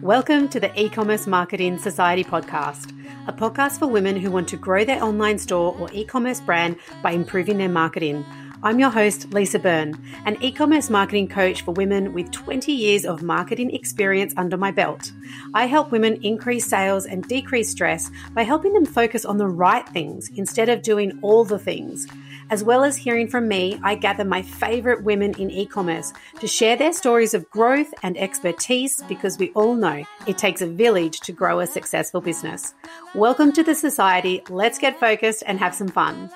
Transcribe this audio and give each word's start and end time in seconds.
Welcome 0.00 0.48
to 0.48 0.60
the 0.60 0.78
E 0.80 0.88
Commerce 0.88 1.26
Marketing 1.26 1.78
Society 1.78 2.24
podcast, 2.24 2.92
a 3.26 3.32
podcast 3.32 3.78
for 3.78 3.86
women 3.86 4.16
who 4.16 4.30
want 4.30 4.48
to 4.48 4.56
grow 4.56 4.84
their 4.84 5.02
online 5.02 5.38
store 5.38 5.74
or 5.78 5.90
e 5.92 6.04
commerce 6.04 6.40
brand 6.40 6.76
by 7.02 7.12
improving 7.12 7.58
their 7.58 7.68
marketing. 7.68 8.24
I'm 8.64 8.80
your 8.80 8.88
host, 8.88 9.30
Lisa 9.34 9.58
Byrne, 9.58 9.92
an 10.24 10.38
e 10.42 10.50
commerce 10.50 10.88
marketing 10.88 11.28
coach 11.28 11.60
for 11.60 11.72
women 11.72 12.14
with 12.14 12.30
20 12.30 12.72
years 12.72 13.04
of 13.04 13.22
marketing 13.22 13.70
experience 13.74 14.32
under 14.38 14.56
my 14.56 14.70
belt. 14.70 15.12
I 15.52 15.66
help 15.66 15.92
women 15.92 16.18
increase 16.22 16.64
sales 16.64 17.04
and 17.04 17.28
decrease 17.28 17.68
stress 17.68 18.10
by 18.32 18.42
helping 18.42 18.72
them 18.72 18.86
focus 18.86 19.26
on 19.26 19.36
the 19.36 19.48
right 19.48 19.86
things 19.90 20.30
instead 20.36 20.70
of 20.70 20.80
doing 20.80 21.18
all 21.20 21.44
the 21.44 21.58
things. 21.58 22.06
As 22.48 22.64
well 22.64 22.84
as 22.84 22.96
hearing 22.96 23.28
from 23.28 23.48
me, 23.48 23.78
I 23.82 23.96
gather 23.96 24.24
my 24.24 24.40
favorite 24.40 25.04
women 25.04 25.34
in 25.34 25.50
e 25.50 25.66
commerce 25.66 26.14
to 26.40 26.46
share 26.46 26.76
their 26.76 26.94
stories 26.94 27.34
of 27.34 27.50
growth 27.50 27.92
and 28.02 28.16
expertise 28.16 29.02
because 29.10 29.38
we 29.38 29.50
all 29.50 29.74
know 29.74 30.04
it 30.26 30.38
takes 30.38 30.62
a 30.62 30.66
village 30.66 31.20
to 31.20 31.32
grow 31.32 31.60
a 31.60 31.66
successful 31.66 32.22
business. 32.22 32.72
Welcome 33.14 33.52
to 33.52 33.62
the 33.62 33.74
society. 33.74 34.42
Let's 34.48 34.78
get 34.78 34.98
focused 34.98 35.42
and 35.46 35.58
have 35.58 35.74
some 35.74 35.88
fun. 35.88 36.30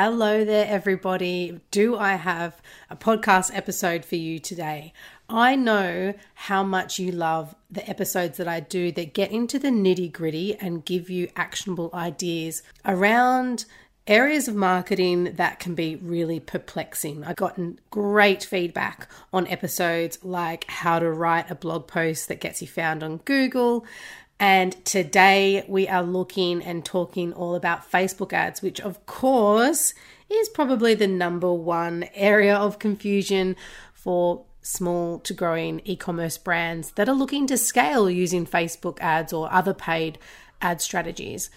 Hello 0.00 0.44
there, 0.44 0.64
everybody. 0.68 1.60
Do 1.72 1.96
I 1.98 2.14
have 2.14 2.62
a 2.88 2.94
podcast 2.94 3.50
episode 3.52 4.04
for 4.04 4.14
you 4.14 4.38
today? 4.38 4.92
I 5.28 5.56
know 5.56 6.14
how 6.34 6.62
much 6.62 7.00
you 7.00 7.10
love 7.10 7.56
the 7.68 7.84
episodes 7.90 8.38
that 8.38 8.46
I 8.46 8.60
do 8.60 8.92
that 8.92 9.12
get 9.12 9.32
into 9.32 9.58
the 9.58 9.70
nitty 9.70 10.12
gritty 10.12 10.54
and 10.54 10.84
give 10.84 11.10
you 11.10 11.30
actionable 11.34 11.90
ideas 11.92 12.62
around 12.84 13.64
areas 14.06 14.46
of 14.46 14.54
marketing 14.54 15.34
that 15.34 15.58
can 15.58 15.74
be 15.74 15.96
really 15.96 16.38
perplexing. 16.38 17.24
I've 17.24 17.34
gotten 17.34 17.80
great 17.90 18.44
feedback 18.44 19.10
on 19.32 19.48
episodes 19.48 20.18
like 20.22 20.64
how 20.68 21.00
to 21.00 21.10
write 21.10 21.50
a 21.50 21.56
blog 21.56 21.88
post 21.88 22.28
that 22.28 22.40
gets 22.40 22.62
you 22.62 22.68
found 22.68 23.02
on 23.02 23.16
Google. 23.18 23.84
And 24.40 24.84
today 24.84 25.64
we 25.66 25.88
are 25.88 26.02
looking 26.02 26.62
and 26.62 26.84
talking 26.84 27.32
all 27.32 27.56
about 27.56 27.90
Facebook 27.90 28.32
ads, 28.32 28.62
which 28.62 28.80
of 28.80 29.04
course 29.06 29.94
is 30.30 30.48
probably 30.48 30.94
the 30.94 31.08
number 31.08 31.52
one 31.52 32.04
area 32.14 32.54
of 32.54 32.78
confusion 32.78 33.56
for 33.92 34.44
small 34.62 35.18
to 35.20 35.34
growing 35.34 35.80
e 35.84 35.96
commerce 35.96 36.38
brands 36.38 36.92
that 36.92 37.08
are 37.08 37.14
looking 37.14 37.46
to 37.48 37.56
scale 37.56 38.08
using 38.08 38.46
Facebook 38.46 38.98
ads 39.00 39.32
or 39.32 39.52
other 39.52 39.74
paid 39.74 40.18
ad 40.60 40.80
strategies. 40.80 41.50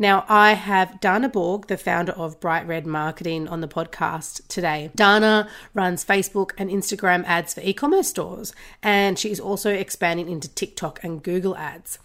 Now, 0.00 0.24
I 0.28 0.52
have 0.52 1.00
Dahna 1.00 1.32
Borg, 1.32 1.66
the 1.66 1.76
founder 1.76 2.12
of 2.12 2.38
Bright 2.38 2.66
Red 2.68 2.86
Marketing, 2.86 3.48
on 3.48 3.60
the 3.60 3.66
podcast 3.66 4.46
today. 4.46 4.90
Dahna 4.96 5.48
runs 5.74 6.04
Facebook 6.04 6.52
and 6.56 6.70
Instagram 6.70 7.24
ads 7.24 7.54
for 7.54 7.62
e 7.62 7.72
commerce 7.72 8.08
stores, 8.08 8.52
and 8.80 9.18
she 9.18 9.32
is 9.32 9.40
also 9.40 9.72
expanding 9.72 10.28
into 10.28 10.48
TikTok 10.48 11.02
and 11.02 11.20
Google 11.20 11.56
ads. 11.56 11.98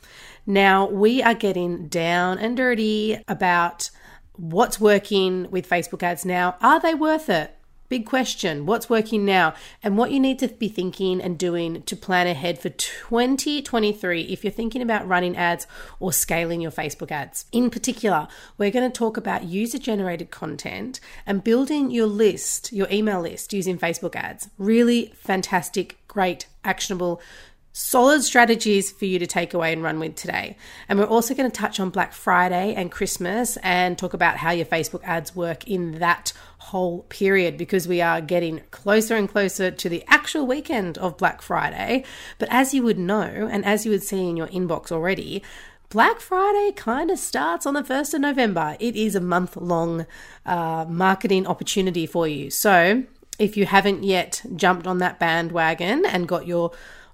Now, 0.48 0.90
we 0.90 1.22
are 1.22 1.36
getting 1.36 1.88
down 1.88 2.40
and 2.40 2.58
dirty 2.58 3.22
about 3.28 3.92
what's 4.34 4.82
working 4.82 5.52
with 5.52 5.70
Facebook 5.70 6.02
ads 6.02 6.26
now. 6.26 6.56
Are 6.62 6.80
they 6.80 6.96
worth 6.96 7.30
it? 7.30 7.56
Big 7.94 8.08
question. 8.08 8.66
What's 8.66 8.90
working 8.90 9.24
now? 9.24 9.54
And 9.84 10.00
what 10.00 10.10
you 10.10 10.20
need 10.20 10.40
to 10.40 10.48
be 10.48 10.68
thinking 10.68 11.22
and 11.22 11.38
doing 11.38 11.84
to 11.84 11.96
plan 11.96 12.26
ahead 12.26 12.58
for 12.58 12.70
2023 12.70 14.24
if 14.24 14.44
you're 14.44 14.50
thinking 14.50 14.82
about 14.82 15.08
running 15.08 15.38
ads 15.38 15.68
or 16.00 16.12
scaling 16.12 16.60
your 16.60 16.72
Facebook 16.72 17.12
ads. 17.12 17.46
In 17.52 17.70
particular, 17.70 18.28
we're 18.58 18.72
going 18.72 18.92
to 18.92 18.98
talk 18.98 19.16
about 19.16 19.44
user 19.44 19.78
generated 19.78 20.32
content 20.32 21.00
and 21.28 21.44
building 21.44 21.92
your 21.92 22.08
list, 22.08 22.74
your 22.74 22.88
email 22.92 23.22
list 23.22 23.54
using 23.54 23.78
Facebook 23.78 24.16
ads. 24.16 24.50
Really 24.58 25.14
fantastic, 25.16 26.00
great, 26.08 26.48
actionable 26.64 27.22
solid 27.74 28.24
strategies 28.24 28.92
for 28.92 29.06
you 29.06 29.18
to 29.18 29.26
take 29.26 29.54
away 29.54 29.74
and 29.74 29.82
run 29.82 30.00
with 30.00 30.16
today. 30.16 30.56
And 30.88 31.00
we're 31.00 31.06
also 31.06 31.34
going 31.34 31.50
to 31.50 31.56
touch 31.56 31.80
on 31.80 31.90
Black 31.90 32.14
Friday 32.14 32.76
and 32.76 32.92
Christmas 32.92 33.58
and 33.58 33.98
talk 33.98 34.14
about 34.14 34.38
how 34.38 34.52
your 34.52 34.68
Facebook 34.68 35.04
ads 35.04 35.36
work 35.36 35.68
in 35.68 35.98
that 35.98 36.34
whole 36.60 37.02
period 37.10 37.58
because 37.58 37.88
we 37.88 38.00
are 38.00 38.22
getting 38.22 38.62
closer 38.70 39.16
and 39.16 39.28
closer 39.28 39.72
to 39.72 39.90
the 39.90 40.04
actual 40.08 40.46
weekend 40.46 41.00
of 41.00 41.18
Black 41.18 41.42
Friday. 41.42 42.06
But 42.38 42.48
as 42.52 42.76
you 42.76 42.84
would 42.84 43.00
know, 43.00 43.50
and 43.52 43.66
as 43.66 43.86
you 43.86 43.92
would 43.92 44.04
see 44.04 44.30
in 44.30 44.38
your 44.38 44.48
inbox 44.48 44.92
already, 44.92 45.42
Black 45.90 46.20
Friday 46.20 46.72
kind 46.76 47.10
of 47.10 47.18
starts 47.18 47.66
on 47.66 47.74
the 47.74 47.84
1st 47.84 48.16
of 48.16 48.22
November. 48.22 48.78
It 48.80 48.96
is 48.96 49.16
a 49.16 49.20
month 49.20 49.58
long 49.58 50.06
uh, 50.46 50.86
marketing 50.88 51.48
opportunity 51.48 52.06
for 52.06 52.28
you. 52.28 52.52
So 52.52 53.04
if 53.40 53.58
you 53.58 53.66
haven't 53.66 54.04
yet 54.04 54.44
jumped 54.56 54.86
on 54.86 55.00
that 55.00 55.20
bandwagon 55.20 56.06
and 56.06 56.28
got 56.28 56.46
your 56.46 56.72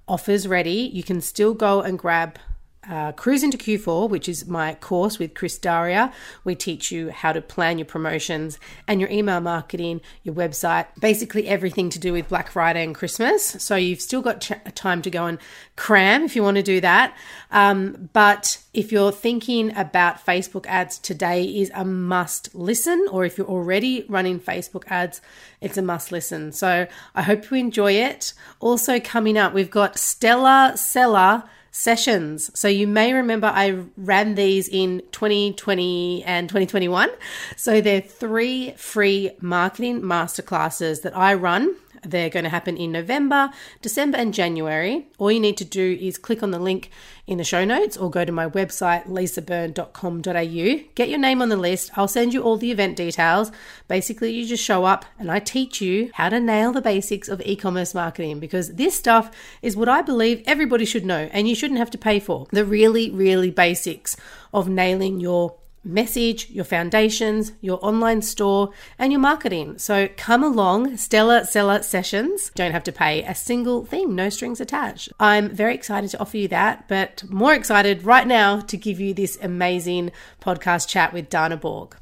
offers 0.09 0.47
ready. 0.47 0.89
You 0.93 1.03
can 1.03 1.21
still 1.21 1.53
go 1.53 1.81
and 1.81 1.97
grab 1.97 2.39
uh, 2.87 3.11
Cruise 3.11 3.43
into 3.43 3.57
Q4, 3.57 4.09
which 4.09 4.29
is 4.29 4.47
my 4.47 4.73
course 4.75 5.19
with 5.19 5.33
Chris 5.33 5.57
Daria. 5.57 6.13
We 6.43 6.55
teach 6.55 6.91
you 6.91 7.09
how 7.09 7.33
to 7.33 7.41
plan 7.41 7.77
your 7.77 7.85
promotions 7.85 8.57
and 8.87 9.01
your 9.01 9.09
email 9.09 9.41
marketing, 9.41 10.01
your 10.23 10.33
website, 10.33 10.87
basically 10.99 11.47
everything 11.47 11.89
to 11.89 11.99
do 11.99 12.13
with 12.13 12.29
Black 12.29 12.49
Friday 12.49 12.83
and 12.83 12.95
Christmas. 12.95 13.45
So 13.45 13.75
you've 13.75 14.01
still 14.01 14.21
got 14.21 14.41
ch- 14.41 14.53
time 14.75 15.01
to 15.01 15.09
go 15.09 15.25
and 15.25 15.39
cram 15.75 16.23
if 16.23 16.35
you 16.35 16.43
want 16.43 16.55
to 16.55 16.63
do 16.63 16.79
that. 16.79 17.15
Um, 17.51 18.09
but 18.13 18.61
if 18.73 18.91
you're 18.91 19.11
thinking 19.11 19.75
about 19.75 20.25
Facebook 20.25 20.65
ads 20.67 20.99
today 20.99 21.43
is 21.43 21.71
a 21.75 21.83
must 21.83 22.55
listen, 22.55 23.07
or 23.11 23.25
if 23.25 23.37
you're 23.37 23.47
already 23.47 24.05
running 24.07 24.39
Facebook 24.39 24.83
ads, 24.87 25.19
it's 25.59 25.77
a 25.77 25.81
must 25.81 26.13
listen. 26.13 26.53
So 26.53 26.87
I 27.13 27.21
hope 27.23 27.51
you 27.51 27.57
enjoy 27.57 27.93
it. 27.93 28.33
Also 28.61 28.99
coming 28.99 29.37
up, 29.37 29.53
we've 29.53 29.71
got 29.71 29.99
Stellar 29.99 30.77
Seller 30.77 31.43
sessions. 31.71 32.51
So 32.57 32.67
you 32.67 32.87
may 32.87 33.13
remember 33.13 33.47
I 33.47 33.83
ran 33.97 34.35
these 34.35 34.67
in 34.67 35.01
2020 35.11 36.23
and 36.23 36.49
2021. 36.49 37.09
So 37.55 37.81
they're 37.81 38.01
three 38.01 38.71
free 38.71 39.31
marketing 39.41 40.01
masterclasses 40.01 41.01
that 41.03 41.15
I 41.15 41.33
run 41.33 41.75
they're 42.03 42.29
going 42.29 42.43
to 42.43 42.49
happen 42.49 42.77
in 42.77 42.91
November, 42.91 43.51
December, 43.81 44.17
and 44.17 44.33
January. 44.33 45.07
All 45.17 45.31
you 45.31 45.39
need 45.39 45.57
to 45.57 45.65
do 45.65 45.97
is 45.99 46.17
click 46.17 46.43
on 46.43 46.51
the 46.51 46.59
link 46.59 46.91
in 47.29 47.37
the 47.37 47.43
show 47.43 47.63
notes 47.63 47.95
or 47.95 48.09
go 48.09 48.25
to 48.25 48.31
my 48.31 48.49
website, 48.49 49.05
lisabyrne.com.au. 49.05 50.89
Get 50.95 51.09
your 51.09 51.19
name 51.19 51.43
on 51.43 51.49
the 51.49 51.57
list. 51.57 51.91
I'll 51.95 52.07
send 52.07 52.33
you 52.33 52.41
all 52.41 52.57
the 52.57 52.71
event 52.71 52.97
details. 52.97 53.51
Basically, 53.87 54.31
you 54.31 54.47
just 54.47 54.63
show 54.63 54.83
up 54.83 55.05
and 55.19 55.31
I 55.31 55.37
teach 55.37 55.79
you 55.79 56.09
how 56.15 56.29
to 56.29 56.39
nail 56.39 56.71
the 56.73 56.81
basics 56.81 57.29
of 57.29 57.39
e 57.45 57.55
commerce 57.55 57.93
marketing 57.93 58.39
because 58.39 58.73
this 58.73 58.95
stuff 58.95 59.29
is 59.61 59.77
what 59.77 59.87
I 59.87 60.01
believe 60.01 60.41
everybody 60.47 60.85
should 60.85 61.05
know 61.05 61.29
and 61.31 61.47
you 61.47 61.53
shouldn't 61.53 61.77
have 61.77 61.91
to 61.91 61.99
pay 61.99 62.19
for. 62.19 62.47
The 62.51 62.65
really, 62.65 63.11
really 63.11 63.51
basics 63.51 64.17
of 64.51 64.67
nailing 64.67 65.19
your 65.19 65.55
message, 65.83 66.49
your 66.49 66.65
foundations, 66.65 67.53
your 67.61 67.83
online 67.83 68.21
store, 68.21 68.69
and 68.97 69.11
your 69.11 69.21
marketing. 69.21 69.77
So 69.77 70.09
come 70.17 70.43
along, 70.43 70.97
Stellar 70.97 71.45
Seller 71.45 71.81
Sessions. 71.83 72.51
Don't 72.55 72.71
have 72.71 72.83
to 72.83 72.91
pay 72.91 73.23
a 73.23 73.35
single 73.35 73.85
thing, 73.85 74.15
no 74.15 74.29
strings 74.29 74.61
attached. 74.61 75.09
I'm 75.19 75.49
very 75.49 75.73
excited 75.75 76.09
to 76.11 76.19
offer 76.19 76.37
you 76.37 76.47
that, 76.49 76.87
but 76.87 77.23
more 77.29 77.53
excited 77.53 78.03
right 78.03 78.27
now 78.27 78.59
to 78.61 78.77
give 78.77 78.99
you 78.99 79.13
this 79.13 79.37
amazing 79.41 80.11
podcast 80.41 80.87
chat 80.87 81.13
with 81.13 81.29
Dahna 81.29 81.59
Borg. 81.59 81.95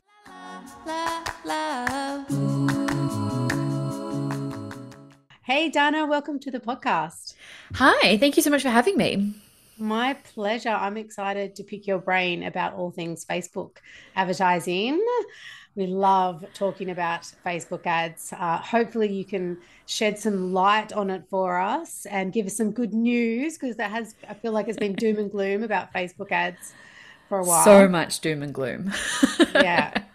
Hey, 5.43 5.71
Dahna, 5.71 6.07
welcome 6.07 6.39
to 6.41 6.51
the 6.51 6.59
podcast. 6.59 7.35
Hi, 7.75 8.17
thank 8.17 8.35
you 8.35 8.43
so 8.43 8.49
much 8.49 8.63
for 8.63 8.69
having 8.69 8.97
me. 8.97 9.33
My 9.79 10.13
pleasure. 10.13 10.69
I'm 10.69 10.97
excited 10.97 11.55
to 11.55 11.63
pick 11.63 11.87
your 11.87 11.99
brain 11.99 12.43
about 12.43 12.73
all 12.73 12.91
things 12.91 13.25
Facebook 13.25 13.77
advertising. 14.15 15.03
We 15.75 15.85
love 15.85 16.43
talking 16.55 16.89
about 16.89 17.31
Facebook 17.45 17.85
ads. 17.85 18.33
Uh, 18.33 18.57
hopefully, 18.57 19.13
you 19.13 19.23
can 19.23 19.59
shed 19.85 20.17
some 20.17 20.51
light 20.51 20.91
on 20.91 21.11
it 21.11 21.23
for 21.29 21.59
us 21.59 22.07
and 22.07 22.33
give 22.33 22.47
us 22.47 22.57
some 22.57 22.71
good 22.71 22.95
news 22.95 23.59
because 23.59 23.75
that 23.75 23.91
has, 23.91 24.15
I 24.27 24.33
feel 24.33 24.53
like, 24.53 24.67
it's 24.67 24.79
been 24.79 24.95
doom 24.95 25.19
and 25.19 25.29
gloom 25.29 25.61
about 25.61 25.93
Facebook 25.93 26.31
ads 26.31 26.73
for 27.29 27.39
a 27.39 27.43
while. 27.43 27.63
So 27.63 27.87
much 27.87 28.21
doom 28.21 28.41
and 28.41 28.53
gloom. 28.53 28.91
yeah. 29.53 30.03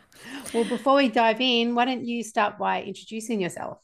Well, 0.53 0.65
before 0.65 0.97
we 0.97 1.09
dive 1.09 1.41
in, 1.41 1.75
why 1.75 1.87
don't 1.87 2.05
you 2.05 2.23
start 2.23 2.59
by 2.59 2.83
introducing 2.83 3.41
yourself? 3.41 3.79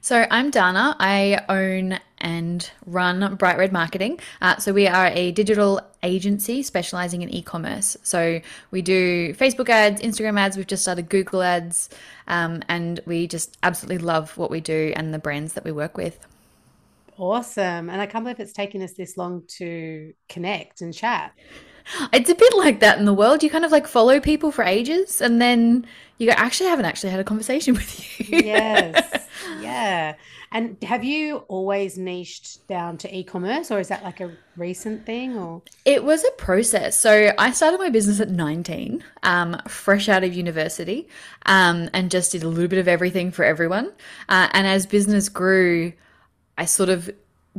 So 0.00 0.26
I'm 0.30 0.50
Dahna. 0.50 0.96
I 0.98 1.44
own 1.48 1.98
and 2.18 2.70
run 2.86 3.34
Bright 3.36 3.58
Red 3.58 3.72
Marketing. 3.72 4.18
Uh, 4.40 4.56
so 4.56 4.72
we 4.72 4.86
are 4.86 5.08
a 5.08 5.32
digital 5.32 5.80
agency 6.02 6.62
specializing 6.62 7.20
in 7.20 7.28
e-commerce. 7.28 7.96
So 8.02 8.40
we 8.70 8.80
do 8.80 9.34
Facebook 9.34 9.68
ads, 9.68 10.00
Instagram 10.00 10.38
ads. 10.38 10.56
We've 10.56 10.66
just 10.66 10.82
started 10.82 11.10
Google 11.10 11.42
ads, 11.42 11.90
um, 12.26 12.62
and 12.68 13.00
we 13.04 13.26
just 13.26 13.58
absolutely 13.62 13.98
love 13.98 14.36
what 14.38 14.50
we 14.50 14.60
do 14.60 14.94
and 14.96 15.12
the 15.12 15.18
brands 15.18 15.52
that 15.54 15.64
we 15.64 15.72
work 15.72 15.98
with. 15.98 16.26
Awesome. 17.18 17.90
And 17.90 18.00
I 18.00 18.06
can't 18.06 18.24
believe 18.24 18.40
it's 18.40 18.52
taken 18.52 18.82
us 18.82 18.92
this 18.92 19.16
long 19.16 19.42
to 19.58 20.12
connect 20.28 20.80
and 20.80 20.94
chat. 20.94 21.32
It's 22.12 22.30
a 22.30 22.34
bit 22.34 22.54
like 22.56 22.80
that 22.80 22.98
in 22.98 23.04
the 23.04 23.14
world. 23.14 23.42
You 23.42 23.50
kind 23.50 23.64
of 23.64 23.72
like 23.72 23.86
follow 23.86 24.20
people 24.20 24.50
for 24.50 24.64
ages 24.64 25.20
and 25.20 25.40
then 25.40 25.86
you 26.18 26.26
go, 26.26 26.32
actually, 26.36 26.68
I 26.68 26.70
haven't 26.70 26.86
actually 26.86 27.10
had 27.10 27.20
a 27.20 27.24
conversation 27.24 27.74
with 27.80 28.20
you. 28.20 28.38
yes. 28.38 29.28
Yeah. 29.60 30.14
And 30.50 30.82
have 30.82 31.04
you 31.04 31.38
always 31.48 31.98
niched 31.98 32.66
down 32.66 32.96
to 32.98 33.14
e-commerce 33.16 33.70
or 33.70 33.78
is 33.78 33.88
that 33.88 34.02
like 34.02 34.20
a 34.20 34.32
recent 34.56 35.04
thing 35.04 35.36
or 35.36 35.62
It 35.84 36.02
was 36.04 36.24
a 36.24 36.30
process. 36.32 36.98
So 36.98 37.32
I 37.36 37.50
started 37.52 37.78
my 37.78 37.90
business 37.90 38.18
at 38.20 38.30
19, 38.30 39.04
um, 39.22 39.60
fresh 39.68 40.08
out 40.08 40.24
of 40.24 40.34
university, 40.34 41.08
um, 41.44 41.90
and 41.92 42.10
just 42.10 42.32
did 42.32 42.42
a 42.42 42.48
little 42.48 42.68
bit 42.68 42.78
of 42.78 42.88
everything 42.88 43.30
for 43.30 43.44
everyone. 43.44 43.92
Uh, 44.28 44.48
and 44.52 44.66
as 44.66 44.86
business 44.86 45.28
grew, 45.28 45.92
I 46.56 46.64
sort 46.64 46.88
of 46.88 47.10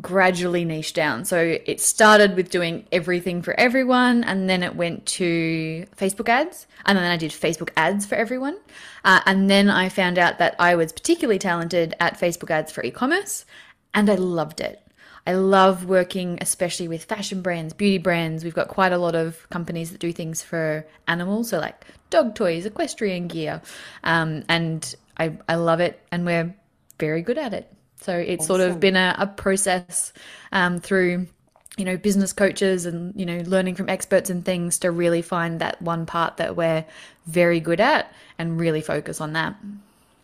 gradually 0.02 0.64
niche 0.64 0.94
down. 0.94 1.26
So 1.26 1.58
it 1.66 1.82
started 1.82 2.36
with 2.36 2.50
doing 2.50 2.86
everything 2.92 3.42
for 3.42 3.60
everyone, 3.60 4.24
and 4.24 4.50
then 4.50 4.64
it 4.64 4.76
went 4.76 5.06
to 5.08 5.86
Facebook 5.98 6.30
ads, 6.30 6.68
and 6.86 6.98
then 6.98 7.10
I 7.10 7.18
did 7.18 7.32
Facebook 7.32 7.70
ads 7.76 8.06
for 8.06 8.16
everyone. 8.16 8.58
Uh, 9.04 9.22
and 9.26 9.50
then 9.50 9.70
I 9.70 9.90
found 9.90 10.18
out 10.18 10.38
that 10.40 10.56
I 10.60 10.76
was 10.76 10.92
particularly 10.94 11.40
talented 11.40 11.96
at 12.00 12.20
Facebook 12.20 12.52
ads 12.52 12.72
for 12.72 12.84
e 12.84 12.92
commerce, 12.92 13.46
and 13.94 14.10
I 14.10 14.16
loved 14.16 14.62
it. 14.62 14.82
I 15.26 15.34
love 15.34 15.86
working, 15.86 16.38
especially 16.40 16.88
with 16.88 17.04
fashion 17.04 17.42
brands, 17.42 17.74
beauty 17.74 17.98
brands. 17.98 18.44
We've 18.44 18.54
got 18.54 18.70
quite 18.70 18.94
a 18.94 18.98
lot 18.98 19.14
of 19.14 19.50
companies 19.50 19.92
that 19.92 20.00
do 20.00 20.14
things 20.14 20.42
for 20.42 20.86
animals, 21.08 21.50
so 21.50 21.60
like 21.60 21.86
dog 22.10 22.36
toys, 22.36 22.66
equestrian 22.66 23.28
gear, 23.28 23.62
um, 24.04 24.44
and 24.48 24.96
I, 25.18 25.38
I 25.50 25.56
love 25.56 25.80
it, 25.80 26.00
and 26.12 26.26
we're 26.26 26.56
very 27.00 27.22
good 27.22 27.38
at 27.38 27.54
it. 27.54 27.74
So 28.02 28.18
it's 28.18 28.44
awesome. 28.44 28.60
sort 28.60 28.70
of 28.70 28.80
been 28.80 28.96
a, 28.96 29.16
a 29.18 29.28
process 29.28 30.14
um, 30.52 30.80
through, 30.80 31.28
you 31.78 31.86
know, 31.86 31.98
business 31.98 32.32
coaches 32.34 32.86
and, 32.86 33.20
you 33.20 33.26
know, 33.26 33.40
learning 33.46 33.76
from 33.76 33.90
experts 33.90 34.30
and 34.30 34.46
things 34.46 34.80
to 34.80 34.92
really 34.92 35.22
find 35.22 35.60
that 35.60 35.82
one 35.82 36.06
part 36.06 36.38
that 36.38 36.56
we're 36.56 36.86
very 37.26 37.60
good 37.60 37.80
at 37.80 38.14
and 38.38 38.60
really 38.60 38.82
focus 38.82 39.20
on 39.20 39.34
that. 39.34 39.56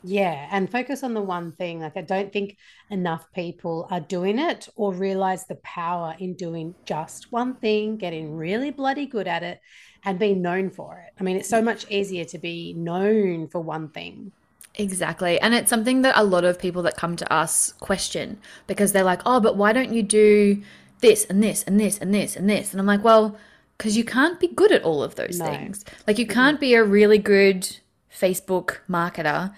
Yeah, 0.05 0.49
and 0.51 0.69
focus 0.69 1.01
on 1.03 1.13
the 1.13 1.21
one 1.21 1.53
thing. 1.53 1.79
Like, 1.79 1.95
I 1.95 2.01
don't 2.01 2.31
think 2.31 2.57
enough 2.89 3.25
people 3.33 3.87
are 3.89 4.01
doing 4.01 4.37
it 4.37 4.67
or 4.75 4.93
realize 4.93 5.45
the 5.45 5.55
power 5.55 6.15
in 6.19 6.33
doing 6.33 6.75
just 6.85 7.31
one 7.31 7.55
thing, 7.55 7.95
getting 7.97 8.35
really 8.35 8.69
bloody 8.69 9.05
good 9.05 9.27
at 9.29 9.43
it, 9.43 9.61
and 10.03 10.19
being 10.19 10.41
known 10.41 10.69
for 10.69 10.99
it. 11.07 11.13
I 11.19 11.23
mean, 11.23 11.37
it's 11.37 11.49
so 11.49 11.61
much 11.61 11.89
easier 11.89 12.25
to 12.25 12.37
be 12.37 12.73
known 12.73 13.47
for 13.47 13.61
one 13.61 13.89
thing 13.89 14.33
Exactly. 14.75 15.39
And 15.39 15.53
it's 15.53 15.69
something 15.69 16.01
that 16.01 16.17
a 16.17 16.23
lot 16.23 16.43
of 16.43 16.59
people 16.59 16.81
that 16.83 16.95
come 16.95 17.15
to 17.17 17.33
us 17.33 17.73
question 17.79 18.39
because 18.67 18.91
they're 18.91 19.03
like, 19.03 19.21
oh, 19.25 19.39
but 19.39 19.55
why 19.55 19.71
don't 19.73 19.93
you 19.93 20.01
do 20.01 20.61
this 21.01 21.25
and 21.25 21.43
this 21.43 21.63
and 21.63 21.79
this 21.79 21.97
and 21.99 22.13
this 22.13 22.35
and 22.35 22.49
this? 22.49 22.71
And 22.71 22.79
I'm 22.79 22.87
like, 22.87 23.03
well, 23.03 23.37
because 23.77 23.95
you 23.97 24.03
can't 24.03 24.39
be 24.39 24.47
good 24.47 24.71
at 24.71 24.83
all 24.83 25.03
of 25.03 25.15
those 25.15 25.39
no. 25.39 25.45
things. 25.45 25.85
Like, 26.07 26.17
you 26.17 26.27
can't 26.27 26.59
be 26.59 26.73
a 26.73 26.83
really 26.83 27.17
good 27.17 27.77
Facebook 28.11 28.77
marketer 28.89 29.53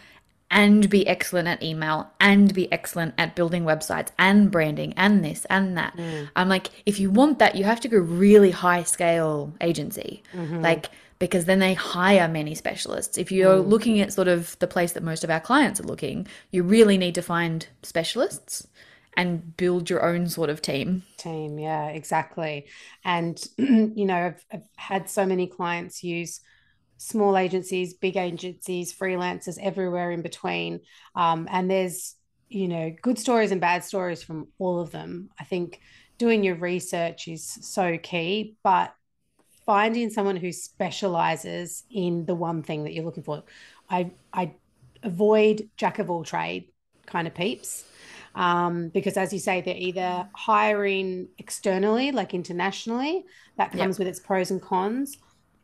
and 0.51 0.89
be 0.89 1.07
excellent 1.07 1.47
at 1.47 1.61
email 1.63 2.11
and 2.19 2.53
be 2.53 2.71
excellent 2.71 3.13
at 3.17 3.35
building 3.35 3.63
websites 3.63 4.09
and 4.17 4.51
branding 4.51 4.93
and 4.95 5.23
this 5.23 5.45
and 5.45 5.77
that. 5.77 5.95
Mm. 5.97 6.29
I'm 6.35 6.49
like, 6.49 6.69
if 6.85 6.99
you 6.99 7.09
want 7.09 7.39
that, 7.39 7.55
you 7.55 7.63
have 7.63 7.81
to 7.81 7.87
go 7.87 7.97
really 7.97 8.51
high 8.51 8.83
scale 8.83 9.53
agency. 9.59 10.23
Mm-hmm. 10.33 10.61
Like, 10.61 10.89
because 11.19 11.45
then 11.45 11.59
they 11.59 11.73
hire 11.73 12.27
many 12.27 12.55
specialists. 12.55 13.17
If 13.17 13.31
you're 13.31 13.63
mm. 13.63 13.67
looking 13.67 13.99
at 14.01 14.13
sort 14.13 14.27
of 14.27 14.57
the 14.59 14.67
place 14.67 14.93
that 14.93 15.03
most 15.03 15.23
of 15.23 15.29
our 15.29 15.39
clients 15.39 15.79
are 15.79 15.85
looking, 15.85 16.27
you 16.51 16.63
really 16.63 16.97
need 16.97 17.15
to 17.15 17.21
find 17.21 17.67
specialists 17.83 18.67
and 19.17 19.55
build 19.55 19.89
your 19.89 20.03
own 20.03 20.27
sort 20.27 20.49
of 20.49 20.61
team. 20.61 21.03
Team, 21.17 21.57
yeah, 21.57 21.87
exactly. 21.87 22.65
And, 23.03 23.41
you 23.57 24.05
know, 24.05 24.27
I've, 24.27 24.45
I've 24.51 24.67
had 24.75 25.09
so 25.09 25.25
many 25.25 25.47
clients 25.47 26.03
use 26.03 26.41
small 26.97 27.37
agencies, 27.37 27.93
big 27.93 28.17
agencies, 28.17 28.93
freelancers, 28.93 29.57
everywhere 29.61 30.11
in 30.11 30.21
between. 30.21 30.81
Um, 31.15 31.47
and 31.49 31.69
there's, 31.69 32.15
you 32.49 32.67
know, 32.67 32.93
good 33.01 33.17
stories 33.17 33.51
and 33.51 33.61
bad 33.61 33.83
stories 33.83 34.21
from 34.21 34.47
all 34.59 34.79
of 34.79 34.91
them. 34.91 35.29
I 35.39 35.45
think 35.45 35.79
doing 36.17 36.43
your 36.43 36.55
research 36.55 37.27
is 37.27 37.45
so 37.45 37.97
key, 37.97 38.55
but 38.63 38.93
finding 39.65 40.09
someone 40.09 40.35
who 40.35 40.51
specializes 40.51 41.83
in 41.89 42.25
the 42.25 42.35
one 42.35 42.63
thing 42.63 42.83
that 42.83 42.93
you're 42.93 43.05
looking 43.05 43.23
for. 43.23 43.43
I 43.89 44.11
I 44.33 44.53
avoid 45.03 45.69
jack 45.77 45.99
of 45.99 46.09
all 46.09 46.23
trade 46.23 46.65
kind 47.05 47.27
of 47.27 47.33
peeps. 47.33 47.85
Um, 48.33 48.89
because 48.89 49.15
as 49.15 49.31
you 49.31 49.39
say, 49.39 49.61
they're 49.61 49.77
either 49.77 50.27
hiring 50.33 51.29
externally, 51.37 52.11
like 52.11 52.33
internationally, 52.33 53.23
that 53.57 53.71
comes 53.71 53.95
yep. 53.95 53.99
with 53.99 54.07
its 54.09 54.19
pros 54.19 54.51
and 54.51 54.61
cons, 54.61 55.17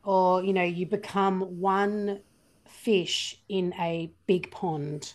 or 0.05 0.41
you 0.41 0.53
know, 0.53 0.63
you 0.63 0.85
become 0.85 1.41
one 1.59 2.21
fish 2.65 3.39
in 3.49 3.73
a 3.79 4.11
big 4.25 4.49
pond 4.51 5.13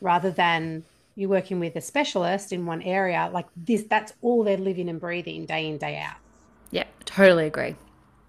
rather 0.00 0.30
than 0.30 0.84
you're 1.14 1.30
working 1.30 1.60
with 1.60 1.76
a 1.76 1.80
specialist 1.80 2.52
in 2.52 2.66
one 2.66 2.82
area 2.82 3.30
like 3.32 3.46
this 3.56 3.84
that's 3.84 4.12
all 4.22 4.42
they're 4.42 4.56
living 4.56 4.88
and 4.88 5.00
breathing 5.00 5.46
day 5.46 5.68
in 5.68 5.78
day 5.78 5.98
out 5.98 6.16
yeah 6.70 6.84
totally 7.04 7.46
agree 7.46 7.76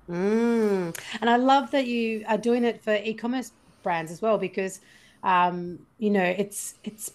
Mm. 0.09 0.97
And 1.21 1.29
I 1.29 1.37
love 1.37 1.71
that 1.71 1.87
you 1.87 2.23
are 2.27 2.37
doing 2.37 2.63
it 2.63 2.83
for 2.83 2.95
e-commerce 2.95 3.51
brands 3.83 4.11
as 4.11 4.21
well, 4.21 4.37
because 4.37 4.79
um, 5.23 5.79
you 5.97 6.09
know 6.09 6.23
it's 6.23 6.75
it's 6.83 7.11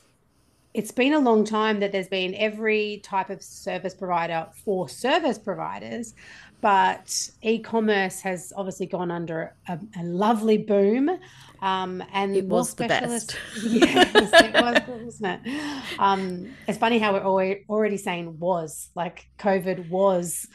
it's 0.74 0.90
been 0.90 1.12
a 1.12 1.18
long 1.18 1.44
time 1.44 1.80
that 1.80 1.92
there's 1.92 2.08
been 2.08 2.34
every 2.34 3.00
type 3.02 3.30
of 3.30 3.42
service 3.42 3.94
provider 3.94 4.46
for 4.64 4.88
service 4.88 5.38
providers, 5.38 6.14
but 6.62 7.30
e-commerce 7.42 8.20
has 8.20 8.52
obviously 8.56 8.86
gone 8.86 9.10
under 9.10 9.54
a, 9.68 9.78
a 9.98 10.02
lovely 10.04 10.58
boom. 10.58 11.18
Um, 11.60 12.02
and 12.12 12.34
it 12.34 12.46
was 12.46 12.74
the 12.74 12.88
best. 12.88 13.36
yes, 13.62 14.10
it 14.14 14.52
was, 14.54 15.04
wasn't 15.04 15.46
it? 15.46 15.82
Um, 15.98 16.54
it's 16.66 16.78
funny 16.78 16.98
how 16.98 17.12
we're 17.12 17.60
already 17.68 17.96
saying 17.96 18.38
was 18.40 18.88
like 18.96 19.28
COVID 19.38 19.88
was. 19.88 20.48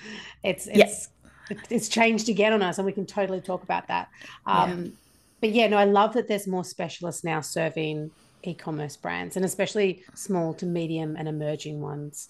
It's 0.44 0.68
it's 0.68 1.08
it's 1.70 1.90
changed 1.90 2.30
again 2.30 2.54
on 2.54 2.62
us, 2.62 2.78
and 2.78 2.86
we 2.86 2.92
can 2.92 3.06
totally 3.06 3.42
talk 3.42 3.64
about 3.64 3.88
that. 3.88 4.10
Um, 4.46 4.86
yeah. 4.86 4.92
But 5.40 5.50
yeah, 5.52 5.68
no, 5.68 5.78
I 5.78 5.86
love 5.86 6.14
that 6.14 6.28
there's 6.28 6.48
more 6.48 6.64
specialists 6.64 7.24
now 7.24 7.42
serving 7.42 8.12
e-commerce 8.44 8.98
brands, 8.98 9.36
and 9.36 9.46
especially 9.46 10.04
small 10.14 10.54
to 10.56 10.66
medium 10.66 11.16
and 11.16 11.28
emerging 11.28 11.82
ones. 11.82 12.30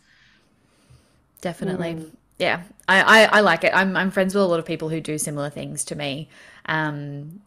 Definitely. 1.41 1.95
Mm. 1.95 2.11
Yeah, 2.37 2.63
I, 2.87 3.01
I, 3.01 3.37
I, 3.37 3.41
like 3.41 3.63
it. 3.63 3.71
I'm, 3.73 3.97
I'm 3.97 4.11
friends 4.11 4.35
with 4.35 4.43
a 4.43 4.47
lot 4.47 4.59
of 4.59 4.65
people 4.65 4.89
who 4.89 5.01
do 5.01 5.17
similar 5.17 5.49
things 5.49 5.83
to 5.85 5.95
me. 5.95 6.29
Um, 6.65 7.41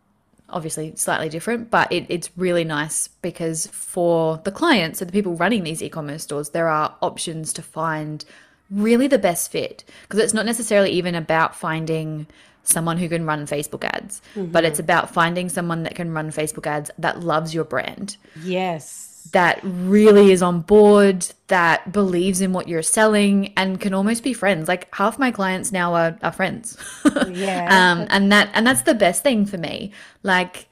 obviously 0.53 0.93
slightly 0.97 1.29
different, 1.29 1.71
but 1.71 1.91
it, 1.93 2.07
it's 2.09 2.31
really 2.37 2.65
nice 2.65 3.09
because 3.09 3.67
for 3.69 4.41
the 4.45 4.51
clients, 4.51 4.99
so 4.99 5.05
the 5.05 5.13
people 5.13 5.35
running 5.37 5.65
these 5.65 5.83
e-commerce 5.83 6.25
stores, 6.25 6.51
there 6.51 6.69
are 6.69 6.97
options 7.03 7.53
to 7.55 7.63
find 7.63 8.25
really 8.71 9.07
the 9.07 9.19
best 9.19 9.51
fit 9.51 9.85
because 10.03 10.21
it's 10.21 10.35
not 10.35 10.47
necessarily 10.47 10.91
even 10.91 11.15
about 11.15 11.57
finding 11.57 12.27
someone 12.63 12.99
who 12.99 13.09
can 13.09 13.25
run 13.25 13.47
Facebook 13.47 13.85
ads, 13.85 14.23
mm-hmm. 14.35 14.51
but 14.53 14.65
it's 14.65 14.79
about 14.79 15.13
finding 15.13 15.49
someone 15.49 15.83
that 15.83 15.95
can 15.95 16.13
run 16.13 16.31
Facebook 16.31 16.67
ads 16.67 16.91
that 16.99 17.21
loves 17.21 17.55
your 17.55 17.65
brand. 17.65 18.17
Yes. 18.43 19.29
That 19.33 19.61
really 19.63 20.33
is 20.33 20.43
on 20.43 20.61
board, 20.63 21.27
that 21.49 21.93
believes 21.93 22.41
in 22.41 22.53
what 22.53 22.69
you're 22.69 22.83
selling 22.83 23.53
and 23.57 23.81
can 23.81 23.93
almost 23.93 24.23
be 24.23 24.33
friends. 24.33 24.67
Like 24.67 24.93
half 24.95 25.19
my 25.19 25.31
clients 25.31 25.73
now 25.73 25.95
are, 25.95 26.19
are 26.23 26.33
friends. 26.33 26.77
Yeah. 27.31 27.93
um, 27.93 28.07
and 28.11 28.33
that 28.33 28.51
and 28.55 28.67
that's 28.67 28.83
the 28.83 28.95
best 28.95 29.23
thing 29.23 29.47
for 29.47 29.57
me. 29.57 29.93
Like 30.23 30.69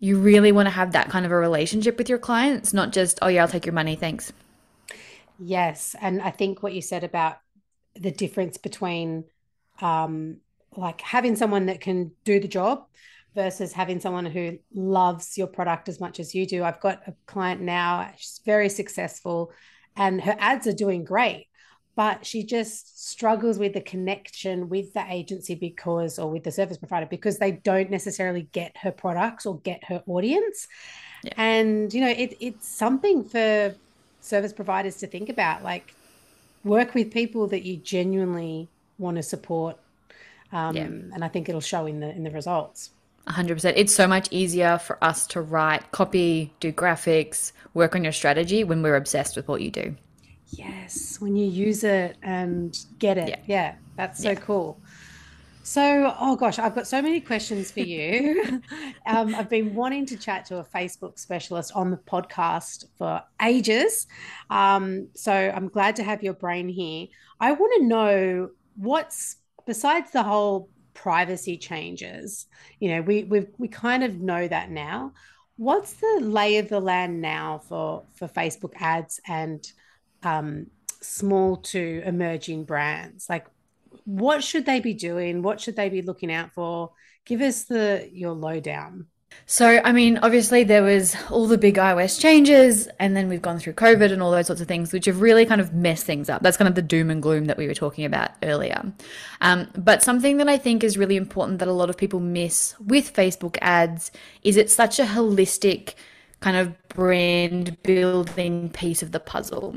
you 0.00 0.18
really 0.18 0.52
want 0.52 0.66
to 0.66 0.70
have 0.70 0.92
that 0.92 1.08
kind 1.08 1.26
of 1.26 1.32
a 1.32 1.36
relationship 1.36 1.98
with 1.98 2.08
your 2.08 2.18
clients, 2.18 2.72
not 2.72 2.92
just, 2.92 3.18
oh 3.20 3.28
yeah, 3.28 3.42
I'll 3.42 3.48
take 3.48 3.66
your 3.66 3.72
money, 3.72 3.96
thanks. 3.96 4.32
Yes. 5.38 5.94
And 6.00 6.20
I 6.20 6.30
think 6.30 6.62
what 6.62 6.72
you 6.72 6.82
said 6.82 7.04
about 7.04 7.38
the 7.94 8.10
difference 8.10 8.56
between 8.56 9.24
um, 9.80 10.38
like 10.76 11.00
having 11.00 11.36
someone 11.36 11.66
that 11.66 11.80
can 11.80 12.12
do 12.24 12.40
the 12.40 12.48
job 12.48 12.86
versus 13.34 13.72
having 13.72 14.00
someone 14.00 14.26
who 14.26 14.58
loves 14.74 15.38
your 15.38 15.46
product 15.46 15.88
as 15.88 16.00
much 16.00 16.18
as 16.18 16.34
you 16.34 16.46
do. 16.46 16.64
I've 16.64 16.80
got 16.80 17.06
a 17.06 17.14
client 17.26 17.60
now, 17.60 18.10
she's 18.16 18.40
very 18.44 18.68
successful 18.68 19.52
and 19.96 20.20
her 20.22 20.36
ads 20.38 20.66
are 20.66 20.72
doing 20.72 21.04
great, 21.04 21.46
but 21.96 22.24
she 22.24 22.44
just 22.44 23.08
struggles 23.08 23.58
with 23.58 23.74
the 23.74 23.80
connection 23.80 24.68
with 24.68 24.92
the 24.94 25.04
agency 25.08 25.54
because, 25.54 26.18
or 26.18 26.30
with 26.30 26.44
the 26.44 26.52
service 26.52 26.78
provider, 26.78 27.06
because 27.06 27.38
they 27.38 27.52
don't 27.52 27.90
necessarily 27.90 28.48
get 28.52 28.76
her 28.78 28.92
products 28.92 29.46
or 29.46 29.58
get 29.60 29.84
her 29.84 30.02
audience. 30.06 30.68
Yeah. 31.24 31.32
And, 31.36 31.92
you 31.92 32.00
know, 32.00 32.10
it, 32.10 32.36
it's 32.40 32.68
something 32.68 33.24
for 33.24 33.74
service 34.28 34.52
providers 34.52 34.96
to 34.96 35.06
think 35.06 35.28
about 35.28 35.62
like 35.62 35.94
work 36.64 36.94
with 36.94 37.10
people 37.10 37.46
that 37.46 37.64
you 37.64 37.76
genuinely 37.76 38.68
want 38.98 39.16
to 39.16 39.22
support 39.22 39.76
um, 40.52 40.76
yeah. 40.76 40.82
and 40.84 41.24
i 41.24 41.28
think 41.28 41.48
it'll 41.48 41.60
show 41.60 41.86
in 41.86 42.00
the 42.00 42.10
in 42.10 42.24
the 42.24 42.30
results. 42.30 42.90
100% 43.26 43.74
it's 43.76 43.94
so 43.94 44.06
much 44.06 44.26
easier 44.30 44.78
for 44.78 45.02
us 45.04 45.26
to 45.26 45.40
write 45.42 45.90
copy 45.92 46.50
do 46.60 46.72
graphics 46.72 47.52
work 47.74 47.94
on 47.94 48.02
your 48.02 48.12
strategy 48.12 48.64
when 48.64 48.82
we're 48.82 48.96
obsessed 48.96 49.36
with 49.36 49.46
what 49.48 49.60
you 49.60 49.70
do. 49.70 49.94
Yes 50.50 51.20
when 51.20 51.36
you 51.36 51.46
use 51.46 51.84
it 51.84 52.16
and 52.22 52.78
get 52.98 53.18
it. 53.18 53.28
Yeah, 53.28 53.40
yeah 53.46 53.74
that's 53.96 54.22
so 54.22 54.30
yeah. 54.30 54.36
cool 54.36 54.78
So, 55.68 56.14
oh 56.18 56.34
gosh, 56.34 56.58
I've 56.58 56.74
got 56.74 56.86
so 56.86 57.02
many 57.02 57.20
questions 57.20 57.70
for 57.70 57.80
you. 57.80 58.62
um, 59.06 59.34
I've 59.34 59.50
been 59.50 59.74
wanting 59.74 60.06
to 60.06 60.16
chat 60.16 60.46
to 60.46 60.60
a 60.60 60.64
Facebook 60.64 61.18
specialist 61.18 61.72
on 61.74 61.90
the 61.90 61.98
podcast 61.98 62.86
for 62.96 63.22
ages. 63.42 64.06
Um, 64.48 65.08
so, 65.12 65.30
I'm 65.30 65.68
glad 65.68 65.96
to 65.96 66.02
have 66.02 66.22
your 66.22 66.32
brain 66.32 66.70
here. 66.70 67.08
I 67.38 67.52
want 67.52 67.74
to 67.76 67.84
know 67.84 68.48
what's 68.76 69.36
besides 69.66 70.10
the 70.10 70.22
whole 70.22 70.70
privacy 70.94 71.58
changes. 71.58 72.46
You 72.80 72.96
know, 72.96 73.02
we 73.02 73.24
we 73.24 73.46
we 73.58 73.68
kind 73.68 74.02
of 74.02 74.14
know 74.14 74.48
that 74.48 74.70
now. 74.70 75.12
What's 75.56 75.92
the 75.92 76.20
lay 76.22 76.56
of 76.56 76.70
the 76.70 76.80
land 76.80 77.20
now 77.20 77.60
for 77.68 78.04
for 78.14 78.26
Facebook 78.26 78.72
ads 78.76 79.20
and 79.28 79.70
um, 80.22 80.68
small 81.02 81.58
to 81.58 82.02
emerging 82.06 82.64
brands? 82.64 83.28
Like, 83.28 83.48
what 84.08 84.42
should 84.42 84.64
they 84.64 84.80
be 84.80 84.94
doing? 84.94 85.42
What 85.42 85.60
should 85.60 85.76
they 85.76 85.90
be 85.90 86.00
looking 86.00 86.32
out 86.32 86.54
for? 86.54 86.92
Give 87.26 87.42
us 87.42 87.64
the 87.64 88.08
your 88.10 88.32
lowdown. 88.32 89.06
So, 89.44 89.82
I 89.84 89.92
mean, 89.92 90.16
obviously 90.22 90.64
there 90.64 90.82
was 90.82 91.14
all 91.30 91.46
the 91.46 91.58
big 91.58 91.74
iOS 91.74 92.18
changes, 92.18 92.88
and 92.98 93.14
then 93.14 93.28
we've 93.28 93.42
gone 93.42 93.58
through 93.58 93.74
COVID 93.74 94.10
and 94.10 94.22
all 94.22 94.30
those 94.30 94.46
sorts 94.46 94.62
of 94.62 94.66
things, 94.66 94.94
which 94.94 95.04
have 95.04 95.20
really 95.20 95.44
kind 95.44 95.60
of 95.60 95.74
messed 95.74 96.06
things 96.06 96.30
up. 96.30 96.42
That's 96.42 96.56
kind 96.56 96.68
of 96.68 96.74
the 96.74 96.80
doom 96.80 97.10
and 97.10 97.22
gloom 97.22 97.44
that 97.44 97.58
we 97.58 97.66
were 97.66 97.74
talking 97.74 98.06
about 98.06 98.30
earlier. 98.42 98.90
Um, 99.42 99.68
but 99.76 100.02
something 100.02 100.38
that 100.38 100.48
I 100.48 100.56
think 100.56 100.82
is 100.82 100.96
really 100.96 101.16
important 101.16 101.58
that 101.58 101.68
a 101.68 101.72
lot 101.72 101.90
of 101.90 101.98
people 101.98 102.20
miss 102.20 102.74
with 102.80 103.12
Facebook 103.12 103.58
ads 103.60 104.10
is 104.42 104.56
it's 104.56 104.72
such 104.74 104.98
a 104.98 105.04
holistic 105.04 105.94
kind 106.40 106.56
of 106.56 106.88
brand 106.88 107.76
building 107.82 108.70
piece 108.70 109.02
of 109.02 109.12
the 109.12 109.20
puzzle. 109.20 109.76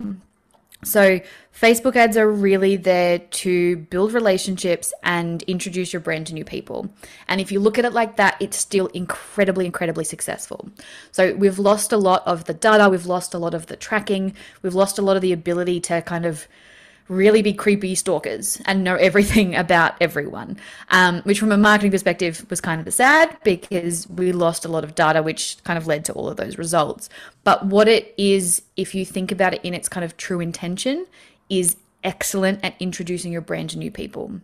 So, 0.83 1.19
Facebook 1.53 1.95
ads 1.95 2.17
are 2.17 2.29
really 2.29 2.75
there 2.75 3.19
to 3.19 3.77
build 3.77 4.13
relationships 4.13 4.93
and 5.03 5.43
introduce 5.43 5.93
your 5.93 5.99
brand 5.99 6.27
to 6.27 6.33
new 6.33 6.45
people. 6.45 6.89
And 7.27 7.39
if 7.39 7.51
you 7.51 7.59
look 7.59 7.77
at 7.77 7.85
it 7.85 7.93
like 7.93 8.15
that, 8.15 8.37
it's 8.39 8.57
still 8.57 8.87
incredibly, 8.87 9.65
incredibly 9.65 10.03
successful. 10.03 10.69
So, 11.11 11.35
we've 11.35 11.59
lost 11.59 11.91
a 11.91 11.97
lot 11.97 12.25
of 12.25 12.45
the 12.45 12.53
data, 12.53 12.89
we've 12.89 13.05
lost 13.05 13.33
a 13.33 13.37
lot 13.37 13.53
of 13.53 13.67
the 13.67 13.75
tracking, 13.75 14.35
we've 14.63 14.75
lost 14.75 14.97
a 14.97 15.01
lot 15.01 15.15
of 15.15 15.21
the 15.21 15.33
ability 15.33 15.81
to 15.81 16.01
kind 16.01 16.25
of 16.25 16.47
really 17.07 17.41
be 17.41 17.53
creepy 17.53 17.95
stalkers 17.95 18.61
and 18.65 18.83
know 18.83 18.95
everything 18.95 19.55
about 19.65 19.95
everyone, 20.01 20.57
um, 20.89 21.21
which 21.23 21.39
from 21.39 21.51
a 21.51 21.57
marketing 21.57 21.91
perspective 21.91 22.45
was 22.49 22.61
kind 22.61 22.85
of 22.85 22.93
sad 22.93 23.37
because 23.43 24.07
we 24.09 24.31
lost 24.31 24.65
a 24.65 24.69
lot 24.69 24.83
of 24.83 24.95
data, 24.95 25.21
which 25.21 25.57
kind 25.63 25.77
of 25.77 25.87
led 25.87 26.05
to 26.05 26.13
all 26.13 26.29
of 26.29 26.37
those 26.37 26.57
results. 26.57 27.09
But 27.43 27.65
what 27.65 27.87
it 27.87 28.13
is, 28.17 28.61
if 28.75 28.95
you 28.95 29.05
think 29.05 29.31
about 29.31 29.53
it 29.53 29.63
in 29.63 29.73
its 29.73 29.89
kind 29.89 30.03
of 30.03 30.17
true 30.17 30.39
intention, 30.39 31.07
is 31.49 31.75
excellent 32.03 32.63
at 32.63 32.75
introducing 32.79 33.31
your 33.31 33.41
brand 33.41 33.71
to 33.71 33.77
new 33.77 33.91
people. 33.91 34.41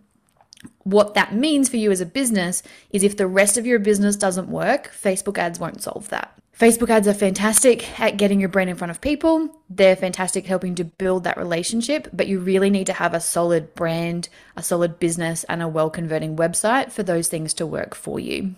What 0.83 1.13
that 1.13 1.35
means 1.35 1.69
for 1.69 1.77
you 1.77 1.91
as 1.91 2.01
a 2.01 2.05
business 2.05 2.63
is 2.89 3.03
if 3.03 3.17
the 3.17 3.27
rest 3.27 3.57
of 3.57 3.65
your 3.65 3.79
business 3.79 4.15
doesn't 4.15 4.49
work, 4.49 4.91
Facebook 4.91 5.37
ads 5.37 5.59
won't 5.59 5.81
solve 5.81 6.09
that. 6.09 6.37
Facebook 6.57 6.89
ads 6.89 7.07
are 7.07 7.13
fantastic 7.13 7.99
at 7.99 8.17
getting 8.17 8.39
your 8.39 8.49
brand 8.49 8.67
in 8.67 8.75
front 8.75 8.89
of 8.89 8.99
people. 8.99 9.47
They're 9.69 9.95
fantastic 9.95 10.47
helping 10.47 10.73
to 10.75 10.83
build 10.83 11.23
that 11.23 11.37
relationship, 11.37 12.07
but 12.11 12.27
you 12.27 12.39
really 12.39 12.71
need 12.71 12.87
to 12.87 12.93
have 12.93 13.13
a 13.13 13.19
solid 13.19 13.75
brand, 13.75 14.27
a 14.55 14.63
solid 14.63 14.97
business, 14.97 15.43
and 15.43 15.61
a 15.61 15.67
well 15.67 15.91
converting 15.91 16.35
website 16.35 16.91
for 16.91 17.03
those 17.03 17.27
things 17.27 17.53
to 17.55 17.67
work 17.67 17.93
for 17.93 18.19
you. 18.19 18.55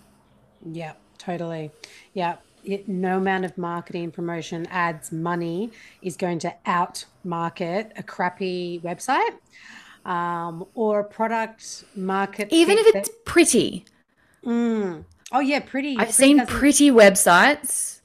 Yeah, 0.65 0.93
totally. 1.17 1.71
Yeah. 2.13 2.37
It, 2.63 2.87
no 2.87 3.17
amount 3.17 3.43
of 3.45 3.57
marketing, 3.57 4.11
promotion, 4.11 4.65
ads, 4.67 5.11
money 5.11 5.71
is 6.01 6.15
going 6.15 6.39
to 6.39 6.53
out 6.65 7.05
market 7.25 7.91
a 7.97 8.03
crappy 8.03 8.79
website 8.81 9.35
um, 10.05 10.65
or 10.73 11.01
a 11.01 11.03
product 11.03 11.83
market. 11.95 12.47
Even 12.51 12.77
if 12.77 12.95
it's 12.95 13.09
that, 13.09 13.25
pretty. 13.25 13.85
Mm, 14.45 15.03
Oh 15.31 15.39
yeah, 15.39 15.59
pretty. 15.59 15.91
I've 15.97 16.07
pretty 16.07 16.13
seen 16.13 16.45
pretty 16.45 16.91
websites. 16.91 17.99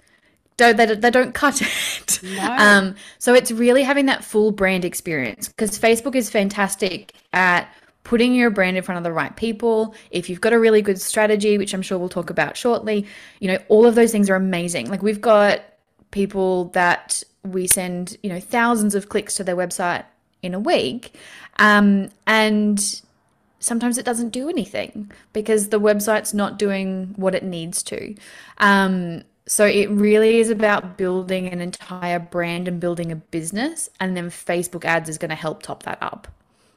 Don't 0.56 0.76
they, 0.76 0.86
they 0.86 1.10
don't 1.10 1.34
cut 1.34 1.60
it. 1.62 2.20
No. 2.22 2.56
Um, 2.58 2.94
so 3.18 3.34
it's 3.34 3.50
really 3.50 3.82
having 3.82 4.06
that 4.06 4.24
full 4.24 4.50
brand 4.52 4.84
experience 4.84 5.48
because 5.48 5.78
Facebook 5.78 6.14
is 6.14 6.30
fantastic 6.30 7.12
at 7.32 7.68
putting 8.04 8.34
your 8.34 8.50
brand 8.50 8.76
in 8.76 8.82
front 8.82 8.98
of 8.98 9.04
the 9.04 9.12
right 9.12 9.34
people. 9.34 9.94
If 10.10 10.30
you've 10.30 10.40
got 10.40 10.52
a 10.52 10.58
really 10.58 10.82
good 10.82 11.00
strategy, 11.00 11.58
which 11.58 11.74
I'm 11.74 11.82
sure 11.82 11.98
we'll 11.98 12.08
talk 12.08 12.30
about 12.30 12.56
shortly, 12.56 13.06
you 13.40 13.48
know, 13.48 13.58
all 13.68 13.86
of 13.86 13.94
those 13.94 14.12
things 14.12 14.30
are 14.30 14.36
amazing. 14.36 14.88
Like 14.88 15.02
we've 15.02 15.20
got 15.20 15.62
people 16.12 16.66
that 16.66 17.22
we 17.42 17.66
send, 17.66 18.16
you 18.22 18.30
know, 18.30 18.40
thousands 18.40 18.94
of 18.94 19.08
clicks 19.08 19.34
to 19.36 19.44
their 19.44 19.56
website 19.56 20.04
in 20.42 20.54
a 20.54 20.60
week. 20.60 21.14
Um, 21.58 22.10
and 22.26 23.02
sometimes 23.64 23.96
it 23.96 24.04
doesn't 24.04 24.28
do 24.28 24.48
anything 24.48 25.10
because 25.32 25.70
the 25.70 25.80
website's 25.80 26.34
not 26.34 26.58
doing 26.58 27.14
what 27.16 27.34
it 27.34 27.42
needs 27.42 27.82
to. 27.84 28.14
Um, 28.58 29.22
so 29.46 29.64
it 29.64 29.90
really 29.90 30.38
is 30.38 30.50
about 30.50 30.96
building 30.96 31.48
an 31.48 31.60
entire 31.60 32.18
brand 32.18 32.68
and 32.68 32.78
building 32.78 33.10
a 33.10 33.16
business, 33.16 33.88
and 34.00 34.16
then 34.16 34.28
Facebook 34.30 34.84
ads 34.84 35.08
is 35.08 35.18
going 35.18 35.30
to 35.30 35.34
help 35.34 35.62
top 35.62 35.82
that 35.84 35.98
up. 36.02 36.28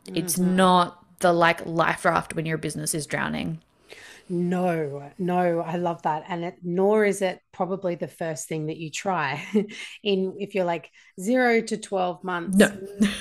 Mm-hmm. 0.05 0.17
It's 0.17 0.37
not 0.37 1.03
the 1.19 1.33
like 1.33 1.65
life 1.65 2.05
raft 2.05 2.35
when 2.35 2.45
your 2.45 2.57
business 2.57 2.93
is 2.93 3.05
drowning. 3.05 3.61
No, 4.29 5.11
no, 5.17 5.61
I 5.61 5.77
love 5.77 6.01
that. 6.03 6.25
And 6.27 6.43
it, 6.43 6.57
nor 6.63 7.05
is 7.05 7.21
it 7.21 7.39
probably 7.51 7.95
the 7.95 8.07
first 8.07 8.47
thing 8.47 8.67
that 8.67 8.77
you 8.77 8.89
try 8.91 9.43
in 10.03 10.35
if 10.39 10.53
you're 10.53 10.65
like 10.65 10.91
zero 11.19 11.61
to 11.61 11.77
12 11.77 12.23
months, 12.23 12.57
no. 12.57 12.71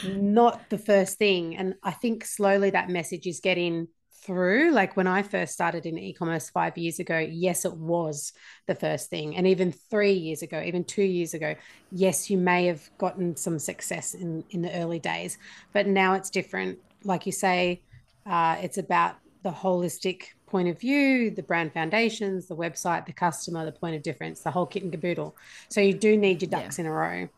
not 0.17 0.69
the 0.69 0.79
first 0.79 1.19
thing. 1.19 1.57
And 1.57 1.75
I 1.83 1.93
think 1.93 2.25
slowly 2.25 2.71
that 2.71 2.89
message 2.89 3.27
is 3.27 3.41
getting 3.41 3.89
through. 4.27 4.73
Like 4.73 4.97
when 4.97 5.07
I 5.07 5.23
first 5.23 5.53
started 5.53 5.87
in 5.87 5.97
e 5.99 6.13
commerce 6.13 6.51
five 6.51 6.77
years 6.77 6.99
ago, 6.99 7.19
yes, 7.19 7.65
it 7.65 7.77
was 7.77 8.33
the 8.67 8.75
first 8.75 9.09
thing. 9.09 9.37
And 9.37 9.47
even 9.47 9.73
three 9.73 10.15
years 10.15 10.43
ago, 10.43 10.61
even 10.61 10.85
two 10.85 11.05
years 11.05 11.33
ago, 11.35 11.55
yes, 11.93 12.29
you 12.29 12.37
may 12.37 12.67
have 12.67 12.91
gotten 12.99 13.37
some 13.37 13.59
success 13.59 14.15
in, 14.15 14.45
in 14.51 14.63
the 14.63 14.77
early 14.77 14.99
days, 14.99 15.39
but 15.73 15.87
now 15.87 16.15
it's 16.15 16.31
different. 16.31 16.79
Like 17.05 17.27
you 17.27 17.33
say, 17.33 17.83
uh, 18.27 18.57
it's 18.61 18.79
about 18.79 19.17
the 19.45 19.53
holistic 19.53 20.25
point 20.57 20.69
of 20.69 20.81
view, 20.81 21.31
the 21.31 21.43
brand 21.43 21.71
foundations, 21.75 22.47
the 22.47 22.57
website, 22.57 23.05
the 23.05 23.13
customer, 23.13 23.67
the 23.67 23.73
point 23.73 23.95
of 23.95 24.03
difference, 24.03 24.41
the 24.41 24.51
whole 24.51 24.65
kit 24.65 24.83
and 24.83 24.91
caboodle. 24.91 25.37
So 25.69 25.83
you 25.83 25.93
do 25.93 26.17
need 26.17 26.41
your 26.41 26.51
ducks 26.51 26.79
yeah. 26.79 26.85
in 26.85 26.91
a 26.91 26.93
row. 26.93 27.29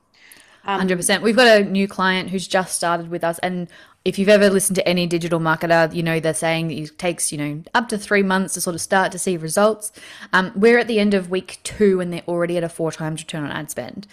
Um, 0.64 0.87
100%. 0.87 1.20
We've 1.22 1.34
got 1.34 1.60
a 1.60 1.64
new 1.64 1.88
client 1.88 2.30
who's 2.30 2.46
just 2.46 2.76
started 2.76 3.10
with 3.10 3.25
us. 3.25 3.40
And 3.40 3.66
if 4.04 4.20
you've 4.20 4.28
ever 4.28 4.50
listened 4.50 4.76
to 4.76 4.87
any 4.87 5.08
digital 5.08 5.40
marketer, 5.40 5.92
you 5.92 6.04
know, 6.04 6.20
they're 6.20 6.32
saying 6.32 6.70
it 6.70 6.96
takes, 6.96 7.32
you 7.32 7.38
know, 7.38 7.62
up 7.75 7.88
to 7.88 7.98
three 7.98 8.22
months 8.22 8.54
to 8.54 8.60
sort 8.60 8.76
of 8.76 8.80
start 8.80 9.10
to 9.10 9.18
see 9.18 9.37
results. 9.37 9.90
Um, 10.32 10.52
we're 10.54 10.78
at 10.78 10.87
the 10.87 11.00
end 11.00 11.12
of 11.12 11.28
week 11.28 11.58
two 11.64 12.00
and 12.00 12.12
they're 12.12 12.28
already 12.28 12.56
at 12.56 12.62
a 12.62 12.68
four 12.68 12.92
times 12.92 13.22
return 13.22 13.42
on 13.42 13.50
ad 13.50 13.68
spend. 13.68 14.06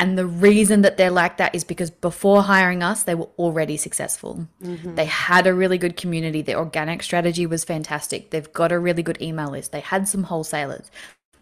And 0.00 0.16
the 0.16 0.26
reason 0.26 0.80
that 0.80 0.96
they're 0.96 1.10
like 1.10 1.36
that 1.36 1.54
is 1.54 1.62
because 1.62 1.90
before 1.90 2.42
hiring 2.42 2.82
us, 2.82 3.02
they 3.02 3.14
were 3.14 3.28
already 3.38 3.76
successful. 3.76 4.48
Mm-hmm. 4.62 4.94
They 4.94 5.04
had 5.04 5.46
a 5.46 5.52
really 5.52 5.76
good 5.76 5.98
community. 5.98 6.40
Their 6.40 6.56
organic 6.56 7.02
strategy 7.02 7.44
was 7.44 7.64
fantastic. 7.64 8.30
They've 8.30 8.50
got 8.50 8.72
a 8.72 8.78
really 8.78 9.02
good 9.02 9.20
email 9.20 9.50
list. 9.50 9.72
They 9.72 9.80
had 9.80 10.08
some 10.08 10.22
wholesalers. 10.22 10.90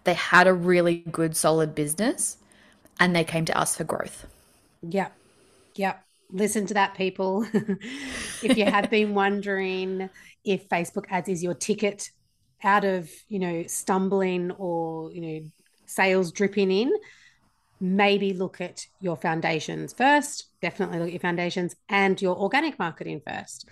They 0.03 0.15
had 0.15 0.49
a 0.49 0.53
really 0.53 1.05
good, 1.13 1.37
solid 1.37 1.77
business, 1.77 2.39
and 2.99 3.15
they 3.15 3.23
came 3.23 3.45
to 3.45 3.57
us 3.57 3.77
for 3.77 3.85
growth. 3.85 4.27
Yep. 4.83 5.13
Yep. 5.77 6.05
Listen 6.33 6.67
to 6.67 6.75
that, 6.75 6.95
people. 6.95 7.47
if 8.43 8.59
you 8.59 8.65
have 8.65 8.91
been 8.99 9.15
wondering 9.15 10.11
if 10.45 10.69
Facebook 10.69 11.05
ads 11.11 11.29
is 11.29 11.45
your 11.45 11.55
ticket 11.55 12.11
out 12.65 12.85
of, 12.85 13.09
you 13.29 13.39
know, 13.39 13.63
stumbling 13.69 14.51
or, 14.51 15.13
you 15.13 15.21
know, 15.21 15.51
sales 15.87 16.33
dripping 16.33 16.73
in, 16.73 16.93
maybe 17.81 18.33
look 18.33 18.61
at 18.61 18.87
your 19.01 19.17
foundations 19.17 19.93
first. 19.93 20.47
Definitely 20.61 20.99
look 20.99 21.09
at 21.09 21.13
your 21.13 21.21
foundations 21.21 21.77
and 21.89 22.21
your 22.21 22.37
organic 22.37 22.79
marketing 22.79 23.21
first. 23.27 23.69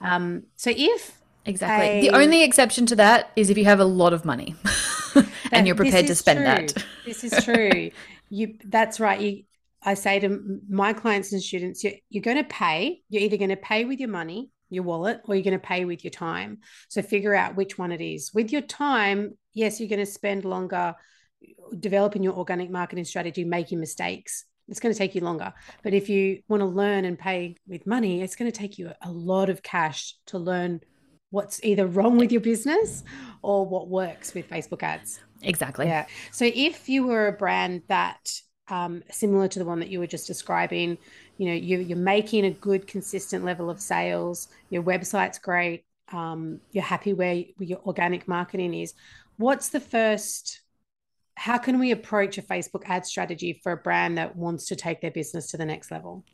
Um, 0.00 0.44
so 0.56 0.70
if 0.76 1.18
exactly 1.44 1.88
a, 1.88 2.00
the 2.00 2.16
only 2.16 2.42
exception 2.42 2.86
to 2.86 2.96
that 2.96 3.30
is 3.36 3.50
if 3.50 3.58
you 3.58 3.64
have 3.64 3.80
a 3.80 3.84
lot 3.84 4.12
of 4.12 4.24
money 4.24 4.54
and 5.52 5.66
you're 5.66 5.76
prepared 5.76 6.06
to 6.06 6.14
spend 6.14 6.38
true. 6.38 6.44
that. 6.44 6.84
this 7.04 7.24
is 7.24 7.44
true. 7.44 7.90
you 8.28 8.54
that's 8.64 9.00
right. 9.00 9.20
You, 9.20 9.42
I 9.82 9.94
say 9.94 10.18
to 10.20 10.60
my 10.68 10.92
clients 10.92 11.32
and 11.32 11.42
students, 11.42 11.84
you're, 11.84 11.94
you're 12.10 12.22
going 12.22 12.36
to 12.36 12.44
pay. 12.44 13.00
You're 13.08 13.22
either 13.22 13.36
going 13.36 13.50
to 13.50 13.56
pay 13.56 13.84
with 13.84 14.00
your 14.00 14.08
money, 14.08 14.50
your 14.70 14.82
wallet, 14.82 15.20
or 15.24 15.34
you're 15.34 15.44
going 15.44 15.58
to 15.58 15.66
pay 15.66 15.84
with 15.84 16.04
your 16.04 16.10
time. 16.10 16.58
So 16.88 17.00
figure 17.00 17.34
out 17.34 17.56
which 17.56 17.78
one 17.78 17.92
it 17.92 18.00
is. 18.00 18.34
With 18.34 18.52
your 18.52 18.62
time, 18.62 19.38
yes, 19.54 19.78
you're 19.78 19.88
going 19.88 20.04
to 20.04 20.06
spend 20.06 20.44
longer 20.44 20.94
developing 21.78 22.22
your 22.22 22.34
organic 22.34 22.70
marketing 22.70 23.04
strategy, 23.04 23.44
making 23.44 23.80
mistakes. 23.80 24.44
It's 24.68 24.80
going 24.80 24.92
to 24.92 24.98
take 24.98 25.14
you 25.14 25.22
longer. 25.22 25.52
But 25.82 25.94
if 25.94 26.08
you 26.08 26.42
want 26.48 26.60
to 26.60 26.66
learn 26.66 27.04
and 27.04 27.18
pay 27.18 27.56
with 27.66 27.86
money, 27.86 28.22
it's 28.22 28.36
going 28.36 28.50
to 28.50 28.56
take 28.56 28.78
you 28.78 28.92
a 29.02 29.10
lot 29.10 29.48
of 29.48 29.62
cash 29.62 30.14
to 30.26 30.38
learn 30.38 30.80
what's 31.30 31.62
either 31.62 31.86
wrong 31.86 32.16
with 32.16 32.32
your 32.32 32.40
business 32.40 33.02
or 33.42 33.66
what 33.66 33.88
works 33.88 34.34
with 34.34 34.48
Facebook 34.48 34.82
ads. 34.82 35.20
Exactly. 35.42 35.86
Yeah. 35.86 36.06
So 36.32 36.50
if 36.52 36.88
you 36.88 37.06
were 37.06 37.28
a 37.28 37.32
brand 37.32 37.82
that 37.88 38.30
um, 38.68 39.02
similar 39.10 39.48
to 39.48 39.58
the 39.58 39.64
one 39.64 39.80
that 39.80 39.88
you 39.88 39.98
were 39.98 40.06
just 40.06 40.26
describing, 40.26 40.98
you 41.38 41.48
know, 41.48 41.54
you, 41.54 41.78
you're 41.78 41.96
making 41.96 42.44
a 42.44 42.50
good, 42.50 42.86
consistent 42.86 43.44
level 43.44 43.70
of 43.70 43.80
sales, 43.80 44.48
your 44.70 44.82
website's 44.82 45.38
great, 45.38 45.84
um, 46.12 46.60
you're 46.72 46.84
happy 46.84 47.12
where 47.12 47.44
your 47.58 47.80
organic 47.86 48.26
marketing 48.28 48.74
is. 48.74 48.94
What's 49.36 49.68
the 49.68 49.80
first? 49.80 50.60
How 51.38 51.56
can 51.56 51.78
we 51.78 51.92
approach 51.92 52.36
a 52.36 52.42
Facebook 52.42 52.82
ad 52.86 53.06
strategy 53.06 53.60
for 53.62 53.72
a 53.72 53.76
brand 53.76 54.18
that 54.18 54.36
wants 54.36 54.66
to 54.66 54.76
take 54.76 55.00
their 55.00 55.10
business 55.10 55.46
to 55.52 55.56
the 55.56 55.64
next 55.64 55.90
level? 55.90 56.24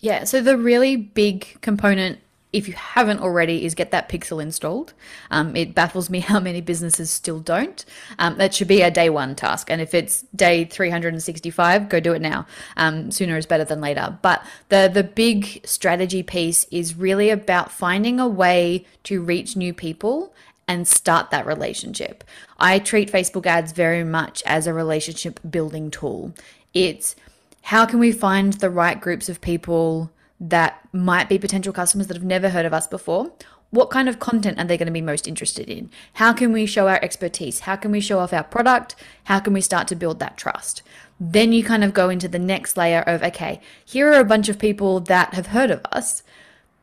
Yeah, 0.00 0.24
so 0.24 0.40
the 0.40 0.56
really 0.56 0.96
big 0.96 1.60
component 1.60 2.20
if 2.52 2.66
you 2.66 2.74
haven't 2.74 3.20
already, 3.20 3.64
is 3.64 3.74
get 3.74 3.90
that 3.90 4.08
pixel 4.08 4.42
installed. 4.42 4.94
Um, 5.30 5.54
it 5.54 5.74
baffles 5.74 6.08
me 6.08 6.20
how 6.20 6.40
many 6.40 6.60
businesses 6.60 7.10
still 7.10 7.40
don't. 7.40 7.84
Um, 8.18 8.38
that 8.38 8.54
should 8.54 8.68
be 8.68 8.80
a 8.80 8.90
day 8.90 9.10
one 9.10 9.34
task. 9.34 9.70
And 9.70 9.80
if 9.80 9.92
it's 9.92 10.22
day 10.34 10.64
365, 10.64 11.88
go 11.88 12.00
do 12.00 12.14
it 12.14 12.22
now. 12.22 12.46
Um, 12.76 13.10
sooner 13.10 13.36
is 13.36 13.44
better 13.44 13.64
than 13.64 13.80
later. 13.80 14.18
But 14.22 14.44
the, 14.70 14.90
the 14.92 15.04
big 15.04 15.60
strategy 15.66 16.22
piece 16.22 16.64
is 16.70 16.96
really 16.96 17.28
about 17.28 17.70
finding 17.70 18.18
a 18.18 18.28
way 18.28 18.86
to 19.04 19.22
reach 19.22 19.54
new 19.54 19.74
people 19.74 20.32
and 20.68 20.86
start 20.86 21.30
that 21.30 21.46
relationship. 21.46 22.22
I 22.58 22.78
treat 22.78 23.10
Facebook 23.10 23.46
ads 23.46 23.72
very 23.72 24.04
much 24.04 24.42
as 24.46 24.66
a 24.66 24.74
relationship 24.74 25.40
building 25.48 25.90
tool. 25.90 26.34
It's 26.72 27.16
how 27.62 27.86
can 27.86 27.98
we 27.98 28.12
find 28.12 28.52
the 28.54 28.70
right 28.70 29.00
groups 29.00 29.28
of 29.28 29.40
people 29.40 30.10
that 30.40 30.86
might 30.92 31.28
be 31.28 31.38
potential 31.38 31.72
customers 31.72 32.06
that 32.06 32.16
have 32.16 32.24
never 32.24 32.50
heard 32.50 32.66
of 32.66 32.72
us 32.72 32.86
before. 32.86 33.32
What 33.70 33.90
kind 33.90 34.08
of 34.08 34.18
content 34.18 34.58
are 34.58 34.64
they 34.64 34.78
going 34.78 34.86
to 34.86 34.92
be 34.92 35.02
most 35.02 35.28
interested 35.28 35.68
in? 35.68 35.90
How 36.14 36.32
can 36.32 36.52
we 36.52 36.64
show 36.64 36.88
our 36.88 37.02
expertise? 37.02 37.60
How 37.60 37.76
can 37.76 37.90
we 37.90 38.00
show 38.00 38.18
off 38.18 38.32
our 38.32 38.44
product? 38.44 38.94
How 39.24 39.40
can 39.40 39.52
we 39.52 39.60
start 39.60 39.88
to 39.88 39.96
build 39.96 40.20
that 40.20 40.38
trust? 40.38 40.82
Then 41.20 41.52
you 41.52 41.62
kind 41.62 41.84
of 41.84 41.92
go 41.92 42.08
into 42.08 42.28
the 42.28 42.38
next 42.38 42.76
layer 42.76 43.02
of 43.02 43.22
okay, 43.22 43.60
here 43.84 44.10
are 44.12 44.20
a 44.20 44.24
bunch 44.24 44.48
of 44.48 44.58
people 44.58 45.00
that 45.00 45.34
have 45.34 45.48
heard 45.48 45.70
of 45.70 45.84
us. 45.92 46.22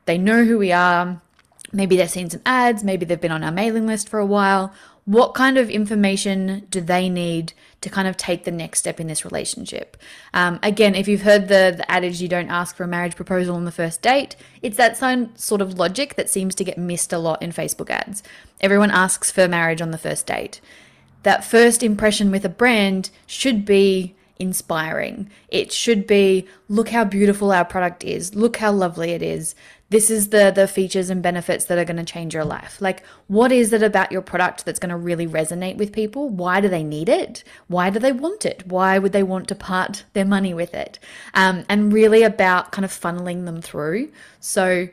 They 0.06 0.18
know 0.18 0.44
who 0.44 0.60
we 0.60 0.72
are. 0.72 1.22
Maybe 1.76 1.98
they've 1.98 2.10
seen 2.10 2.30
some 2.30 2.42
ads, 2.46 2.84
maybe 2.84 3.06
they've 3.06 3.20
been 3.20 3.32
on 3.32 3.44
our 3.44 3.52
mailing 3.52 3.86
list 3.86 4.10
for 4.10 4.20
a 4.20 4.26
while 4.26 4.74
what 5.06 5.36
kind 5.36 5.58
of 5.58 5.70
information 5.70 6.66
do 6.72 6.82
they 6.82 7.10
need 7.10 7.54
to 7.82 7.90
kind 7.90 8.08
of 8.08 8.18
take 8.18 8.44
the 8.44 8.52
next 8.52 8.80
step 8.80 9.00
in 9.00 9.06
this 9.06 9.24
relationship? 9.24 9.96
Um, 10.34 10.60
again, 10.64 10.96
if 10.96 11.08
you've 11.08 11.22
heard 11.22 11.48
the, 11.48 11.76
the 11.78 11.90
adage, 11.90 12.22
you 12.22 12.28
don't 12.28 12.50
ask 12.50 12.76
for 12.76 12.84
a 12.84 12.88
marriage 12.88 13.16
proposal 13.16 13.56
on 13.56 13.66
the 13.66 13.72
first 13.72 14.02
date, 14.02 14.36
it's 14.64 14.78
that 14.78 14.98
same 14.98 15.36
sort 15.38 15.62
of 15.62 15.78
logic 15.78 16.16
that 16.16 16.30
seems 16.30 16.56
to 16.56 16.64
get 16.64 16.80
missed 16.80 17.14
a 17.14 17.20
lot 17.20 17.42
in 17.44 17.52
Facebook 17.52 17.92
ads. 17.92 18.24
Everyone 18.62 18.90
asks 18.90 19.32
for 19.32 19.48
marriage 19.48 19.82
on 19.82 19.92
the 19.92 20.00
first 20.00 20.26
date. 20.26 20.60
That 21.22 21.46
first 21.46 21.84
impression 21.84 22.32
with 22.32 22.44
a 22.44 22.50
brand 22.50 23.12
should 23.28 23.64
be 23.64 24.16
inspiring. 24.38 25.30
It 25.50 25.72
should 25.72 26.08
be 26.08 26.48
look 26.68 26.90
how 26.90 27.04
beautiful 27.06 27.52
our 27.52 27.64
product 27.64 28.04
is, 28.04 28.36
look 28.36 28.58
how 28.58 28.72
lovely 28.72 29.12
it 29.12 29.22
is 29.22 29.56
this 29.96 30.10
is 30.10 30.28
the 30.28 30.52
the 30.52 30.68
features 30.68 31.10
and 31.10 31.24
benefits 31.24 31.66
that 31.66 31.78
are 31.78 31.86
going 31.86 31.96
to 31.96 32.04
change 32.04 32.34
your 32.34 32.44
life. 32.44 32.82
Like 32.82 33.06
what 33.28 33.54
is 33.54 33.72
it 33.72 33.82
about 33.82 34.12
your 34.12 34.22
product 34.22 34.66
that's 34.66 34.78
going 34.78 34.90
to 34.90 34.98
really 34.98 35.26
resonate 35.26 35.78
with 35.78 35.94
people? 35.94 36.28
Why 36.28 36.60
do 36.60 36.68
they 36.68 36.84
need 36.84 37.08
it? 37.08 37.46
Why 37.68 37.90
do 37.90 37.98
they 37.98 38.12
want 38.12 38.46
it? 38.46 38.68
Why 38.68 39.00
would 39.00 39.14
they 39.14 39.24
want 39.24 39.48
to 39.48 39.56
part 39.56 40.04
their 40.12 40.26
money 40.26 40.54
with 40.54 40.74
it? 40.74 41.00
Um, 41.34 41.64
and 41.70 41.94
really 41.94 42.24
about 42.24 42.74
kind 42.74 42.84
of 42.84 42.92
funneling 42.92 43.46
them 43.46 43.62
through. 43.62 44.12
So 44.42 44.90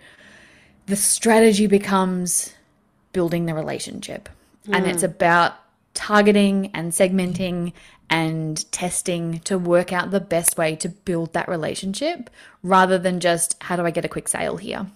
the 0.86 0.94
strategy 0.94 1.66
becomes 1.66 2.54
building 3.12 3.46
the 3.46 3.54
relationship. 3.54 4.28
Mm. 4.68 4.76
and 4.76 4.86
it's 4.86 5.02
mm. 5.02 5.10
about 5.10 5.54
targeting 5.94 6.70
and 6.74 6.92
segmenting 6.92 7.72
and 8.12 8.70
testing 8.72 9.38
to 9.38 9.56
work 9.56 9.90
out 9.90 10.10
the 10.10 10.20
best 10.20 10.58
way 10.58 10.76
to 10.76 10.90
build 10.90 11.32
that 11.32 11.48
relationship 11.48 12.28
rather 12.62 12.98
than 12.98 13.20
just 13.20 13.56
how 13.62 13.74
do 13.74 13.86
I 13.86 13.90
get 13.90 14.04
a 14.04 14.08
quick 14.08 14.28
sale 14.28 14.58
here? 14.58 14.86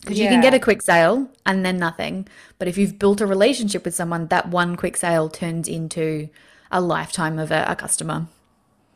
Because 0.00 0.18
yeah. 0.18 0.24
you 0.24 0.30
can 0.30 0.40
get 0.40 0.52
a 0.52 0.58
quick 0.58 0.82
sale 0.82 1.30
and 1.46 1.64
then 1.64 1.78
nothing. 1.78 2.26
But 2.58 2.66
if 2.66 2.76
you've 2.76 2.98
built 2.98 3.20
a 3.20 3.28
relationship 3.28 3.84
with 3.84 3.94
someone, 3.94 4.26
that 4.26 4.48
one 4.48 4.74
quick 4.74 4.96
sale 4.96 5.28
turns 5.28 5.68
into 5.68 6.30
a 6.72 6.80
lifetime 6.80 7.38
of 7.38 7.52
a, 7.52 7.64
a 7.68 7.76
customer. 7.76 8.26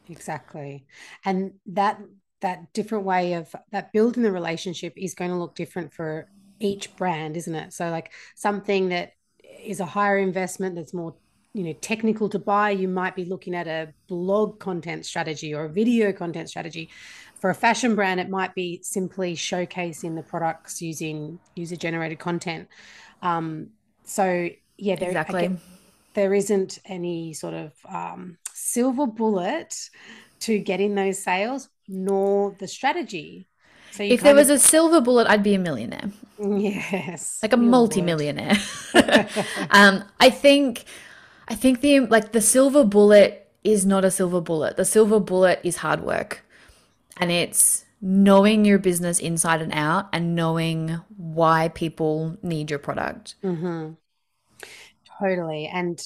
Exactly. 0.09 0.85
And 1.25 1.53
that 1.67 2.01
that 2.41 2.73
different 2.73 3.05
way 3.05 3.35
of 3.35 3.55
that 3.71 3.93
building 3.93 4.25
the 4.25 4.33
relationship 4.33 4.93
is 4.97 5.15
going 5.15 5.31
to 5.31 5.37
look 5.37 5.55
different 5.55 5.93
for 5.93 6.29
each 6.59 6.97
brand, 6.97 7.37
isn't 7.37 7.55
it? 7.55 7.73
So 7.73 7.91
like 7.91 8.13
something 8.35 8.89
that 8.89 9.13
is 9.63 9.79
a 9.79 9.87
higher 9.87 10.19
investment 10.19 10.75
that's 10.75 10.93
more 10.93 11.15
you 11.57 11.65
know 11.65 11.73
technical 11.81 12.29
to 12.29 12.39
buy 12.39 12.71
you 12.71 12.87
might 12.87 13.17
be 13.17 13.25
looking 13.25 13.55
at 13.55 13.67
a 13.67 13.89
blog 14.09 14.59
content 14.59 15.07
strategy 15.07 15.55
or 15.55 15.65
a 15.65 15.69
video 15.69 16.13
content 16.13 16.51
strategy. 16.51 16.91
For 17.37 17.49
a 17.49 17.55
fashion 17.55 17.95
brand 17.95 18.21
it 18.21 18.29
might 18.29 18.55
be 18.55 18.81
simply 18.83 19.35
showcasing 19.35 20.15
the 20.17 20.23
products 20.23 20.83
using 20.83 21.39
user 21.55 21.77
generated 21.77 22.19
content. 22.19 22.69
Um, 23.23 23.69
so 24.05 24.51
yeah 24.77 24.97
there, 24.97 25.09
exactly. 25.09 25.57
there 26.13 26.35
isn't 26.35 26.79
any 26.85 27.33
sort 27.33 27.55
of 27.55 27.73
um, 27.89 28.37
silver 28.53 29.07
bullet 29.07 29.89
to 30.41 30.59
getting 30.59 30.95
those 30.95 31.19
sales 31.19 31.71
nor 31.89 32.55
the 32.59 32.69
strategy. 32.69 33.49
So 33.93 34.03
if 34.03 34.21
there 34.21 34.35
was 34.35 34.51
of... 34.51 34.57
a 34.57 34.59
silver 34.59 35.01
bullet, 35.01 35.27
I'd 35.27 35.43
be 35.43 35.55
a 35.55 35.59
millionaire. 35.59 36.11
Yes, 36.39 37.39
like 37.43 37.55
a 37.55 37.57
multi-millionaire. 37.57 38.59
um, 39.71 40.05
I 40.21 40.29
think 40.29 40.85
I 41.49 41.55
think 41.55 41.81
the 41.81 42.01
like 42.01 42.33
the 42.33 42.41
silver 42.41 42.85
bullet 42.85 43.49
is 43.63 43.85
not 43.85 44.05
a 44.05 44.11
silver 44.11 44.41
bullet. 44.41 44.77
The 44.77 44.85
silver 44.85 45.21
bullet 45.21 45.61
is 45.63 45.77
hard 45.77 46.01
work. 46.03 46.45
And 47.19 47.33
it's 47.33 47.85
knowing 48.01 48.65
your 48.65 48.79
business 48.79 49.19
inside 49.19 49.63
and 49.63 49.73
out 49.73 50.09
and 50.13 50.35
knowing 50.35 51.01
why 51.17 51.69
people 51.69 52.37
need 52.43 52.71
your 52.71 52.79
product. 52.79 53.37
Mm-hmm. 53.43 53.93
Totally. 55.19 55.67
And 55.73 56.01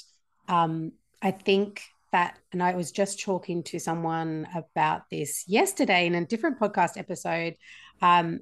um, 0.49 0.93
I 1.21 1.33
think 1.33 1.83
that, 2.13 2.39
and 2.53 2.63
I 2.63 2.75
was 2.75 2.93
just 2.93 3.21
talking 3.21 3.63
to 3.65 3.79
someone 3.79 4.47
about 4.55 5.11
this 5.11 5.45
yesterday 5.47 6.07
in 6.07 6.15
a 6.15 6.25
different 6.25 6.59
podcast 6.59 6.97
episode. 6.97 7.57
Um, 8.01 8.41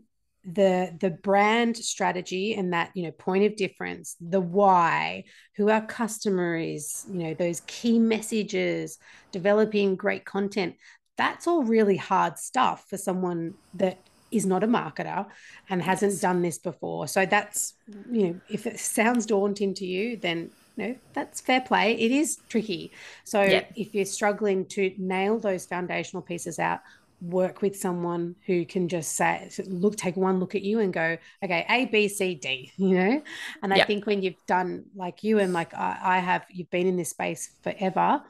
the 0.52 0.96
the 1.00 1.10
brand 1.10 1.76
strategy 1.76 2.54
and 2.54 2.72
that 2.72 2.90
you 2.94 3.02
know 3.02 3.10
point 3.10 3.44
of 3.44 3.56
difference 3.56 4.16
the 4.20 4.40
why 4.40 5.24
who 5.56 5.68
our 5.68 5.84
customer 5.84 6.56
is 6.56 7.04
you 7.10 7.18
know 7.18 7.34
those 7.34 7.60
key 7.66 7.98
messages 7.98 8.98
developing 9.30 9.94
great 9.94 10.24
content 10.24 10.74
that's 11.16 11.46
all 11.46 11.62
really 11.64 11.96
hard 11.96 12.38
stuff 12.38 12.86
for 12.88 12.96
someone 12.96 13.52
that 13.74 13.98
is 14.30 14.46
not 14.46 14.64
a 14.64 14.68
marketer 14.68 15.26
and 15.68 15.82
hasn't 15.82 16.12
yes. 16.12 16.20
done 16.20 16.40
this 16.40 16.58
before 16.58 17.06
so 17.06 17.26
that's 17.26 17.74
you 18.10 18.28
know 18.28 18.40
if 18.48 18.66
it 18.66 18.78
sounds 18.78 19.26
daunting 19.26 19.74
to 19.74 19.84
you 19.84 20.16
then 20.16 20.50
no, 20.78 20.94
that's 21.12 21.40
fair 21.40 21.60
play. 21.60 21.94
It 21.94 22.12
is 22.12 22.38
tricky. 22.48 22.92
So 23.24 23.42
yep. 23.42 23.72
if 23.74 23.96
you're 23.96 24.04
struggling 24.04 24.64
to 24.66 24.94
nail 24.96 25.40
those 25.40 25.66
foundational 25.66 26.22
pieces 26.22 26.60
out, 26.60 26.78
work 27.20 27.62
with 27.62 27.76
someone 27.76 28.36
who 28.46 28.64
can 28.64 28.88
just 28.88 29.16
say 29.16 29.50
look 29.66 29.96
take 29.96 30.16
one 30.16 30.38
look 30.38 30.54
at 30.54 30.62
you 30.62 30.78
and 30.78 30.92
go 30.92 31.16
okay 31.42 31.66
a 31.68 31.84
b 31.86 32.06
c 32.06 32.34
d 32.34 32.70
you 32.76 32.94
know 32.94 33.22
and 33.62 33.74
i 33.74 33.84
think 33.84 34.06
when 34.06 34.22
you've 34.22 34.46
done 34.46 34.84
like 34.94 35.24
you 35.24 35.38
and 35.38 35.52
like 35.52 35.74
I, 35.74 35.98
I, 36.02 36.18
have 36.18 36.46
you've 36.50 36.70
been 36.70 36.86
in 36.86 36.96
this 36.96 37.10
space 37.10 37.50
forever 37.62 38.22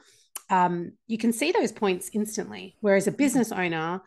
um, 0.51 0.93
you 1.05 1.19
can 1.19 1.31
see 1.31 1.51
those 1.51 1.71
points 1.71 2.09
instantly 2.13 2.75
whereas 2.81 3.05
a 3.05 3.11
business 3.11 3.51
owner 3.51 4.01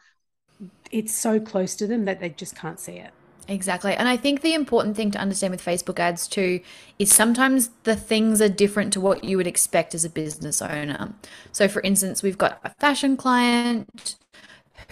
it's 0.91 1.15
so 1.15 1.39
close 1.39 1.77
to 1.77 1.87
them 1.87 2.05
that 2.07 2.19
they 2.19 2.31
just 2.31 2.57
can't 2.57 2.81
see 2.81 2.95
it 2.95 3.13
Exactly. 3.49 3.93
And 3.95 4.09
I 4.09 4.17
think 4.17 4.41
the 4.41 4.55
important 4.55 4.97
thing 4.97 5.11
to 5.11 5.19
understand 5.19 5.51
with 5.51 5.65
Facebook 5.65 5.99
ads 5.99 6.29
too 6.29 6.61
is 6.99 7.13
sometimes 7.13 7.71
the 7.83 7.97
things 7.97 8.41
are 8.41 8.49
different 8.49 8.93
to 8.93 9.01
what 9.01 9.25
you 9.25 9.37
would 9.37 9.49
expect 9.49 9.95
as 9.95 10.05
a 10.05 10.11
business 10.11 10.63
owner. 10.63 11.13
So, 11.51 11.67
for 11.67 11.83
instance, 11.83 12.23
we've 12.23 12.39
got 12.39 12.61
a 12.63 12.71
fashion 12.79 13.17
client 13.17 14.17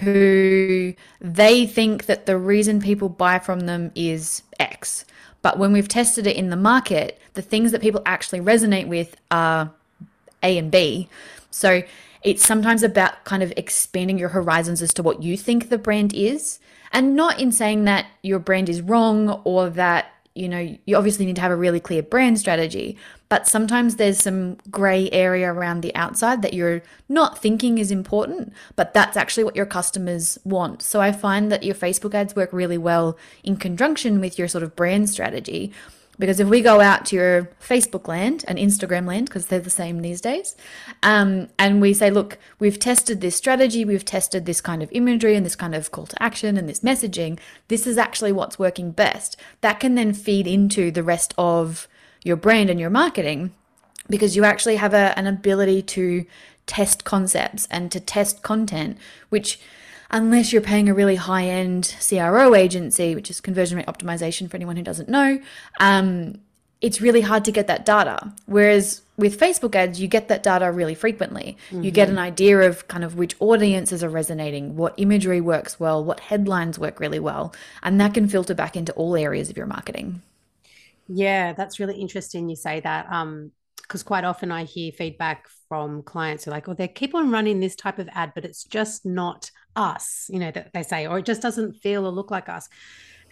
who 0.00 0.94
they 1.20 1.66
think 1.66 2.06
that 2.06 2.26
the 2.26 2.36
reason 2.36 2.80
people 2.80 3.08
buy 3.08 3.38
from 3.38 3.60
them 3.60 3.92
is 3.94 4.42
X. 4.58 5.04
But 5.42 5.58
when 5.58 5.72
we've 5.72 5.88
tested 5.88 6.26
it 6.26 6.36
in 6.36 6.50
the 6.50 6.56
market, 6.56 7.20
the 7.34 7.42
things 7.42 7.72
that 7.72 7.80
people 7.80 8.02
actually 8.04 8.40
resonate 8.40 8.88
with 8.88 9.16
are 9.30 9.70
A 10.42 10.58
and 10.58 10.70
B. 10.70 11.08
So 11.50 11.82
it's 12.22 12.44
sometimes 12.44 12.82
about 12.82 13.24
kind 13.24 13.42
of 13.42 13.52
expanding 13.56 14.18
your 14.18 14.28
horizons 14.30 14.82
as 14.82 14.92
to 14.94 15.02
what 15.02 15.22
you 15.22 15.36
think 15.36 15.68
the 15.68 15.78
brand 15.78 16.12
is. 16.12 16.58
And 16.92 17.14
not 17.14 17.40
in 17.40 17.52
saying 17.52 17.84
that 17.84 18.06
your 18.22 18.40
brand 18.40 18.68
is 18.68 18.82
wrong 18.82 19.40
or 19.44 19.70
that 19.70 20.12
you 20.34 20.48
know, 20.48 20.76
you 20.84 20.96
obviously 20.96 21.26
need 21.26 21.36
to 21.36 21.42
have 21.42 21.50
a 21.50 21.56
really 21.56 21.80
clear 21.80 22.02
brand 22.02 22.38
strategy, 22.38 22.96
but 23.28 23.48
sometimes 23.48 23.96
there's 23.96 24.18
some 24.18 24.56
gray 24.70 25.10
area 25.10 25.52
around 25.52 25.80
the 25.80 25.94
outside 25.94 26.42
that 26.42 26.54
you're 26.54 26.82
not 27.08 27.38
thinking 27.38 27.78
is 27.78 27.90
important, 27.90 28.52
but 28.76 28.94
that's 28.94 29.16
actually 29.16 29.44
what 29.44 29.56
your 29.56 29.66
customers 29.66 30.38
want. 30.44 30.82
So 30.82 31.00
I 31.00 31.10
find 31.10 31.50
that 31.50 31.64
your 31.64 31.74
Facebook 31.74 32.14
ads 32.14 32.36
work 32.36 32.52
really 32.52 32.78
well 32.78 33.18
in 33.42 33.56
conjunction 33.56 34.20
with 34.20 34.38
your 34.38 34.46
sort 34.46 34.62
of 34.62 34.76
brand 34.76 35.10
strategy. 35.10 35.72
Because 36.20 36.38
if 36.38 36.48
we 36.48 36.60
go 36.60 36.80
out 36.80 37.06
to 37.06 37.16
your 37.16 37.50
Facebook 37.66 38.06
land 38.06 38.44
and 38.46 38.58
Instagram 38.58 39.06
land, 39.06 39.26
because 39.26 39.46
they're 39.46 39.58
the 39.58 39.70
same 39.70 40.02
these 40.02 40.20
days, 40.20 40.54
um, 41.02 41.48
and 41.58 41.80
we 41.80 41.94
say, 41.94 42.10
look, 42.10 42.36
we've 42.58 42.78
tested 42.78 43.22
this 43.22 43.34
strategy, 43.34 43.86
we've 43.86 44.04
tested 44.04 44.44
this 44.44 44.60
kind 44.60 44.82
of 44.82 44.92
imagery 44.92 45.34
and 45.34 45.46
this 45.46 45.56
kind 45.56 45.74
of 45.74 45.90
call 45.90 46.06
to 46.06 46.22
action 46.22 46.58
and 46.58 46.68
this 46.68 46.80
messaging, 46.80 47.38
this 47.68 47.86
is 47.86 47.96
actually 47.96 48.32
what's 48.32 48.58
working 48.58 48.90
best. 48.90 49.36
That 49.62 49.80
can 49.80 49.94
then 49.94 50.12
feed 50.12 50.46
into 50.46 50.90
the 50.90 51.02
rest 51.02 51.32
of 51.38 51.88
your 52.22 52.36
brand 52.36 52.68
and 52.68 52.78
your 52.78 52.90
marketing 52.90 53.52
because 54.10 54.36
you 54.36 54.44
actually 54.44 54.76
have 54.76 54.92
a, 54.92 55.18
an 55.18 55.26
ability 55.26 55.80
to 55.82 56.26
test 56.66 57.04
concepts 57.04 57.66
and 57.70 57.90
to 57.90 57.98
test 57.98 58.42
content, 58.42 58.98
which 59.30 59.58
unless 60.10 60.52
you're 60.52 60.62
paying 60.62 60.88
a 60.88 60.94
really 60.94 61.16
high 61.16 61.44
end 61.44 61.96
CRO 62.06 62.54
agency, 62.54 63.14
which 63.14 63.30
is 63.30 63.40
conversion 63.40 63.78
rate 63.78 63.86
optimization 63.86 64.50
for 64.50 64.56
anyone 64.56 64.76
who 64.76 64.82
doesn't 64.82 65.08
know, 65.08 65.40
um, 65.78 66.40
it's 66.80 67.00
really 67.00 67.20
hard 67.20 67.44
to 67.44 67.52
get 67.52 67.66
that 67.66 67.84
data. 67.84 68.32
Whereas 68.46 69.02
with 69.16 69.38
Facebook 69.38 69.74
ads, 69.74 70.00
you 70.00 70.08
get 70.08 70.28
that 70.28 70.42
data 70.42 70.72
really 70.72 70.94
frequently. 70.94 71.56
Mm-hmm. 71.70 71.84
You 71.84 71.90
get 71.90 72.08
an 72.08 72.18
idea 72.18 72.60
of 72.60 72.88
kind 72.88 73.04
of 73.04 73.16
which 73.16 73.36
audiences 73.38 74.02
are 74.02 74.08
resonating, 74.08 74.76
what 74.76 74.94
imagery 74.96 75.40
works 75.40 75.78
well, 75.78 76.02
what 76.02 76.20
headlines 76.20 76.78
work 76.78 76.98
really 76.98 77.20
well, 77.20 77.54
and 77.82 78.00
that 78.00 78.14
can 78.14 78.28
filter 78.28 78.54
back 78.54 78.76
into 78.76 78.92
all 78.94 79.16
areas 79.16 79.50
of 79.50 79.56
your 79.56 79.66
marketing. 79.66 80.22
Yeah, 81.06 81.52
that's 81.52 81.78
really 81.78 82.00
interesting 82.00 82.48
you 82.48 82.56
say 82.56 82.80
that. 82.80 83.10
Um, 83.10 83.52
because 83.82 84.04
quite 84.04 84.22
often 84.22 84.52
I 84.52 84.64
hear 84.64 84.92
feedback 84.92 85.48
from 85.68 86.04
clients 86.04 86.44
who 86.44 86.52
are 86.52 86.54
like, 86.54 86.68
oh, 86.68 86.74
they 86.74 86.86
keep 86.86 87.12
on 87.12 87.32
running 87.32 87.58
this 87.58 87.74
type 87.74 87.98
of 87.98 88.08
ad, 88.12 88.30
but 88.36 88.44
it's 88.44 88.62
just 88.62 89.04
not 89.04 89.50
us, 89.76 90.28
you 90.32 90.38
know, 90.38 90.50
that 90.50 90.72
they 90.72 90.82
say, 90.82 91.06
or 91.06 91.18
it 91.18 91.26
just 91.26 91.42
doesn't 91.42 91.76
feel 91.76 92.06
or 92.06 92.12
look 92.12 92.30
like 92.30 92.48
us. 92.48 92.68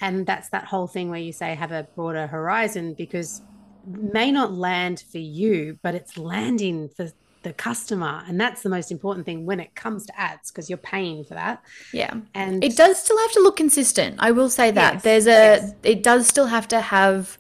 And 0.01 0.27
that's 0.27 0.49
that 0.51 0.65
whole 0.65 0.87
thing 0.87 1.11
where 1.11 1.19
you 1.19 1.33
say 1.33 1.55
have 1.55 1.73
a 1.73 1.89
broader 1.95 2.27
horizon 2.27 2.95
because 2.95 3.43
may 3.87 4.31
not 4.31 4.53
land 4.53 5.03
for 5.11 5.19
you, 5.19 5.79
but 5.83 5.95
it's 5.95 6.17
landing 6.17 6.89
for 6.89 7.11
the 7.43 7.53
customer. 7.53 8.23
And 8.27 8.41
that's 8.41 8.63
the 8.63 8.69
most 8.69 8.93
important 8.93 9.27
thing 9.27 9.47
when 9.47 9.61
it 9.61 9.75
comes 9.75 10.07
to 10.07 10.21
ads 10.21 10.51
because 10.51 10.69
you're 10.69 10.77
paying 10.77 11.25
for 11.25 11.35
that. 11.35 11.63
Yeah. 11.93 12.15
And 12.35 12.63
it 12.63 12.77
does 12.77 12.99
still 13.03 13.19
have 13.19 13.33
to 13.33 13.41
look 13.41 13.57
consistent. 13.57 14.17
I 14.19 14.31
will 14.31 14.51
say 14.51 14.71
that. 14.71 14.95
Yes, 14.95 15.03
there's 15.03 15.27
a, 15.27 15.31
yes. 15.31 15.75
it 15.83 16.03
does 16.03 16.27
still 16.27 16.47
have 16.47 16.69
to 16.69 16.81
have, 16.81 17.39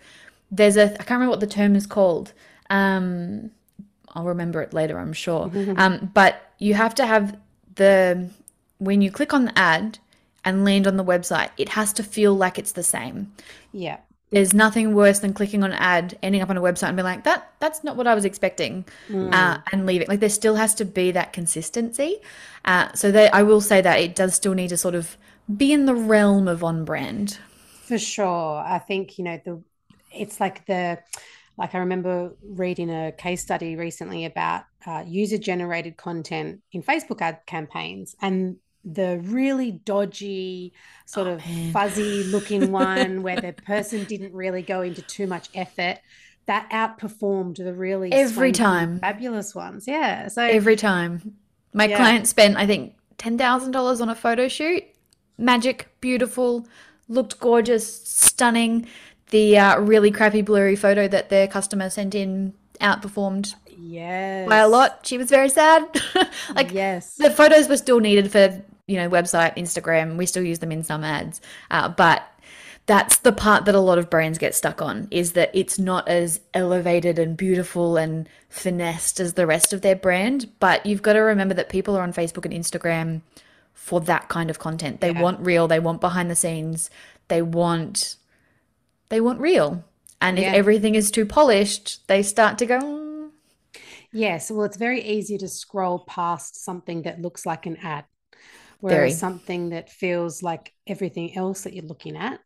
there's 0.50 0.76
a, 0.76 0.84
I 0.84 1.04
can't 1.04 1.10
remember 1.10 1.30
what 1.30 1.40
the 1.40 1.46
term 1.46 1.76
is 1.76 1.86
called. 1.86 2.32
Um, 2.70 3.50
I'll 4.14 4.24
remember 4.24 4.62
it 4.62 4.72
later, 4.72 4.98
I'm 4.98 5.12
sure. 5.12 5.50
Um, 5.76 6.10
but 6.14 6.52
you 6.58 6.74
have 6.74 6.94
to 6.96 7.06
have 7.06 7.36
the 7.74 8.30
when 8.78 9.02
you 9.02 9.10
click 9.10 9.34
on 9.34 9.44
the 9.46 9.58
ad 9.58 9.98
and 10.44 10.64
land 10.64 10.86
on 10.86 10.96
the 10.96 11.04
website, 11.04 11.50
it 11.56 11.70
has 11.70 11.92
to 11.94 12.02
feel 12.02 12.34
like 12.34 12.58
it's 12.58 12.72
the 12.72 12.82
same. 12.82 13.32
Yeah. 13.72 13.98
There's 14.30 14.52
nothing 14.52 14.94
worse 14.94 15.20
than 15.20 15.32
clicking 15.32 15.64
on 15.64 15.72
an 15.72 15.78
ad, 15.78 16.18
ending 16.22 16.42
up 16.42 16.50
on 16.50 16.56
a 16.56 16.60
website 16.60 16.88
and 16.88 16.96
be 16.96 17.02
like, 17.02 17.24
that 17.24 17.50
that's 17.60 17.82
not 17.82 17.96
what 17.96 18.06
I 18.06 18.14
was 18.14 18.26
expecting, 18.26 18.84
mm. 19.08 19.32
uh, 19.32 19.58
and 19.72 19.86
leave 19.86 20.02
it. 20.02 20.08
Like 20.08 20.20
there 20.20 20.28
still 20.28 20.56
has 20.56 20.74
to 20.76 20.84
be 20.84 21.10
that 21.12 21.32
consistency. 21.32 22.18
Uh, 22.64 22.92
so 22.92 23.10
that 23.10 23.34
I 23.34 23.42
will 23.42 23.62
say 23.62 23.80
that 23.80 24.00
it 24.00 24.14
does 24.14 24.34
still 24.34 24.52
need 24.52 24.68
to 24.68 24.76
sort 24.76 24.94
of 24.94 25.16
be 25.56 25.72
in 25.72 25.86
the 25.86 25.94
realm 25.94 26.46
of 26.46 26.62
on 26.62 26.84
brand. 26.84 27.38
For 27.86 27.98
sure, 27.98 28.58
I 28.58 28.78
think 28.78 29.18
you 29.18 29.24
know 29.24 29.40
the 29.42 29.62
it's 30.12 30.40
like 30.40 30.66
the 30.66 30.98
like 31.56 31.74
I 31.74 31.78
remember 31.78 32.36
reading 32.42 32.90
a 32.90 33.12
case 33.12 33.42
study 33.42 33.76
recently 33.76 34.26
about 34.26 34.64
uh, 34.86 35.04
user 35.06 35.38
generated 35.38 35.96
content 35.96 36.60
in 36.72 36.82
Facebook 36.82 37.22
ad 37.22 37.40
campaigns 37.46 38.14
and 38.20 38.56
the 38.94 39.20
really 39.22 39.72
dodgy, 39.72 40.72
sort 41.06 41.26
oh, 41.26 41.32
of 41.34 41.46
man. 41.46 41.72
fuzzy 41.72 42.24
looking 42.24 42.72
one 42.72 43.22
where 43.22 43.40
the 43.40 43.52
person 43.52 44.04
didn't 44.04 44.32
really 44.32 44.62
go 44.62 44.82
into 44.82 45.02
too 45.02 45.26
much 45.26 45.48
effort. 45.54 45.98
That 46.46 46.70
outperformed 46.70 47.56
the 47.56 47.74
really 47.74 48.10
every 48.10 48.52
time 48.52 49.00
fabulous 49.00 49.54
ones. 49.54 49.86
Yeah. 49.86 50.28
So 50.28 50.42
every 50.42 50.76
time 50.76 51.36
my 51.74 51.84
yeah. 51.86 51.96
client 51.96 52.26
spent, 52.26 52.56
I 52.56 52.66
think, 52.66 52.94
ten 53.18 53.36
thousand 53.36 53.72
dollars 53.72 54.00
on 54.00 54.08
a 54.08 54.14
photo 54.14 54.48
shoot. 54.48 54.84
Magic, 55.36 55.88
beautiful, 56.00 56.66
looked 57.06 57.38
gorgeous, 57.38 58.02
stunning. 58.02 58.86
The 59.30 59.58
uh, 59.58 59.80
really 59.80 60.10
crappy 60.10 60.40
blurry 60.40 60.74
photo 60.74 61.06
that 61.08 61.28
their 61.28 61.46
customer 61.46 61.90
sent 61.90 62.14
in 62.14 62.54
outperformed 62.80 63.54
yes. 63.78 64.48
by 64.48 64.58
a 64.58 64.68
lot. 64.68 65.00
She 65.04 65.18
was 65.18 65.28
very 65.28 65.48
sad. 65.48 65.84
like 66.54 66.72
yes, 66.72 67.14
the 67.14 67.30
photos 67.30 67.68
were 67.68 67.76
still 67.76 68.00
needed 68.00 68.30
for 68.30 68.62
you 68.88 68.96
know 68.96 69.08
website, 69.08 69.56
Instagram. 69.56 70.16
We 70.16 70.26
still 70.26 70.42
use 70.42 70.58
them 70.58 70.72
in 70.72 70.82
some 70.82 71.04
ads, 71.04 71.40
uh, 71.70 71.88
but 71.88 72.28
that's 72.86 73.18
the 73.18 73.32
part 73.32 73.66
that 73.66 73.74
a 73.74 73.80
lot 73.80 73.98
of 73.98 74.08
brands 74.08 74.38
get 74.38 74.54
stuck 74.54 74.80
on 74.80 75.08
is 75.10 75.32
that 75.32 75.50
it's 75.52 75.78
not 75.78 76.08
as 76.08 76.40
elevated 76.54 77.18
and 77.18 77.36
beautiful 77.36 77.98
and 77.98 78.26
finessed 78.48 79.20
as 79.20 79.34
the 79.34 79.46
rest 79.46 79.74
of 79.74 79.82
their 79.82 79.94
brand. 79.94 80.50
But 80.58 80.86
you've 80.86 81.02
got 81.02 81.12
to 81.12 81.20
remember 81.20 81.54
that 81.54 81.68
people 81.68 81.96
are 81.96 82.02
on 82.02 82.14
Facebook 82.14 82.46
and 82.46 82.54
Instagram 82.54 83.20
for 83.74 84.00
that 84.00 84.28
kind 84.28 84.48
of 84.48 84.58
content. 84.58 85.02
They 85.02 85.12
yeah. 85.12 85.20
want 85.20 85.40
real. 85.40 85.68
They 85.68 85.80
want 85.80 86.00
behind 86.00 86.30
the 86.30 86.34
scenes. 86.34 86.88
They 87.28 87.42
want 87.42 88.16
they 89.10 89.20
want 89.20 89.40
real. 89.40 89.84
And 90.20 90.38
yeah. 90.38 90.48
if 90.48 90.54
everything 90.54 90.94
is 90.94 91.10
too 91.10 91.26
polished, 91.26 92.06
they 92.08 92.22
start 92.22 92.58
to 92.58 92.66
go. 92.66 92.80
Mm. 92.80 93.30
Yes, 94.12 94.50
well, 94.50 94.64
it's 94.64 94.76
very 94.76 95.02
easy 95.02 95.36
to 95.38 95.48
scroll 95.48 96.00
past 96.00 96.64
something 96.64 97.02
that 97.02 97.20
looks 97.20 97.44
like 97.44 97.66
an 97.66 97.76
ad, 97.82 98.04
whereas 98.80 98.98
very. 98.98 99.10
something 99.12 99.70
that 99.70 99.90
feels 99.90 100.42
like 100.42 100.72
everything 100.86 101.36
else 101.36 101.62
that 101.62 101.74
you're 101.74 101.84
looking 101.84 102.16
at, 102.16 102.40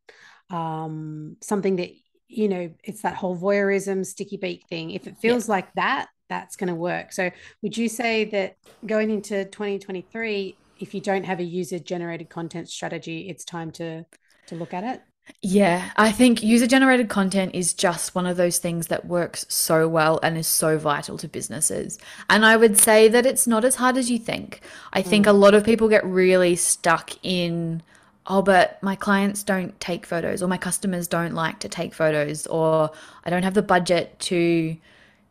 um, 0.50 1.36
something 1.40 1.76
that 1.76 1.90
you 2.32 2.48
know, 2.48 2.72
it's 2.82 3.02
that 3.02 3.14
whole 3.14 3.36
voyeurism, 3.36 4.06
sticky 4.06 4.38
beak 4.38 4.64
thing. 4.68 4.90
If 4.90 5.06
it 5.06 5.18
feels 5.18 5.48
yeah. 5.48 5.52
like 5.52 5.72
that, 5.74 6.08
that's 6.30 6.56
going 6.56 6.68
to 6.68 6.74
work. 6.74 7.12
So, 7.12 7.30
would 7.60 7.76
you 7.76 7.88
say 7.88 8.24
that 8.26 8.56
going 8.86 9.10
into 9.10 9.44
2023, 9.44 10.56
if 10.80 10.94
you 10.94 11.00
don't 11.00 11.24
have 11.24 11.40
a 11.40 11.44
user 11.44 11.78
generated 11.78 12.30
content 12.30 12.70
strategy, 12.70 13.28
it's 13.28 13.44
time 13.44 13.70
to 13.72 14.04
to 14.46 14.54
look 14.54 14.72
at 14.72 14.82
it? 14.82 15.02
Yeah, 15.44 15.90
I 15.96 16.12
think 16.12 16.42
user 16.42 16.68
generated 16.68 17.08
content 17.08 17.54
is 17.54 17.74
just 17.74 18.14
one 18.14 18.26
of 18.26 18.36
those 18.36 18.58
things 18.58 18.86
that 18.88 19.06
works 19.06 19.44
so 19.48 19.88
well 19.88 20.20
and 20.22 20.38
is 20.38 20.46
so 20.46 20.78
vital 20.78 21.18
to 21.18 21.26
businesses. 21.26 21.98
And 22.30 22.44
I 22.44 22.56
would 22.56 22.78
say 22.78 23.08
that 23.08 23.26
it's 23.26 23.46
not 23.46 23.64
as 23.64 23.74
hard 23.74 23.96
as 23.96 24.10
you 24.10 24.18
think. 24.18 24.60
I 24.92 25.02
think 25.02 25.26
mm. 25.26 25.30
a 25.30 25.32
lot 25.32 25.54
of 25.54 25.64
people 25.64 25.88
get 25.88 26.04
really 26.04 26.54
stuck 26.54 27.10
in, 27.24 27.82
oh, 28.28 28.42
but 28.42 28.80
my 28.82 28.94
clients 28.94 29.42
don't 29.42 29.78
take 29.80 30.06
photos, 30.06 30.42
or 30.42 30.48
my 30.48 30.58
customers 30.58 31.08
don't 31.08 31.34
like 31.34 31.58
to 31.60 31.68
take 31.68 31.92
photos, 31.92 32.46
or 32.46 32.92
I 33.24 33.30
don't 33.30 33.42
have 33.42 33.54
the 33.54 33.62
budget 33.62 34.18
to 34.20 34.76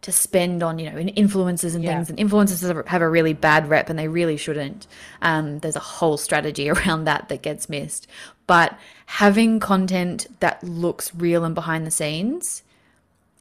to 0.02 0.12
spend 0.12 0.64
on 0.64 0.80
you 0.80 0.90
know 0.90 0.98
influencers 0.98 1.76
and 1.76 1.84
yeah. 1.84 1.94
things 1.94 2.10
and 2.10 2.18
influencers 2.18 2.88
have 2.88 3.02
a 3.02 3.10
really 3.10 3.34
bad 3.34 3.70
rep 3.70 3.90
and 3.90 4.00
they 4.00 4.08
really 4.08 4.36
shouldn't 4.36 4.88
um, 5.22 5.60
there's 5.60 5.76
a 5.76 5.80
whole 5.80 6.18
strategy 6.18 6.70
around 6.72 7.04
that 7.04 7.30
that 7.30 7.42
gets 7.42 7.70
missed 7.70 8.08
but 8.52 8.78
having 9.06 9.62
content 9.62 10.28
that 10.42 10.62
looks 10.62 11.16
real 11.16 11.46
and 11.46 11.56
behind 11.56 11.88
the 11.88 11.92
scenes 12.00 12.64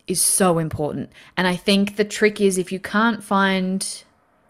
is 0.06 0.22
so 0.22 0.58
important 0.60 1.10
and 1.36 1.48
i 1.48 1.56
think 1.56 1.96
the 1.96 2.04
trick 2.04 2.40
is 2.40 2.56
if 2.56 2.70
you 2.70 2.78
can't 2.78 3.24
find 3.24 4.04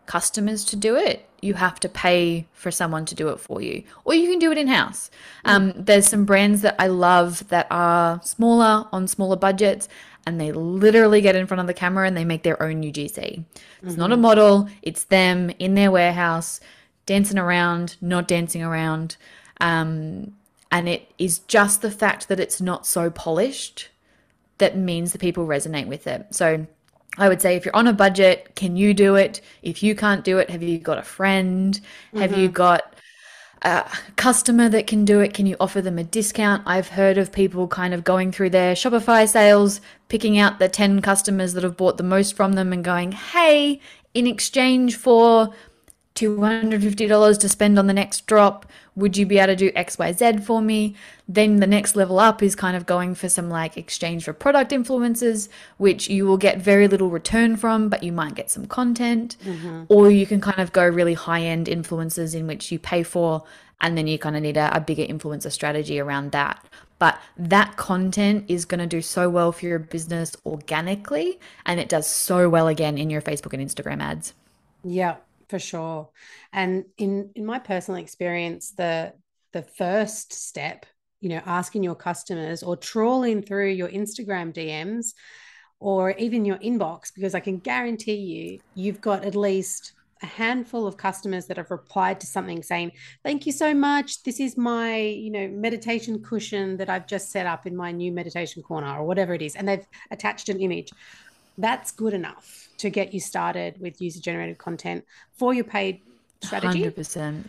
customers 0.04 0.62
to 0.62 0.76
do 0.76 0.96
it 0.96 1.26
you 1.40 1.54
have 1.54 1.80
to 1.80 1.88
pay 1.88 2.46
for 2.52 2.70
someone 2.70 3.06
to 3.06 3.14
do 3.14 3.30
it 3.30 3.40
for 3.40 3.62
you 3.62 3.82
or 4.04 4.12
you 4.12 4.28
can 4.28 4.38
do 4.38 4.52
it 4.52 4.58
in 4.58 4.68
house 4.68 5.10
um, 5.46 5.72
there's 5.74 6.06
some 6.06 6.26
brands 6.26 6.60
that 6.60 6.76
i 6.78 6.86
love 6.86 7.48
that 7.48 7.66
are 7.70 8.20
smaller 8.22 8.86
on 8.92 9.08
smaller 9.08 9.36
budgets 9.36 9.88
and 10.26 10.38
they 10.38 10.52
literally 10.52 11.22
get 11.22 11.36
in 11.36 11.46
front 11.46 11.62
of 11.62 11.66
the 11.68 11.72
camera 11.72 12.06
and 12.06 12.14
they 12.14 12.26
make 12.26 12.42
their 12.42 12.62
own 12.62 12.82
UGC. 12.82 13.16
Mm-hmm. 13.16 13.88
It's 13.88 13.96
not 13.96 14.12
a 14.12 14.14
mm-hmm. 14.14 14.22
model, 14.22 14.68
it's 14.82 15.04
them 15.04 15.50
in 15.58 15.74
their 15.74 15.90
warehouse 15.90 16.60
dancing 17.06 17.38
around, 17.38 17.96
not 18.02 18.28
dancing 18.28 18.62
around. 18.62 19.16
Um, 19.62 20.34
and 20.70 20.88
it 20.88 21.10
is 21.18 21.40
just 21.40 21.82
the 21.82 21.90
fact 21.90 22.28
that 22.28 22.40
it's 22.40 22.60
not 22.60 22.86
so 22.86 23.10
polished 23.10 23.88
that 24.58 24.76
means 24.76 25.12
the 25.12 25.18
people 25.18 25.46
resonate 25.46 25.86
with 25.86 26.06
it. 26.06 26.26
So 26.30 26.66
I 27.18 27.28
would 27.28 27.42
say 27.42 27.56
if 27.56 27.64
you're 27.64 27.74
on 27.74 27.86
a 27.86 27.92
budget, 27.92 28.54
can 28.54 28.76
you 28.76 28.94
do 28.94 29.16
it? 29.16 29.40
If 29.62 29.82
you 29.82 29.94
can't 29.94 30.24
do 30.24 30.38
it, 30.38 30.50
have 30.50 30.62
you 30.62 30.78
got 30.78 30.98
a 30.98 31.02
friend? 31.02 31.74
Mm-hmm. 31.74 32.18
Have 32.18 32.38
you 32.38 32.48
mm-hmm. 32.48 32.54
got 32.54 32.94
a 33.62 33.90
customer 34.16 34.68
that 34.68 34.86
can 34.86 35.04
do 35.04 35.20
it? 35.20 35.34
Can 35.34 35.46
you 35.46 35.56
offer 35.58 35.82
them 35.82 35.98
a 35.98 36.04
discount? 36.04 36.62
I've 36.66 36.88
heard 36.88 37.18
of 37.18 37.32
people 37.32 37.66
kind 37.68 37.92
of 37.92 38.04
going 38.04 38.32
through 38.32 38.50
their 38.50 38.74
Shopify 38.74 39.28
sales, 39.28 39.80
picking 40.08 40.38
out 40.38 40.58
the 40.58 40.68
10 40.68 41.02
customers 41.02 41.54
that 41.54 41.64
have 41.64 41.76
bought 41.76 41.96
the 41.96 42.02
most 42.02 42.36
from 42.36 42.52
them 42.52 42.72
and 42.72 42.84
going, 42.84 43.12
hey, 43.12 43.80
in 44.14 44.26
exchange 44.26 44.96
for 44.96 45.52
$250 46.20 47.38
to 47.38 47.48
spend 47.48 47.78
on 47.78 47.86
the 47.86 47.92
next 47.92 48.26
drop. 48.26 48.66
Would 48.96 49.16
you 49.16 49.24
be 49.24 49.38
able 49.38 49.48
to 49.48 49.56
do 49.56 49.72
XYZ 49.72 50.44
for 50.44 50.60
me? 50.60 50.94
Then 51.28 51.56
the 51.56 51.66
next 51.66 51.96
level 51.96 52.18
up 52.18 52.42
is 52.42 52.54
kind 52.54 52.76
of 52.76 52.86
going 52.86 53.14
for 53.14 53.28
some 53.28 53.48
like 53.48 53.76
exchange 53.76 54.24
for 54.24 54.32
product 54.32 54.72
influencers, 54.72 55.48
which 55.78 56.10
you 56.10 56.26
will 56.26 56.36
get 56.36 56.58
very 56.58 56.88
little 56.88 57.08
return 57.08 57.56
from, 57.56 57.88
but 57.88 58.02
you 58.02 58.12
might 58.12 58.34
get 58.34 58.50
some 58.50 58.66
content. 58.66 59.36
Mm-hmm. 59.44 59.84
Or 59.88 60.10
you 60.10 60.26
can 60.26 60.40
kind 60.40 60.60
of 60.60 60.72
go 60.72 60.86
really 60.86 61.14
high 61.14 61.42
end 61.42 61.66
influencers 61.66 62.34
in 62.34 62.46
which 62.46 62.70
you 62.70 62.78
pay 62.78 63.02
for, 63.02 63.44
and 63.80 63.96
then 63.96 64.06
you 64.06 64.18
kind 64.18 64.36
of 64.36 64.42
need 64.42 64.56
a, 64.56 64.76
a 64.76 64.80
bigger 64.80 65.04
influencer 65.04 65.50
strategy 65.50 65.98
around 65.98 66.32
that. 66.32 66.64
But 66.98 67.18
that 67.38 67.78
content 67.78 68.44
is 68.48 68.66
going 68.66 68.80
to 68.80 68.86
do 68.86 69.00
so 69.00 69.30
well 69.30 69.52
for 69.52 69.64
your 69.64 69.78
business 69.78 70.36
organically, 70.44 71.40
and 71.64 71.80
it 71.80 71.88
does 71.88 72.06
so 72.06 72.50
well 72.50 72.68
again 72.68 72.98
in 72.98 73.08
your 73.08 73.22
Facebook 73.22 73.54
and 73.54 73.66
Instagram 73.66 74.02
ads. 74.02 74.34
Yeah, 74.84 75.16
for 75.50 75.58
sure. 75.58 76.08
And 76.52 76.84
in 76.96 77.30
in 77.34 77.44
my 77.44 77.58
personal 77.58 78.00
experience 78.00 78.70
the 78.70 79.12
the 79.52 79.62
first 79.62 80.32
step 80.32 80.86
you 81.20 81.28
know 81.28 81.42
asking 81.44 81.82
your 81.82 81.96
customers 81.96 82.62
or 82.62 82.76
trawling 82.76 83.42
through 83.42 83.68
your 83.68 83.88
instagram 83.88 84.54
dms 84.54 85.12
or 85.80 86.12
even 86.12 86.44
your 86.44 86.56
inbox 86.58 87.12
because 87.14 87.34
i 87.34 87.40
can 87.40 87.58
guarantee 87.58 88.14
you 88.14 88.60
you've 88.74 89.00
got 89.00 89.24
at 89.24 89.34
least 89.34 89.92
a 90.22 90.26
handful 90.26 90.86
of 90.86 90.96
customers 90.96 91.46
that 91.46 91.56
have 91.56 91.70
replied 91.70 92.20
to 92.20 92.26
something 92.26 92.62
saying 92.62 92.92
thank 93.24 93.46
you 93.46 93.52
so 93.52 93.72
much. 93.72 94.22
This 94.22 94.38
is 94.38 94.56
my 94.56 94.98
you 94.98 95.30
know 95.30 95.48
meditation 95.48 96.22
cushion 96.22 96.76
that 96.76 96.90
i've 96.90 97.06
just 97.06 97.30
set 97.30 97.46
up 97.46 97.66
in 97.66 97.74
my 97.74 97.90
new 97.90 98.12
meditation 98.12 98.62
corner 98.62 98.98
or 98.98 99.04
whatever 99.04 99.34
it 99.34 99.42
is 99.42 99.56
and 99.56 99.66
they've 99.66 99.86
attached 100.10 100.48
an 100.48 100.60
image 100.60 100.90
that's 101.60 101.90
good 101.90 102.14
enough 102.14 102.68
to 102.78 102.90
get 102.90 103.12
you 103.14 103.20
started 103.20 103.80
with 103.80 104.00
user 104.00 104.20
generated 104.20 104.58
content 104.58 105.04
for 105.38 105.52
your 105.54 105.64
paid 105.64 106.00
strategy. 106.42 106.82
100% 106.84 107.44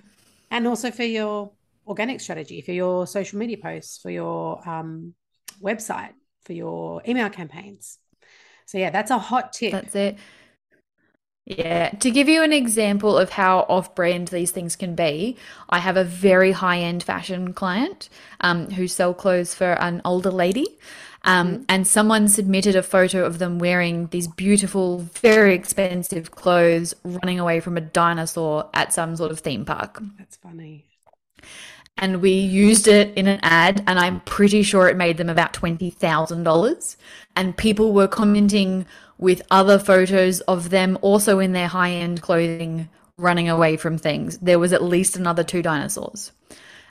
and 0.51 0.67
also 0.67 0.91
for 0.91 1.03
your 1.03 1.51
organic 1.87 2.21
strategy 2.21 2.61
for 2.61 2.73
your 2.73 3.07
social 3.07 3.39
media 3.39 3.57
posts 3.57 3.97
for 3.97 4.11
your 4.11 4.67
um, 4.69 5.13
website 5.61 6.13
for 6.43 6.53
your 6.53 7.01
email 7.07 7.29
campaigns. 7.29 7.97
So 8.65 8.77
yeah 8.77 8.89
that's 8.89 9.11
a 9.11 9.17
hot 9.17 9.53
tip. 9.53 9.71
That's 9.71 9.95
it 9.95 10.17
yeah, 11.45 11.89
to 11.89 12.11
give 12.11 12.29
you 12.29 12.43
an 12.43 12.53
example 12.53 13.17
of 13.17 13.31
how 13.31 13.59
off 13.61 13.95
brand 13.95 14.27
these 14.27 14.51
things 14.51 14.75
can 14.75 14.95
be, 14.95 15.37
I 15.69 15.79
have 15.79 15.97
a 15.97 16.03
very 16.03 16.51
high 16.51 16.79
end 16.79 17.03
fashion 17.03 17.53
client 17.53 18.09
um, 18.41 18.69
who 18.69 18.87
sell 18.87 19.13
clothes 19.13 19.55
for 19.55 19.73
an 19.73 20.01
older 20.05 20.31
lady. 20.31 20.77
Um, 21.23 21.47
mm-hmm. 21.47 21.63
And 21.69 21.87
someone 21.87 22.27
submitted 22.27 22.75
a 22.75 22.83
photo 22.83 23.25
of 23.25 23.37
them 23.37 23.59
wearing 23.59 24.07
these 24.07 24.27
beautiful, 24.27 24.99
very 25.21 25.53
expensive 25.53 26.31
clothes, 26.31 26.95
running 27.03 27.39
away 27.39 27.59
from 27.59 27.77
a 27.77 27.81
dinosaur 27.81 28.69
at 28.73 28.93
some 28.93 29.15
sort 29.15 29.31
of 29.31 29.39
theme 29.39 29.65
park. 29.65 30.01
That's 30.17 30.35
funny. 30.37 30.85
And 31.97 32.21
we 32.21 32.31
used 32.31 32.87
it 32.87 33.15
in 33.15 33.27
an 33.27 33.39
ad, 33.43 33.83
and 33.85 33.99
I'm 33.99 34.21
pretty 34.21 34.63
sure 34.63 34.87
it 34.87 34.97
made 34.97 35.17
them 35.17 35.29
about 35.29 35.53
$20,000. 35.53 36.95
And 37.35 37.57
people 37.57 37.93
were 37.93 38.07
commenting 38.07 38.85
with 39.19 39.41
other 39.51 39.77
photos 39.77 40.41
of 40.41 40.71
them 40.71 40.97
also 41.01 41.39
in 41.39 41.53
their 41.53 41.67
high 41.67 41.91
end 41.91 42.21
clothing 42.21 42.89
running 43.17 43.49
away 43.49 43.77
from 43.77 43.97
things. 43.97 44.39
There 44.39 44.57
was 44.57 44.73
at 44.73 44.81
least 44.81 45.15
another 45.15 45.43
two 45.43 45.61
dinosaurs. 45.61 46.31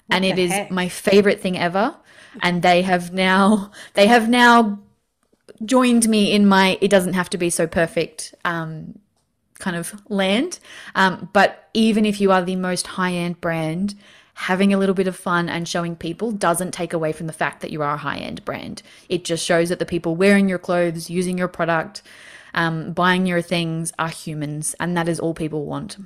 What 0.07 0.17
and 0.17 0.25
it 0.25 0.39
is 0.39 0.53
heck? 0.53 0.71
my 0.71 0.89
favorite 0.89 1.41
thing 1.41 1.59
ever 1.59 1.95
and 2.43 2.63
they 2.63 2.83
have 2.83 3.13
now 3.13 3.71
they 3.95 4.07
have 4.07 4.29
now 4.29 4.79
joined 5.65 6.09
me 6.09 6.33
in 6.33 6.47
my 6.47 6.79
it 6.81 6.89
doesn't 6.89 7.15
have 7.15 7.31
to 7.31 7.39
be 7.39 7.51
so 7.51 7.67
perfect 7.67 8.35
um, 8.45 8.99
kind 9.59 9.77
of 9.77 10.01
land. 10.09 10.59
Um, 10.95 11.29
but 11.33 11.69
even 11.75 12.07
if 12.07 12.21
you 12.21 12.33
are 12.33 12.43
the 12.43 12.57
most 12.57 12.87
high 12.87 13.13
end 13.13 13.41
brand, 13.41 13.95
having 14.45 14.73
a 14.73 14.79
little 14.79 14.95
bit 14.95 15.07
of 15.07 15.17
fun 15.17 15.49
and 15.49 15.69
showing 15.69 15.95
people 15.95 16.33
doesn't 16.33 16.73
take 16.73 16.93
away 16.93 17.13
from 17.13 17.27
the 17.27 17.33
fact 17.33 17.61
that 17.61 17.71
you 17.71 17.83
are 17.83 17.95
a 17.95 17.99
high 17.99 18.19
end 18.19 18.45
brand. 18.45 18.83
It 19.09 19.25
just 19.25 19.45
shows 19.45 19.69
that 19.69 19.79
the 19.79 19.87
people 19.87 20.17
wearing 20.17 20.49
your 20.49 20.59
clothes, 20.59 21.11
using 21.11 21.39
your 21.39 21.49
product, 21.49 22.03
um, 22.55 22.93
buying 22.93 23.27
your 23.27 23.43
things 23.43 23.93
are 23.99 24.09
humans, 24.09 24.75
and 24.81 24.97
that 24.97 25.09
is 25.09 25.21
all 25.21 25.35
people 25.35 25.67
want. 25.67 25.97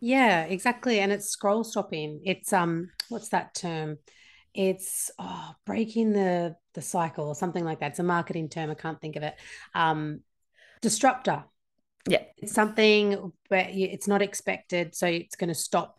Yeah, 0.00 0.44
exactly. 0.44 1.00
And 1.00 1.10
it's 1.10 1.28
scroll 1.28 1.64
stopping. 1.64 2.20
It's 2.24 2.52
um, 2.52 2.90
what's 3.08 3.30
that 3.30 3.54
term? 3.54 3.98
it's 4.54 5.10
oh, 5.20 5.54
breaking 5.64 6.12
the 6.12 6.56
the 6.74 6.82
cycle 6.82 7.28
or 7.28 7.34
something 7.34 7.64
like 7.64 7.80
that. 7.80 7.92
It's 7.92 8.00
a 8.00 8.04
marketing 8.04 8.48
term. 8.48 8.70
I 8.70 8.74
can't 8.74 9.00
think 9.00 9.16
of 9.16 9.22
it. 9.22 9.34
Um, 9.74 10.20
disruptor. 10.80 11.44
Yeah, 12.08 12.22
it's 12.36 12.52
something 12.52 13.32
where 13.48 13.68
it's 13.70 14.08
not 14.08 14.22
expected, 14.22 14.94
so 14.94 15.06
it's 15.06 15.36
going 15.36 15.48
to 15.48 15.54
stop 15.54 15.97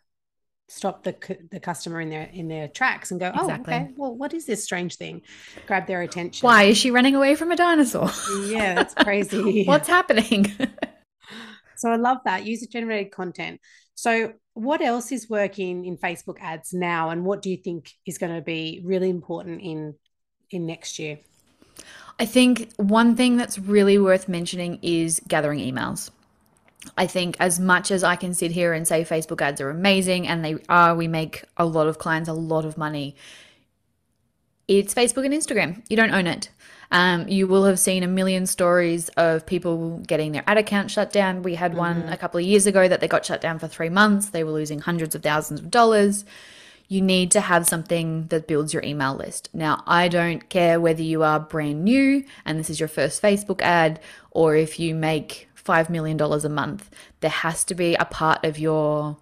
stop 0.70 1.04
the 1.04 1.16
the 1.52 1.60
customer 1.60 2.00
in 2.00 2.10
their 2.10 2.30
in 2.32 2.48
their 2.48 2.68
tracks 2.68 3.12
and 3.12 3.20
go, 3.20 3.32
oh, 3.36 3.52
okay, 3.52 3.90
well, 3.98 4.16
what 4.16 4.34
is 4.34 4.46
this 4.46 4.64
strange 4.64 4.96
thing? 4.96 5.22
Grab 5.68 5.88
their 5.88 6.02
attention. 6.02 6.46
Why 6.46 6.64
is 6.64 6.78
she 6.78 6.92
running 6.92 7.16
away 7.16 7.36
from 7.36 7.52
a 7.52 7.56
dinosaur? 7.56 8.10
yeah, 8.46 8.76
that's 8.76 8.94
crazy. 8.94 9.64
What's 9.68 9.88
happening? 9.88 10.46
so 11.78 11.90
I 11.90 11.96
love 11.96 12.20
that 12.26 12.46
user 12.46 12.68
generated 12.68 13.12
content. 13.12 13.60
So 13.96 14.34
what 14.54 14.82
else 14.82 15.12
is 15.12 15.30
working 15.30 15.86
in 15.86 15.98
Facebook 15.98 16.38
ads 16.40 16.74
now, 16.74 17.10
and 17.10 17.26
what 17.26 17.42
do 17.42 17.50
you 17.50 17.58
think 17.58 17.92
is 18.06 18.18
going 18.18 18.36
to 18.36 18.42
be 18.42 18.82
really 18.86 19.10
important 19.10 19.62
in 19.62 19.96
in 20.52 20.66
next 20.66 21.00
year? 21.00 21.20
I 22.20 22.26
think 22.26 22.74
one 22.76 23.16
thing 23.16 23.38
that's 23.38 23.58
really 23.58 23.98
worth 23.98 24.28
mentioning 24.28 24.80
is 24.82 25.22
gathering 25.28 25.60
emails. 25.60 26.12
I 26.98 27.08
think 27.08 27.36
as 27.39 27.60
much 27.60 27.92
as 27.92 28.04
I 28.04 28.15
can 28.15 28.34
sit 28.34 28.52
here 28.52 28.74
and 28.74 28.88
say 28.88 29.04
Facebook 29.04 29.42
ads 29.42 29.60
are 29.62 29.70
amazing 29.70 30.28
and 30.28 30.44
they 30.44 30.58
are, 30.70 30.96
we 30.96 31.08
make 31.08 31.44
a 31.58 31.65
lot 31.65 31.88
of 31.88 31.98
clients 31.98 32.30
a 32.30 32.34
lot 32.34 32.65
of 32.65 32.78
money. 32.78 33.15
It's 34.68 34.94
Facebook 34.94 35.26
and 35.26 35.34
Instagram. 35.34 35.84
You 35.89 35.98
don't 35.98 36.13
own 36.13 36.28
it. 36.28 36.50
Um, 36.92 37.28
you 37.28 37.48
will 37.48 37.65
have 37.65 37.80
seen 37.80 38.04
a 38.04 38.08
million 38.08 38.46
stories 38.46 39.10
of 39.10 39.46
people 39.46 40.00
getting 40.00 40.32
their 40.32 40.44
ad 40.48 40.58
account 40.58 40.89
shut 40.89 41.12
down. 41.12 41.44
We 41.44 41.56
had 41.56 41.76
one 41.76 42.04
mm-hmm. 42.04 42.13
a 42.13 42.18
couple 42.18 42.39
of 42.39 42.46
years 42.46 42.65
ago 42.65 42.88
that 42.88 43.00
they 43.00 43.08
got 43.08 43.26
shut 43.26 43.42
down 43.42 43.60
for 43.60 43.68
three 43.68 43.89
months. 43.89 44.30
They 44.30 44.44
were 44.44 44.52
losing 44.52 44.80
hundreds 44.80 45.15
of 45.15 45.22
thousands 45.22 45.60
of 45.60 45.70
dollars. 45.70 46.26
You 46.88 47.02
need 47.02 47.30
to 47.32 47.42
have 47.42 47.68
something 47.68 48.28
that 48.28 48.48
builds 48.48 48.74
your 48.74 48.84
email 48.84 49.13
list. 49.13 49.50
Now, 49.54 49.84
I 49.86 50.08
don't 50.08 50.50
care 50.50 50.80
whether 50.80 51.04
you 51.04 51.22
are 51.22 51.39
brand 51.39 51.84
new 51.84 52.24
and 52.46 52.60
this 52.60 52.72
is 52.72 52.80
your 52.80 52.89
first 52.89 53.22
Facebook 53.22 53.62
ad 53.62 54.00
or 54.32 54.56
if 54.56 54.80
you 54.80 54.96
make 54.96 55.49
$5 55.63 55.89
million 55.89 56.19
a 56.19 56.50
month. 56.50 56.89
There 57.22 57.30
has 57.30 57.63
to 57.65 57.76
be 57.76 57.95
a 57.95 58.06
part 58.06 58.43
of 58.43 58.58
your 58.58 59.17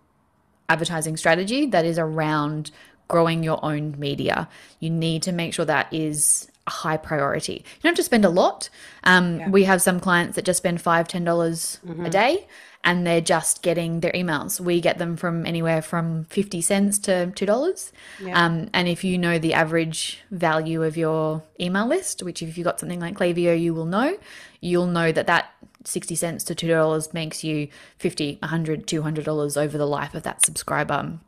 advertising 0.69 1.17
strategy 1.17 1.65
that 1.67 1.85
is 1.85 1.97
around 1.97 2.71
growing 3.07 3.43
your 3.43 3.63
own 3.63 3.95
media. 3.97 4.49
You 4.79 4.89
need 4.89 5.23
to 5.23 5.31
make 5.31 5.53
sure 5.53 5.65
that 5.65 5.91
is 5.93 6.49
a 6.67 6.71
high 6.71 6.97
priority. 6.97 7.53
You 7.53 7.81
don't 7.83 7.91
have 7.91 7.95
to 7.95 8.03
spend 8.03 8.25
a 8.25 8.29
lot. 8.29 8.69
Um, 9.03 9.39
yeah. 9.39 9.49
We 9.49 9.63
have 9.63 9.81
some 9.81 9.99
clients 9.99 10.35
that 10.35 10.45
just 10.45 10.57
spend 10.57 10.81
five, 10.81 11.07
ten 11.07 11.23
dollars 11.23 11.79
mm-hmm. 11.85 12.05
a 12.05 12.09
day, 12.09 12.47
and 12.83 13.07
they're 13.07 13.21
just 13.21 13.61
getting 13.61 14.01
their 14.01 14.11
emails. 14.11 14.59
We 14.59 14.81
get 14.81 14.97
them 14.97 15.15
from 15.15 15.45
anywhere 15.45 15.81
from 15.81 16.25
fifty 16.25 16.61
cents 16.61 16.99
to 16.99 17.31
two 17.31 17.45
dollars. 17.45 17.93
Yeah. 18.21 18.45
Um, 18.45 18.69
and 18.73 18.87
if 18.87 19.03
you 19.03 19.17
know 19.17 19.39
the 19.39 19.53
average 19.53 20.19
value 20.29 20.83
of 20.83 20.97
your 20.97 21.43
email 21.59 21.87
list, 21.87 22.21
which 22.21 22.41
if 22.41 22.57
you've 22.57 22.65
got 22.65 22.79
something 22.79 22.99
like 22.99 23.17
Klaviyo, 23.17 23.59
you 23.59 23.73
will 23.73 23.85
know, 23.85 24.17
you'll 24.59 24.87
know 24.87 25.11
that 25.13 25.27
that 25.27 25.53
60 25.87 26.15
cents 26.15 26.43
to 26.45 26.55
$2 26.55 27.13
makes 27.13 27.43
you 27.43 27.67
50 27.97 28.37
100 28.41 28.87
$200 28.87 29.57
over 29.57 29.77
the 29.77 29.87
life 29.87 30.13
of 30.13 30.23
that 30.23 30.43
subscriber 30.43 31.19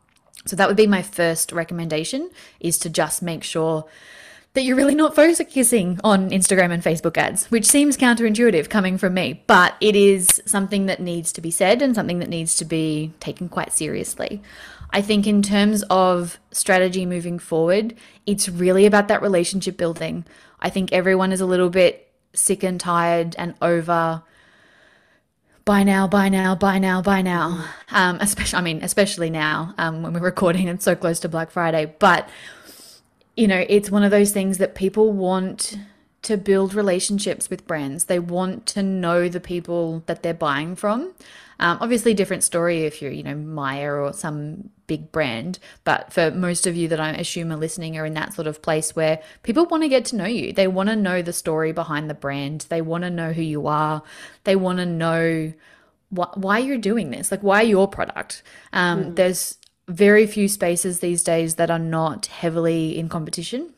so 0.46 0.56
that 0.56 0.68
would 0.68 0.76
be 0.76 0.86
my 0.86 1.02
first 1.02 1.52
recommendation 1.52 2.30
is 2.60 2.78
to 2.78 2.90
just 2.90 3.22
make 3.22 3.44
sure 3.44 3.84
that 4.54 4.62
you're 4.62 4.76
really 4.76 4.94
not 4.94 5.14
focusing 5.14 6.00
on 6.02 6.30
Instagram 6.30 6.72
and 6.72 6.82
Facebook 6.82 7.16
ads, 7.16 7.46
which 7.46 7.66
seems 7.66 7.96
counterintuitive 7.96 8.68
coming 8.68 8.98
from 8.98 9.14
me, 9.14 9.44
but 9.46 9.76
it 9.80 9.94
is 9.94 10.42
something 10.44 10.86
that 10.86 10.98
needs 10.98 11.32
to 11.32 11.40
be 11.40 11.52
said 11.52 11.82
and 11.82 11.94
something 11.94 12.18
that 12.18 12.28
needs 12.28 12.56
to 12.56 12.64
be 12.64 13.12
taken 13.20 13.48
quite 13.48 13.72
seriously. 13.72 14.42
I 14.92 15.02
think, 15.02 15.28
in 15.28 15.40
terms 15.40 15.84
of 15.84 16.40
strategy 16.50 17.06
moving 17.06 17.38
forward, 17.38 17.94
it's 18.26 18.48
really 18.48 18.86
about 18.86 19.06
that 19.06 19.22
relationship 19.22 19.76
building. 19.76 20.24
I 20.58 20.68
think 20.68 20.92
everyone 20.92 21.30
is 21.30 21.40
a 21.40 21.46
little 21.46 21.70
bit 21.70 22.10
sick 22.32 22.64
and 22.64 22.80
tired 22.80 23.36
and 23.38 23.54
over 23.62 24.22
buy 25.70 25.84
now, 25.84 26.08
buy 26.08 26.28
now, 26.28 26.56
buy 26.56 26.80
now, 26.80 27.00
buy 27.00 27.22
now. 27.22 27.64
Um, 27.92 28.18
especially, 28.20 28.58
I 28.58 28.60
mean, 28.60 28.82
especially 28.82 29.30
now 29.30 29.72
um, 29.78 30.02
when 30.02 30.12
we're 30.12 30.18
recording 30.34 30.68
and 30.68 30.82
so 30.82 30.96
close 30.96 31.20
to 31.20 31.28
Black 31.28 31.52
Friday. 31.52 31.94
But 32.00 32.28
you 33.36 33.46
know, 33.46 33.64
it's 33.68 33.88
one 33.88 34.02
of 34.02 34.10
those 34.10 34.32
things 34.32 34.58
that 34.58 34.74
people 34.74 35.12
want 35.12 35.78
to 36.22 36.36
build 36.36 36.74
relationships 36.74 37.48
with 37.48 37.68
brands. 37.68 38.06
They 38.06 38.18
want 38.18 38.66
to 38.66 38.82
know 38.82 39.28
the 39.28 39.38
people 39.38 40.02
that 40.06 40.24
they're 40.24 40.34
buying 40.34 40.74
from. 40.74 41.14
Um, 41.60 41.76
obviously, 41.80 42.14
different 42.14 42.42
story 42.42 42.84
if 42.84 43.00
you're, 43.00 43.12
you 43.12 43.22
know, 43.22 43.36
Myer 43.36 44.00
or 44.00 44.12
some 44.14 44.70
big 44.86 45.12
brand. 45.12 45.58
But 45.84 46.12
for 46.12 46.30
most 46.30 46.66
of 46.66 46.74
you 46.74 46.88
that 46.88 46.98
I 46.98 47.10
assume 47.10 47.52
are 47.52 47.56
listening 47.56 47.96
are 47.98 48.06
in 48.06 48.14
that 48.14 48.32
sort 48.32 48.48
of 48.48 48.62
place 48.62 48.96
where 48.96 49.20
people 49.42 49.66
want 49.66 49.82
to 49.84 49.88
get 49.88 50.06
to 50.06 50.16
know 50.16 50.24
you. 50.24 50.52
They 50.52 50.66
want 50.66 50.88
to 50.88 50.96
know 50.96 51.22
the 51.22 51.34
story 51.34 51.72
behind 51.72 52.10
the 52.10 52.14
brand. 52.14 52.66
They 52.70 52.80
want 52.80 53.04
to 53.04 53.10
know 53.10 53.32
who 53.32 53.42
you 53.42 53.66
are. 53.66 54.02
They 54.44 54.56
want 54.56 54.78
to 54.78 54.86
know 54.86 55.52
wh- 56.08 56.36
why 56.36 56.58
you're 56.58 56.78
doing 56.78 57.10
this, 57.10 57.30
like 57.30 57.42
why 57.42 57.60
your 57.60 57.86
product. 57.86 58.42
Um, 58.72 59.14
There's 59.14 59.58
very 59.86 60.26
few 60.26 60.48
spaces 60.48 61.00
these 61.00 61.22
days 61.22 61.56
that 61.56 61.70
are 61.70 61.78
not 61.78 62.26
heavily 62.26 62.98
in 62.98 63.08
competition. 63.08 63.74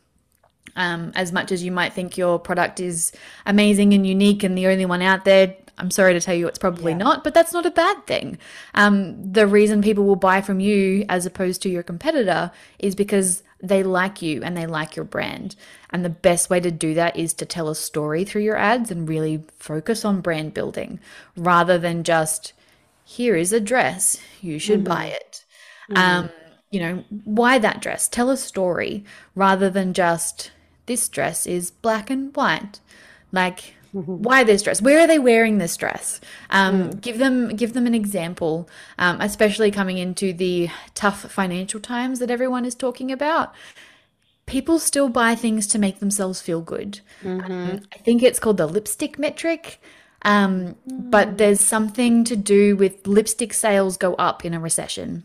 Um, 0.76 1.12
as 1.14 1.32
much 1.32 1.52
as 1.52 1.62
you 1.62 1.72
might 1.72 1.92
think 1.92 2.16
your 2.16 2.38
product 2.38 2.80
is 2.80 3.12
amazing 3.44 3.92
and 3.92 4.06
unique 4.06 4.42
and 4.42 4.56
the 4.56 4.68
only 4.68 4.86
one 4.86 5.02
out 5.02 5.24
there, 5.24 5.56
I'm 5.78 5.90
sorry 5.90 6.12
to 6.12 6.20
tell 6.20 6.34
you 6.34 6.46
it's 6.46 6.58
probably 6.58 6.94
not, 6.94 7.24
but 7.24 7.34
that's 7.34 7.52
not 7.52 7.66
a 7.66 7.70
bad 7.70 8.06
thing. 8.06 8.38
Um, 8.74 9.32
the 9.32 9.46
reason 9.46 9.82
people 9.82 10.04
will 10.04 10.16
buy 10.16 10.40
from 10.40 10.60
you 10.60 11.04
as 11.08 11.26
opposed 11.26 11.62
to 11.62 11.70
your 11.70 11.82
competitor 11.82 12.50
is 12.78 12.94
because 12.94 13.42
they 13.60 13.82
like 13.82 14.20
you 14.20 14.42
and 14.42 14.56
they 14.56 14.66
like 14.66 14.96
your 14.96 15.04
brand. 15.04 15.56
And 15.90 16.04
the 16.04 16.10
best 16.10 16.50
way 16.50 16.60
to 16.60 16.70
do 16.70 16.94
that 16.94 17.16
is 17.16 17.32
to 17.34 17.46
tell 17.46 17.68
a 17.68 17.74
story 17.74 18.24
through 18.24 18.42
your 18.42 18.56
ads 18.56 18.90
and 18.90 19.08
really 19.08 19.44
focus 19.58 20.04
on 20.04 20.20
brand 20.20 20.52
building 20.52 21.00
rather 21.36 21.78
than 21.78 22.04
just, 22.04 22.52
here 23.04 23.34
is 23.34 23.52
a 23.52 23.60
dress, 23.60 24.20
you 24.40 24.58
should 24.58 24.84
buy 24.84 25.06
it. 25.06 25.44
Um, 25.94 26.30
you 26.70 26.80
know, 26.80 27.04
why 27.24 27.58
that 27.58 27.80
dress? 27.80 28.08
Tell 28.08 28.30
a 28.30 28.36
story 28.36 29.04
rather 29.34 29.70
than 29.70 29.94
just, 29.94 30.50
this 30.86 31.08
dress 31.08 31.46
is 31.46 31.70
black 31.70 32.10
and 32.10 32.34
white. 32.36 32.80
Like, 33.30 33.74
why 34.26 34.44
this 34.44 34.62
dress? 34.62 34.80
Where 34.82 35.00
are 35.00 35.06
they 35.06 35.18
wearing 35.18 35.58
this 35.58 35.76
dress? 35.76 36.20
Um, 36.50 36.90
Give 36.92 37.18
them 37.18 37.48
give 37.56 37.74
them 37.74 37.86
an 37.86 37.94
example, 37.94 38.68
um, 38.98 39.20
especially 39.20 39.70
coming 39.70 39.98
into 39.98 40.32
the 40.32 40.70
tough 40.94 41.30
financial 41.30 41.80
times 41.80 42.18
that 42.18 42.30
everyone 42.30 42.64
is 42.64 42.74
talking 42.74 43.12
about. 43.12 43.54
People 44.46 44.78
still 44.78 45.08
buy 45.08 45.34
things 45.34 45.66
to 45.68 45.78
make 45.78 46.00
themselves 46.00 46.40
feel 46.40 46.60
good. 46.60 47.00
Um, 47.24 47.80
I 47.94 47.98
think 47.98 48.22
it's 48.22 48.40
called 48.40 48.56
the 48.56 48.66
lipstick 48.66 49.18
metric. 49.18 49.80
Um, 50.24 50.76
but 50.86 51.36
there's 51.38 51.60
something 51.60 52.22
to 52.24 52.36
do 52.36 52.76
with 52.76 53.06
lipstick 53.06 53.52
sales 53.52 53.96
go 53.96 54.14
up 54.14 54.44
in 54.44 54.54
a 54.54 54.60
recession 54.60 55.24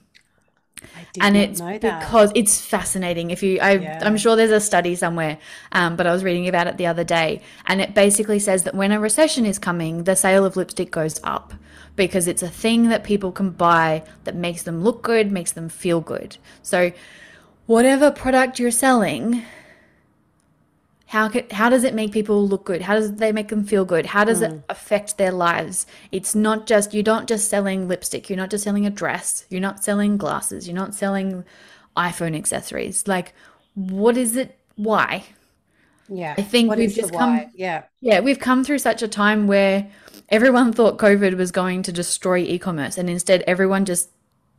and 1.21 1.35
not 1.35 1.43
it's 1.49 1.59
know 1.59 1.77
that. 1.77 1.99
because 1.99 2.31
it's 2.35 2.59
fascinating 2.61 3.31
if 3.31 3.41
you 3.43 3.59
I, 3.59 3.73
Yeah. 3.73 3.99
i'm 4.03 4.17
sure 4.17 4.35
there's 4.35 4.51
a 4.51 4.59
study 4.59 4.95
somewhere 4.95 5.37
um, 5.71 5.95
but 5.95 6.07
i 6.07 6.11
was 6.11 6.23
reading 6.23 6.47
about 6.47 6.67
it 6.67 6.77
the 6.77 6.85
other 6.87 7.03
day 7.03 7.41
and 7.65 7.81
it 7.81 7.93
basically 7.93 8.39
says 8.39 8.63
that 8.63 8.75
when 8.75 8.91
a 8.91 8.99
recession 8.99 9.45
is 9.45 9.57
coming 9.59 10.03
the 10.03 10.15
sale 10.15 10.45
of 10.45 10.55
lipstick 10.55 10.91
goes 10.91 11.19
up 11.23 11.53
because 11.95 12.27
it's 12.27 12.43
a 12.43 12.49
thing 12.49 12.89
that 12.89 13.03
people 13.03 13.31
can 13.31 13.49
buy 13.49 14.03
that 14.25 14.35
makes 14.35 14.63
them 14.63 14.83
look 14.83 15.01
good 15.01 15.31
makes 15.31 15.51
them 15.51 15.69
feel 15.69 16.01
good 16.01 16.37
so 16.61 16.91
whatever 17.65 18.11
product 18.11 18.59
you're 18.59 18.71
selling 18.71 19.43
how 21.07 21.31
how 21.51 21.69
does 21.69 21.83
it 21.83 21.93
make 21.93 22.11
people 22.11 22.47
look 22.47 22.65
good? 22.65 22.81
How 22.81 22.95
does 22.95 23.15
they 23.15 23.31
make 23.31 23.47
them 23.47 23.63
feel 23.63 23.85
good? 23.85 24.07
How 24.07 24.23
does 24.25 24.41
it 24.41 24.61
affect 24.69 25.17
their 25.17 25.31
lives? 25.31 25.87
It's 26.11 26.35
not 26.35 26.67
just 26.67 26.93
you're 26.93 27.03
not 27.03 27.27
just 27.27 27.49
selling 27.49 27.87
lipstick, 27.87 28.29
you're 28.29 28.37
not 28.37 28.49
just 28.49 28.65
selling 28.65 28.85
a 28.85 28.89
dress, 28.89 29.45
you're 29.49 29.61
not 29.61 29.83
selling 29.83 30.17
glasses, 30.17 30.67
you're 30.67 30.75
not 30.75 30.93
selling 30.93 31.45
iPhone 31.95 32.35
accessories. 32.35 33.07
Like 33.07 33.33
what 33.75 34.17
is 34.17 34.35
it? 34.35 34.57
Why? 34.75 35.23
yeah. 36.09 36.35
I 36.37 36.41
think 36.41 36.69
What 36.69 36.77
we've 36.77 36.93
just 36.93 37.13
come? 37.13 37.51
Yeah. 37.55 37.83
yeah, 38.01 38.19
we've 38.19 38.39
come 38.39 38.63
through 38.63 38.79
such 38.79 39.01
a 39.01 39.07
time 39.07 39.47
where 39.47 39.89
everyone 40.29 40.73
thought 40.73 40.97
COVID 40.97 41.37
was 41.37 41.51
going 41.51 41.83
to 41.83 41.91
destroy 41.91 42.39
e-commerce 42.39 42.97
and 42.97 43.09
instead 43.09 43.43
everyone 43.47 43.85
just 43.85 44.09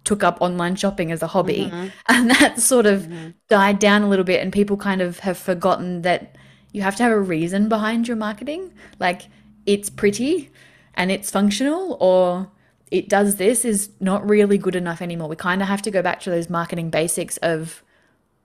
took 0.05 0.23
up 0.23 0.39
online 0.41 0.77
shopping 0.77 1.13
as 1.13 1.23
a 1.23 1.27
hobby. 1.27 1.71
Mm-hmm. 1.71 1.89
And 2.09 2.31
that 2.31 2.59
sort 2.61 2.87
of 2.87 3.03
mm-hmm. 3.03 3.31
died 3.49 3.79
down 3.79 4.03
a 4.03 4.09
little 4.09 4.25
bit 4.25 4.41
and 4.41 4.53
people 4.53 4.77
kind 4.77 5.03
of 5.03 5.21
have 5.21 5.39
forgotten 5.39 6.03
that 6.03 6.37
you 6.73 6.83
have 6.83 6.97
to 6.97 7.03
have 7.03 7.13
a 7.13 7.21
reason 7.21 7.69
behind 7.69 8.09
your 8.09 8.17
marketing. 8.17 8.73
Like 8.99 9.23
it's 9.67 9.91
pretty 9.91 10.51
and 10.95 11.11
it's 11.11 11.31
functional 11.31 11.97
or 12.01 12.51
it 12.91 13.09
does 13.09 13.37
this 13.37 13.65
is 13.65 13.91
not 14.01 14.27
really 14.27 14.59
good 14.59 14.75
enough 14.75 15.03
anymore. 15.03 15.29
We 15.29 15.37
kind 15.37 15.63
of 15.63 15.69
have 15.69 15.83
to 15.83 15.91
go 15.91 16.03
back 16.03 16.21
to 16.21 16.31
those 16.31 16.49
marketing 16.49 16.91
basics 16.91 17.37
of 17.39 17.83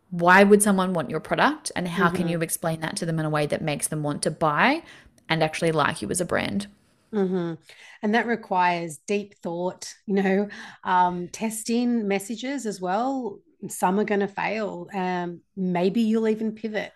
why 0.09 0.43
would 0.43 0.61
someone 0.61 0.93
want 0.93 1.09
your 1.09 1.19
product 1.19 1.71
and 1.75 1.87
how 1.87 2.09
can 2.09 2.25
mm-hmm. 2.25 2.29
you 2.29 2.41
explain 2.41 2.81
that 2.81 2.95
to 2.97 3.05
them 3.05 3.19
in 3.19 3.25
a 3.25 3.29
way 3.29 3.47
that 3.47 3.61
makes 3.61 3.87
them 3.87 4.03
want 4.03 4.21
to 4.23 4.31
buy 4.31 4.83
and 5.27 5.41
actually 5.41 5.71
like 5.71 6.01
you 6.01 6.09
as 6.11 6.21
a 6.21 6.25
brand 6.25 6.67
hmm 7.13 7.53
And 8.01 8.15
that 8.15 8.25
requires 8.25 8.97
deep 9.07 9.35
thought, 9.43 9.93
you 10.07 10.15
know, 10.15 10.47
um, 10.83 11.29
testing 11.29 12.07
messages 12.07 12.65
as 12.65 12.81
well. 12.81 13.39
Some 13.69 13.99
are 13.99 14.03
going 14.05 14.19
to 14.21 14.27
fail. 14.27 14.87
Um, 14.93 15.41
maybe 15.55 16.01
you'll 16.01 16.27
even 16.27 16.53
pivot, 16.53 16.91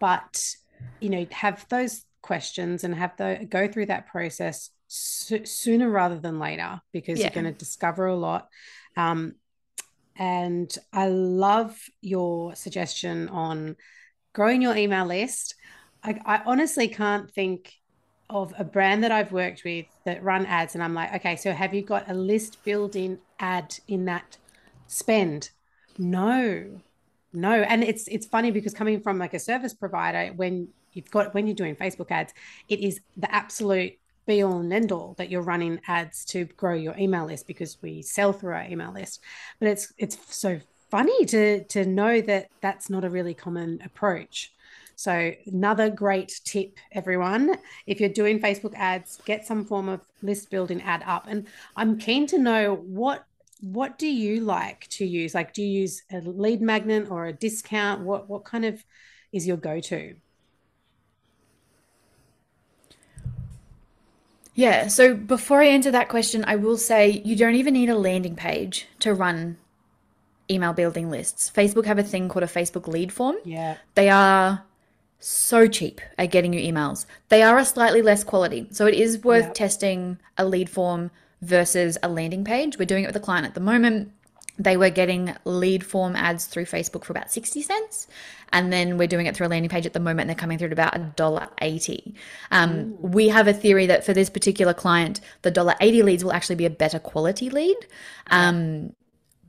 but 0.00 0.44
you 1.00 1.10
know, 1.10 1.26
have 1.32 1.66
those 1.70 2.02
questions 2.22 2.84
and 2.84 2.94
have 2.94 3.16
the 3.16 3.46
go 3.48 3.66
through 3.66 3.86
that 3.86 4.06
process 4.06 4.70
so, 4.88 5.38
sooner 5.44 5.88
rather 5.90 6.18
than 6.18 6.38
later 6.38 6.80
because 6.92 7.20
Yeah. 7.20 7.24
you're 7.24 7.32
going 7.42 7.52
to 7.52 7.52
discover 7.58 8.06
a 8.06 8.16
lot. 8.16 8.48
Um, 8.96 9.34
and 10.16 10.72
I 10.92 11.08
love 11.08 11.76
your 12.00 12.54
suggestion 12.54 13.28
on 13.28 13.76
growing 14.34 14.62
your 14.62 14.76
email 14.76 15.06
list. 15.06 15.54
I, 16.04 16.20
I 16.24 16.42
honestly 16.46 16.88
can't 16.88 17.30
think 17.30 17.72
of 18.32 18.54
a 18.58 18.64
brand 18.64 19.04
that 19.04 19.12
I've 19.12 19.32
worked 19.32 19.64
with 19.64 19.86
that 20.04 20.22
run 20.22 20.46
ads, 20.46 20.74
and 20.74 20.82
I'm 20.82 20.94
like, 20.94 21.14
okay, 21.16 21.36
so 21.36 21.52
have 21.52 21.74
you 21.74 21.82
got 21.82 22.08
a 22.10 22.14
list 22.14 22.64
building 22.64 23.18
ad 23.38 23.78
in 23.86 24.06
that 24.06 24.38
spend? 24.86 25.50
No, 25.98 26.80
no. 27.32 27.52
And 27.52 27.84
it's 27.84 28.08
it's 28.08 28.26
funny 28.26 28.50
because 28.50 28.74
coming 28.74 29.00
from 29.00 29.18
like 29.18 29.34
a 29.34 29.38
service 29.38 29.74
provider, 29.74 30.32
when 30.34 30.68
you've 30.92 31.10
got 31.10 31.34
when 31.34 31.46
you're 31.46 31.56
doing 31.56 31.76
Facebook 31.76 32.10
ads, 32.10 32.32
it 32.68 32.80
is 32.80 33.00
the 33.16 33.32
absolute 33.32 33.98
be 34.26 34.42
all 34.42 34.60
and 34.60 34.72
end 34.72 34.92
all 34.92 35.14
that 35.18 35.30
you're 35.30 35.42
running 35.42 35.80
ads 35.88 36.24
to 36.24 36.44
grow 36.44 36.74
your 36.74 36.96
email 36.96 37.26
list 37.26 37.46
because 37.46 37.76
we 37.82 38.02
sell 38.02 38.32
through 38.32 38.54
our 38.54 38.64
email 38.64 38.92
list. 38.92 39.20
But 39.58 39.68
it's 39.68 39.92
it's 39.98 40.16
so 40.34 40.60
funny 40.90 41.24
to 41.26 41.64
to 41.64 41.86
know 41.86 42.20
that 42.20 42.48
that's 42.60 42.88
not 42.88 43.04
a 43.04 43.10
really 43.10 43.34
common 43.34 43.80
approach. 43.84 44.52
So 44.96 45.32
another 45.46 45.90
great 45.90 46.40
tip, 46.44 46.78
everyone, 46.92 47.56
if 47.86 48.00
you're 48.00 48.08
doing 48.08 48.40
Facebook 48.40 48.74
ads, 48.76 49.18
get 49.24 49.46
some 49.46 49.64
form 49.64 49.88
of 49.88 50.00
list 50.22 50.50
building 50.50 50.82
ad 50.82 51.02
up. 51.06 51.26
And 51.28 51.46
I'm 51.76 51.98
keen 51.98 52.26
to 52.28 52.38
know 52.38 52.74
what 52.74 53.24
what 53.60 53.96
do 53.96 54.08
you 54.08 54.40
like 54.40 54.88
to 54.88 55.06
use? 55.06 55.34
Like, 55.34 55.54
do 55.54 55.62
you 55.62 55.82
use 55.82 56.02
a 56.10 56.20
lead 56.20 56.60
magnet 56.60 57.08
or 57.10 57.26
a 57.26 57.32
discount? 57.32 58.02
What 58.02 58.28
what 58.28 58.44
kind 58.44 58.64
of 58.64 58.84
is 59.32 59.46
your 59.46 59.56
go-to? 59.56 60.16
yeah 64.54 64.86
so 64.86 65.14
before 65.14 65.62
i 65.62 65.66
answer 65.66 65.90
that 65.90 66.08
question 66.08 66.44
i 66.46 66.56
will 66.56 66.76
say 66.76 67.08
you 67.24 67.34
don't 67.34 67.54
even 67.54 67.72
need 67.72 67.88
a 67.88 67.94
landing 67.96 68.36
page 68.36 68.86
to 68.98 69.14
run 69.14 69.56
email 70.50 70.72
building 70.72 71.08
lists 71.08 71.50
facebook 71.50 71.86
have 71.86 71.98
a 71.98 72.02
thing 72.02 72.28
called 72.28 72.42
a 72.42 72.46
facebook 72.46 72.86
lead 72.86 73.10
form 73.10 73.36
Yeah. 73.44 73.76
they 73.94 74.10
are 74.10 74.62
so 75.24 75.66
cheap 75.68 76.00
at 76.18 76.30
getting 76.30 76.52
you 76.52 76.60
emails. 76.72 77.06
They 77.28 77.42
are 77.42 77.58
a 77.58 77.64
slightly 77.64 78.02
less 78.02 78.24
quality. 78.24 78.66
So 78.70 78.86
it 78.86 78.94
is 78.94 79.22
worth 79.22 79.46
Yep. 79.46 79.54
testing 79.54 80.18
a 80.36 80.44
lead 80.44 80.68
form 80.68 81.10
versus 81.40 81.98
a 82.02 82.08
landing 82.08 82.44
page. 82.44 82.78
We're 82.78 82.84
doing 82.86 83.04
it 83.04 83.08
with 83.08 83.16
a 83.16 83.20
client 83.20 83.46
at 83.46 83.54
the 83.54 83.60
moment. 83.60 84.12
They 84.58 84.76
were 84.76 84.90
getting 84.90 85.34
lead 85.44 85.84
form 85.84 86.14
ads 86.14 86.46
through 86.46 86.66
Facebook 86.66 87.04
for 87.04 87.12
about 87.12 87.32
60 87.32 87.62
cents. 87.62 88.06
And 88.52 88.72
then 88.72 88.98
we're 88.98 89.08
doing 89.08 89.26
it 89.26 89.34
through 89.34 89.46
a 89.46 89.48
landing 89.48 89.70
page 89.70 89.86
at 89.86 89.92
the 89.94 90.00
moment. 90.00 90.20
And 90.22 90.30
they're 90.30 90.36
coming 90.36 90.58
through 90.58 90.68
at 90.68 90.72
about 90.72 90.94
$1.80. 91.16 92.14
Um, 92.50 92.94
we 93.00 93.28
have 93.28 93.48
a 93.48 93.54
theory 93.54 93.86
that 93.86 94.04
for 94.04 94.12
this 94.12 94.28
particular 94.28 94.74
client, 94.74 95.20
the 95.40 95.50
$1.80 95.50 96.04
leads 96.04 96.22
will 96.22 96.32
actually 96.32 96.56
be 96.56 96.66
a 96.66 96.70
better 96.70 96.98
quality 96.98 97.48
lead. 97.48 97.76
Um, 98.30 98.94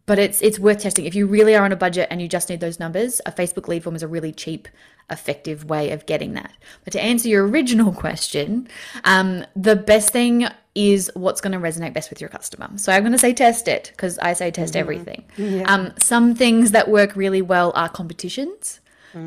but 0.05 0.19
it's 0.19 0.41
it's 0.41 0.59
worth 0.59 0.79
testing 0.79 1.05
if 1.05 1.15
you 1.15 1.25
really 1.25 1.55
are 1.55 1.63
on 1.63 1.71
a 1.71 1.77
budget 1.77 2.07
and 2.12 2.21
you 2.21 2.27
just 2.27 2.49
need 2.49 2.59
those 2.59 2.79
numbers 2.79 3.21
a 3.25 3.31
facebook 3.31 3.67
lead 3.67 3.83
form 3.83 3.95
is 3.95 4.03
a 4.03 4.07
really 4.07 4.31
cheap 4.31 4.67
effective 5.09 5.65
way 5.65 5.91
of 5.91 6.05
getting 6.05 6.33
that. 6.33 6.53
But 6.83 6.93
to 6.93 7.01
answer 7.01 7.27
your 7.27 7.47
original 7.47 7.91
question 8.05 8.67
um, 9.03 9.45
the 9.55 9.75
best 9.75 10.11
thing 10.11 10.47
is 10.75 11.11
what's 11.13 11.39
going 11.39 11.51
to 11.51 11.59
resonate 11.59 11.93
best 11.93 12.09
with 12.09 12.19
your 12.19 12.29
customer. 12.29 12.69
So 12.77 12.91
i'm 12.91 13.03
going 13.03 13.11
to 13.11 13.17
say 13.19 13.33
test 13.33 13.67
it 13.67 13.91
because 13.95 14.17
i 14.19 14.33
say 14.33 14.49
test 14.49 14.75
everything. 14.75 15.23
Um, 15.65 15.93
some 15.99 16.33
things 16.35 16.71
that 16.71 16.89
work 16.89 17.15
really 17.15 17.41
well 17.41 17.71
are 17.75 17.89
competitions. 17.89 18.79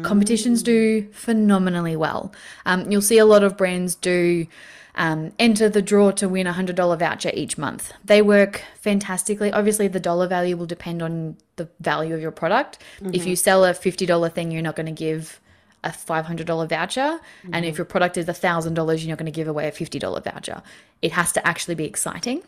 Competitions 0.02 0.64
do 0.64 1.06
phenomenally 1.12 1.94
well. 1.94 2.32
Um, 2.64 2.90
you'll 2.90 3.02
see 3.02 3.18
a 3.18 3.24
lot 3.24 3.44
of 3.44 3.56
brands 3.56 3.94
do 3.94 4.48
um, 4.96 5.32
enter 5.38 5.68
the 5.68 5.82
draw 5.82 6.10
to 6.12 6.28
win 6.28 6.46
a 6.48 6.54
$100 6.54 6.98
voucher 6.98 7.30
each 7.34 7.56
month. 7.56 7.92
They 8.04 8.20
work 8.22 8.62
fantastically. 8.80 9.52
Obviously, 9.52 9.86
the 9.86 10.00
dollar 10.00 10.26
value 10.26 10.56
will 10.56 10.66
depend 10.66 11.02
on 11.02 11.36
the 11.54 11.68
value 11.78 12.14
of 12.14 12.20
your 12.20 12.32
product. 12.32 12.78
If 13.14 13.26
you 13.26 13.36
sell 13.36 13.64
a 13.64 13.72
$50 13.72 14.32
thing, 14.32 14.50
you're 14.50 14.62
not 14.62 14.74
going 14.74 14.86
to 14.86 14.92
give 14.92 15.40
a 15.84 15.90
$500 15.90 16.68
voucher. 16.68 17.20
And 17.52 17.64
if 17.64 17.78
your 17.78 17.84
product 17.84 18.16
is 18.16 18.26
$1,000, 18.26 18.74
you're 18.76 19.08
not 19.08 19.18
going 19.18 19.26
to 19.26 19.30
give 19.30 19.48
away 19.48 19.68
a 19.68 19.72
$50 19.72 20.24
voucher. 20.24 20.62
It 21.02 21.12
has 21.12 21.32
to 21.32 21.46
actually 21.46 21.74
be 21.74 21.84
exciting. 21.84 22.42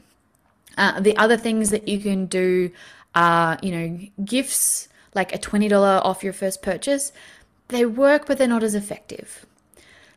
Uh, 0.77 1.01
the 1.01 1.17
other 1.17 1.37
things 1.37 1.71
that 1.71 1.89
you 1.89 1.99
can 1.99 2.27
do 2.27 2.71
are, 3.15 3.59
you 3.63 3.73
know, 3.73 3.99
gifts 4.25 4.89
like 5.15 5.35
a 5.35 5.39
$20 5.39 5.73
off 6.05 6.23
your 6.23 6.33
first 6.33 6.63
purchase. 6.63 7.13
They 7.69 7.85
work, 7.85 8.27
but 8.27 8.39
they're 8.39 8.49
not 8.49 8.63
as 8.63 8.75
effective. 8.75 9.47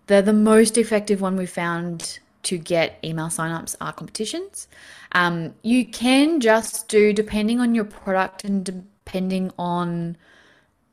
The, 0.07 0.21
the 0.21 0.33
most 0.33 0.77
effective 0.77 1.21
one 1.21 1.35
we 1.35 1.45
found 1.45 2.19
to 2.43 2.57
get 2.57 2.99
email 3.03 3.27
signups 3.27 3.75
are 3.81 3.93
competitions. 3.93 4.67
Um, 5.11 5.53
you 5.61 5.85
can 5.85 6.39
just 6.39 6.87
do, 6.87 7.13
depending 7.13 7.59
on 7.59 7.75
your 7.75 7.85
product 7.85 8.43
and 8.43 8.63
depending 8.63 9.51
on 9.57 10.17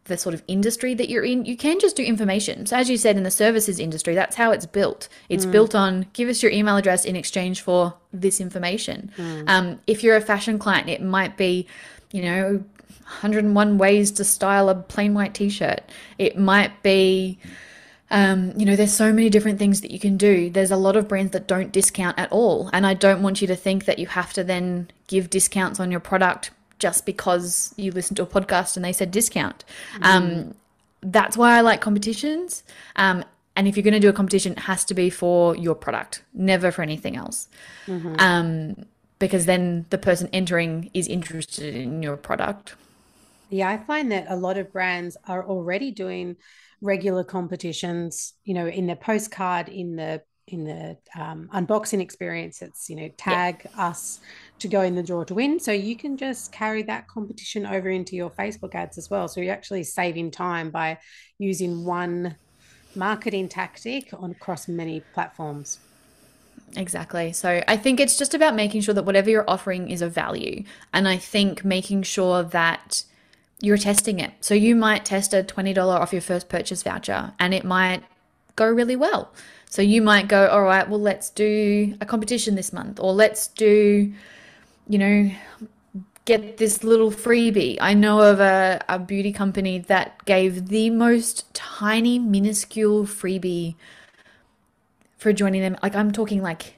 the 0.08 0.18
sort 0.18 0.34
of 0.34 0.42
industry 0.48 0.94
that 0.94 1.08
you're 1.08 1.24
in, 1.24 1.44
you 1.44 1.56
can 1.56 1.78
just 1.78 1.96
do 1.96 2.02
information. 2.02 2.66
So, 2.66 2.76
as 2.76 2.90
you 2.90 2.96
said, 2.96 3.16
in 3.16 3.22
the 3.22 3.30
services 3.30 3.78
industry, 3.78 4.14
that's 4.14 4.36
how 4.36 4.50
it's 4.50 4.66
built. 4.66 5.08
It's 5.28 5.46
mm. 5.46 5.52
built 5.52 5.74
on 5.74 6.06
give 6.12 6.28
us 6.28 6.42
your 6.42 6.52
email 6.52 6.76
address 6.76 7.04
in 7.04 7.16
exchange 7.16 7.60
for 7.60 7.94
this 8.12 8.40
information. 8.40 9.12
Mm. 9.16 9.48
Um, 9.48 9.78
if 9.86 10.02
you're 10.02 10.16
a 10.16 10.20
fashion 10.20 10.58
client, 10.58 10.88
it 10.88 11.02
might 11.02 11.36
be, 11.36 11.66
you 12.10 12.22
know, 12.22 12.64
101 13.20 13.78
ways 13.78 14.10
to 14.12 14.24
style 14.24 14.68
a 14.68 14.74
plain 14.74 15.14
white 15.14 15.34
t 15.34 15.48
shirt. 15.48 15.80
It 16.18 16.38
might 16.38 16.82
be, 16.82 17.38
um, 18.10 18.52
you 18.56 18.66
know, 18.66 18.76
there's 18.76 18.92
so 18.92 19.12
many 19.12 19.30
different 19.30 19.58
things 19.58 19.80
that 19.80 19.90
you 19.90 19.98
can 19.98 20.16
do. 20.16 20.50
There's 20.50 20.70
a 20.70 20.76
lot 20.76 20.96
of 20.96 21.08
brands 21.08 21.32
that 21.32 21.46
don't 21.46 21.72
discount 21.72 22.18
at 22.18 22.30
all. 22.32 22.68
And 22.72 22.86
I 22.86 22.94
don't 22.94 23.22
want 23.22 23.40
you 23.40 23.46
to 23.48 23.56
think 23.56 23.86
that 23.86 23.98
you 23.98 24.06
have 24.08 24.32
to 24.34 24.44
then 24.44 24.90
give 25.06 25.30
discounts 25.30 25.80
on 25.80 25.90
your 25.90 26.00
product 26.00 26.50
just 26.78 27.06
because 27.06 27.74
you 27.76 27.90
listen 27.92 28.14
to 28.16 28.22
a 28.22 28.26
podcast 28.26 28.76
and 28.76 28.84
they 28.84 28.92
said 28.92 29.10
discount. 29.10 29.64
Mm. 29.96 30.04
Um, 30.04 30.54
that's 31.00 31.36
why 31.36 31.56
I 31.56 31.60
like 31.60 31.80
competitions. 31.80 32.62
Um, 32.96 33.24
and 33.56 33.66
if 33.66 33.76
you're 33.76 33.84
going 33.84 33.94
to 33.94 34.00
do 34.00 34.08
a 34.08 34.12
competition, 34.12 34.52
it 34.52 34.60
has 34.60 34.84
to 34.86 34.94
be 34.94 35.10
for 35.10 35.56
your 35.56 35.74
product, 35.74 36.22
never 36.32 36.70
for 36.70 36.82
anything 36.82 37.16
else. 37.16 37.48
Mm-hmm. 37.86 38.14
Um, 38.18 38.86
because 39.18 39.46
then 39.46 39.86
the 39.90 39.98
person 39.98 40.28
entering 40.32 40.90
is 40.94 41.08
interested 41.08 41.74
in 41.74 42.02
your 42.02 42.16
product. 42.16 42.76
Yeah, 43.50 43.68
I 43.68 43.78
find 43.78 44.12
that 44.12 44.26
a 44.28 44.36
lot 44.36 44.58
of 44.58 44.72
brands 44.72 45.16
are 45.26 45.44
already 45.44 45.90
doing 45.90 46.36
regular 46.80 47.24
competitions, 47.24 48.34
you 48.44 48.54
know, 48.54 48.66
in 48.66 48.86
the 48.86 48.94
postcard, 48.94 49.68
in 49.68 49.96
the 49.96 50.22
in 50.48 50.64
the 50.64 50.96
um, 51.20 51.48
unboxing 51.54 52.00
experience 52.00 52.62
it's 52.62 52.88
you 52.88 52.96
know 52.96 53.08
tag 53.16 53.66
us 53.76 54.20
to 54.58 54.68
go 54.68 54.82
in 54.82 54.94
the 54.94 55.02
draw 55.02 55.24
to 55.24 55.34
win 55.34 55.60
so 55.60 55.72
you 55.72 55.96
can 55.96 56.16
just 56.16 56.52
carry 56.52 56.82
that 56.82 57.06
competition 57.08 57.66
over 57.66 57.88
into 57.88 58.16
your 58.16 58.30
facebook 58.30 58.74
ads 58.74 58.98
as 58.98 59.10
well 59.10 59.28
so 59.28 59.40
you're 59.40 59.52
actually 59.52 59.84
saving 59.84 60.30
time 60.30 60.70
by 60.70 60.98
using 61.38 61.84
one 61.84 62.36
marketing 62.94 63.48
tactic 63.48 64.10
on 64.18 64.30
across 64.30 64.68
many 64.68 65.00
platforms 65.14 65.78
Exactly. 66.76 67.32
So 67.32 67.62
I 67.66 67.76
think 67.76 67.98
it's 67.98 68.18
just 68.18 68.34
about 68.34 68.54
making 68.54 68.82
sure 68.82 68.92
that 68.94 69.04
whatever 69.04 69.30
you're 69.30 69.48
offering 69.48 69.90
is 69.90 70.02
of 70.02 70.12
value. 70.12 70.64
And 70.92 71.08
I 71.08 71.16
think 71.16 71.64
making 71.64 72.02
sure 72.02 72.42
that 72.42 73.04
you're 73.60 73.78
testing 73.78 74.20
it. 74.20 74.32
So 74.40 74.54
you 74.54 74.76
might 74.76 75.04
test 75.04 75.34
a 75.34 75.42
$20 75.42 75.76
off 75.78 76.12
your 76.12 76.22
first 76.22 76.48
purchase 76.48 76.82
voucher 76.82 77.32
and 77.38 77.54
it 77.54 77.64
might 77.64 78.04
go 78.56 78.68
really 78.68 78.96
well. 78.96 79.32
So 79.70 79.82
you 79.82 80.00
might 80.00 80.28
go, 80.28 80.48
all 80.48 80.62
right, 80.62 80.88
well, 80.88 81.00
let's 81.00 81.30
do 81.30 81.94
a 82.00 82.06
competition 82.06 82.54
this 82.54 82.72
month, 82.72 82.98
or 82.98 83.12
let's 83.12 83.48
do, 83.48 84.12
you 84.88 84.98
know, 84.98 85.30
get 86.24 86.56
this 86.56 86.82
little 86.82 87.10
freebie. 87.10 87.76
I 87.80 87.94
know 87.94 88.20
of 88.20 88.40
a, 88.40 88.82
a 88.88 88.98
beauty 88.98 89.32
company 89.32 89.78
that 89.80 90.24
gave 90.24 90.68
the 90.68 90.90
most 90.90 91.52
tiny, 91.54 92.18
minuscule 92.18 93.04
freebie 93.04 93.74
for 95.18 95.32
joining 95.32 95.60
them. 95.60 95.76
Like, 95.82 95.94
I'm 95.94 96.12
talking 96.12 96.42
like 96.42 96.76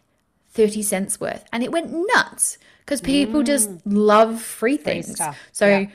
30 0.53 0.82
cents 0.82 1.20
worth, 1.20 1.45
and 1.53 1.62
it 1.62 1.70
went 1.70 1.93
nuts 2.14 2.59
because 2.80 3.01
people 3.01 3.43
mm. 3.43 3.47
just 3.47 3.70
love 3.86 4.43
free 4.43 4.76
things. 4.76 5.16
Free 5.16 5.32
so, 5.53 5.66
yeah. 5.66 5.86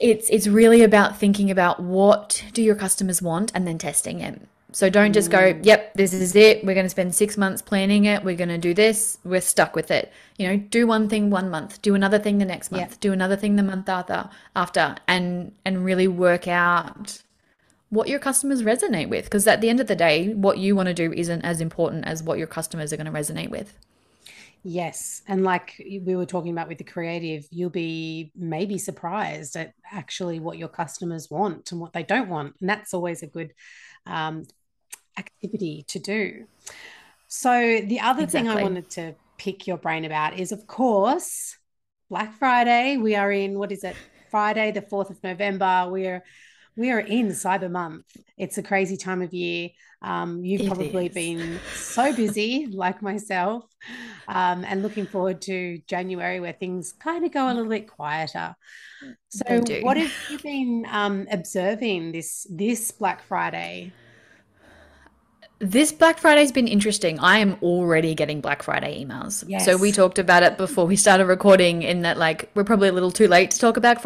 It's 0.00 0.28
it's 0.30 0.48
really 0.48 0.82
about 0.82 1.18
thinking 1.18 1.50
about 1.50 1.78
what 1.78 2.44
do 2.52 2.62
your 2.62 2.74
customers 2.74 3.22
want 3.22 3.52
and 3.54 3.68
then 3.68 3.78
testing 3.78 4.20
it. 4.20 4.40
So 4.74 4.88
don't 4.88 5.12
just 5.12 5.30
go, 5.30 5.52
mm. 5.52 5.64
yep, 5.64 5.92
this 5.94 6.12
is 6.14 6.34
it. 6.34 6.64
We're 6.64 6.74
going 6.74 6.86
to 6.86 6.90
spend 6.90 7.14
six 7.14 7.36
months 7.36 7.60
planning 7.60 8.06
it. 8.06 8.24
We're 8.24 8.36
going 8.36 8.48
to 8.48 8.58
do 8.58 8.72
this. 8.72 9.18
We're 9.22 9.42
stuck 9.42 9.76
with 9.76 9.90
it. 9.90 10.10
You 10.38 10.48
know, 10.48 10.56
do 10.56 10.86
one 10.86 11.08
thing 11.08 11.28
one 11.30 11.50
month, 11.50 11.82
do 11.82 11.94
another 11.94 12.18
thing 12.18 12.38
the 12.38 12.44
next 12.44 12.72
month, 12.72 12.98
do 13.00 13.12
another 13.12 13.36
thing 13.36 13.56
the 13.56 13.62
month 13.62 13.88
after, 13.88 14.30
after, 14.56 14.96
and 15.06 15.52
and 15.64 15.84
really 15.84 16.08
work 16.08 16.48
out 16.48 17.22
what 17.90 18.08
your 18.08 18.18
customers 18.18 18.62
resonate 18.62 19.10
with. 19.10 19.24
Because 19.24 19.46
at 19.46 19.60
the 19.60 19.68
end 19.68 19.78
of 19.78 19.86
the 19.86 19.94
day, 19.96 20.32
what 20.32 20.56
you 20.56 20.74
want 20.74 20.86
to 20.86 20.94
do 20.94 21.12
isn't 21.12 21.42
as 21.42 21.60
important 21.60 22.06
as 22.06 22.22
what 22.22 22.38
your 22.38 22.46
customers 22.46 22.92
are 22.92 22.96
going 22.96 23.06
to 23.06 23.12
resonate 23.12 23.50
with. 23.50 23.74
Yes. 24.64 25.22
And 25.26 25.42
like 25.42 25.74
we 25.78 26.16
were 26.16 26.24
talking 26.24 26.52
about 26.52 26.68
with 26.68 26.78
the 26.78 26.84
creative, 26.84 27.46
you'll 27.50 27.70
be 27.70 28.30
maybe 28.34 28.78
surprised 28.78 29.56
at 29.56 29.74
actually 29.90 30.38
what 30.40 30.56
your 30.56 30.68
customers 30.68 31.30
want 31.30 31.72
and 31.72 31.80
what 31.80 31.92
they 31.92 32.04
don't 32.04 32.28
want. 32.28 32.54
And 32.60 32.68
that's 32.68 32.94
always 32.94 33.22
a 33.22 33.26
good 33.26 33.52
um, 34.06 34.44
activity 35.18 35.84
to 35.88 35.98
do. 35.98 36.46
So, 37.28 37.80
the 37.80 38.00
other 38.00 38.24
exactly. 38.24 38.50
thing 38.50 38.58
I 38.58 38.62
wanted 38.62 38.90
to 38.90 39.14
pick 39.38 39.66
your 39.66 39.78
brain 39.78 40.04
about 40.04 40.38
is, 40.38 40.52
of 40.52 40.66
course, 40.66 41.56
Black 42.10 42.38
Friday. 42.38 42.96
We 42.98 43.16
are 43.16 43.32
in, 43.32 43.58
what 43.58 43.72
is 43.72 43.84
it, 43.84 43.96
Friday, 44.30 44.70
the 44.70 44.82
4th 44.82 45.10
of 45.10 45.22
November. 45.22 45.88
We 45.90 46.06
are 46.06 46.22
we 46.76 46.90
are 46.90 47.00
in 47.00 47.28
cyber 47.28 47.70
month 47.70 48.04
it's 48.38 48.58
a 48.58 48.62
crazy 48.62 48.96
time 48.96 49.22
of 49.22 49.32
year 49.32 49.70
um, 50.00 50.44
you've 50.44 50.62
it 50.62 50.66
probably 50.66 51.06
is. 51.06 51.14
been 51.14 51.60
so 51.74 52.14
busy 52.14 52.66
like 52.72 53.02
myself 53.02 53.64
um, 54.28 54.64
and 54.64 54.82
looking 54.82 55.06
forward 55.06 55.42
to 55.42 55.80
january 55.86 56.40
where 56.40 56.52
things 56.52 56.92
kind 56.92 57.24
of 57.24 57.32
go 57.32 57.46
a 57.46 57.52
little 57.52 57.68
bit 57.68 57.88
quieter 57.88 58.54
so 59.28 59.62
what 59.82 59.96
have 59.96 60.12
you 60.30 60.38
been 60.38 60.86
um, 60.90 61.26
observing 61.30 62.12
this 62.12 62.46
this 62.50 62.90
black 62.90 63.22
friday 63.22 63.92
this 65.62 65.92
Black 65.92 66.18
Friday's 66.18 66.50
been 66.50 66.66
interesting. 66.66 67.20
I 67.20 67.38
am 67.38 67.56
already 67.62 68.16
getting 68.16 68.40
Black 68.40 68.64
Friday 68.64 69.04
emails. 69.04 69.44
Yes. 69.46 69.64
So 69.64 69.76
we 69.76 69.92
talked 69.92 70.18
about 70.18 70.42
it 70.42 70.58
before 70.58 70.88
we 70.88 70.96
started 70.96 71.26
recording 71.26 71.82
in 71.82 72.02
that 72.02 72.18
like 72.18 72.50
we're 72.54 72.64
probably 72.64 72.88
a 72.88 72.92
little 72.92 73.12
too 73.12 73.28
late 73.28 73.52
to 73.52 73.60
talk 73.60 73.76
about 73.76 74.02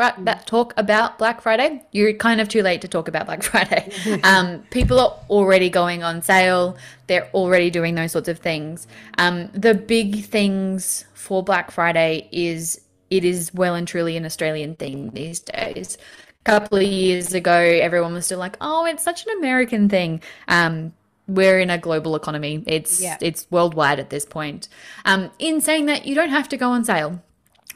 talk 0.46 0.74
about 0.76 1.16
Black 1.16 1.40
Friday. 1.40 1.82
You're 1.92 2.12
kind 2.12 2.42
of 2.42 2.50
too 2.50 2.62
late 2.62 2.82
to 2.82 2.88
talk 2.88 3.08
about 3.08 3.24
Black 3.24 3.42
Friday. 3.42 3.90
um, 4.22 4.64
people 4.70 5.00
are 5.00 5.18
already 5.30 5.70
going 5.70 6.02
on 6.02 6.20
sale. 6.20 6.76
They're 7.06 7.30
already 7.32 7.70
doing 7.70 7.94
those 7.94 8.12
sorts 8.12 8.28
of 8.28 8.38
things. 8.38 8.86
Um, 9.16 9.48
the 9.54 9.72
big 9.72 10.26
things 10.26 11.06
for 11.14 11.42
Black 11.42 11.70
Friday 11.70 12.28
is 12.32 12.82
it 13.08 13.24
is 13.24 13.54
well 13.54 13.74
and 13.74 13.88
truly 13.88 14.18
an 14.18 14.26
Australian 14.26 14.76
thing 14.76 15.08
these 15.12 15.40
days. 15.40 15.96
A 16.28 16.44
couple 16.44 16.76
of 16.76 16.84
years 16.84 17.32
ago, 17.32 17.56
everyone 17.56 18.12
was 18.12 18.26
still 18.26 18.38
like, 18.38 18.58
"Oh, 18.60 18.84
it's 18.84 19.02
such 19.02 19.24
an 19.24 19.38
American 19.38 19.88
thing." 19.88 20.20
Um, 20.48 20.92
we're 21.28 21.58
in 21.58 21.70
a 21.70 21.78
global 21.78 22.14
economy. 22.16 22.62
It's 22.66 23.02
yeah. 23.02 23.18
it's 23.20 23.46
worldwide 23.50 23.98
at 23.98 24.10
this 24.10 24.24
point. 24.24 24.68
Um, 25.04 25.30
in 25.38 25.60
saying 25.60 25.86
that, 25.86 26.06
you 26.06 26.14
don't 26.14 26.30
have 26.30 26.48
to 26.50 26.56
go 26.56 26.70
on 26.70 26.84
sale. 26.84 27.22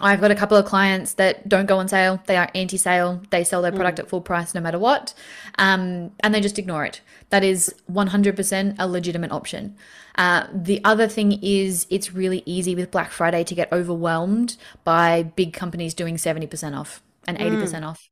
I've 0.03 0.20
got 0.20 0.30
a 0.30 0.34
couple 0.34 0.57
of 0.57 0.64
clients 0.64 1.14
that 1.14 1.48
don't 1.48 1.66
go 1.66 1.78
on 1.78 1.88
sale. 1.88 2.22
They 2.26 2.36
are 2.36 2.48
anti-sale. 2.55 3.22
They 3.30 3.44
sell 3.44 3.61
their 3.61 3.72
product 3.72 3.98
mm. 3.98 4.05
at 4.05 4.09
full 4.09 4.20
price 4.20 4.55
no 4.55 4.61
matter 4.61 4.78
what, 4.78 5.12
um, 5.59 6.12
and 6.20 6.34
they 6.34 6.40
just 6.40 6.59
ignore 6.59 6.84
it. 6.84 7.01
That 7.28 7.44
is 7.44 7.74
100% 7.92 8.76
a 8.78 8.88
legitimate 8.88 9.30
option. 9.30 9.76
Uh, 10.16 10.46
the 10.53 10.82
other 10.84 11.07
thing 11.07 11.38
is, 11.42 11.86
it's 11.90 12.12
really 12.12 12.42
easy 12.46 12.74
with 12.74 12.90
Black 12.90 13.11
Friday 13.11 13.44
to 13.44 13.55
get 13.55 13.72
overwhelmed 13.72 14.57
by 14.84 15.22
big 15.22 15.53
companies 15.53 15.94
doing 15.94 16.16
70% 16.16 16.76
off 16.76 17.03
and 17.26 17.38
80% 17.38 17.53
mm. 17.53 17.86
off. 17.86 18.10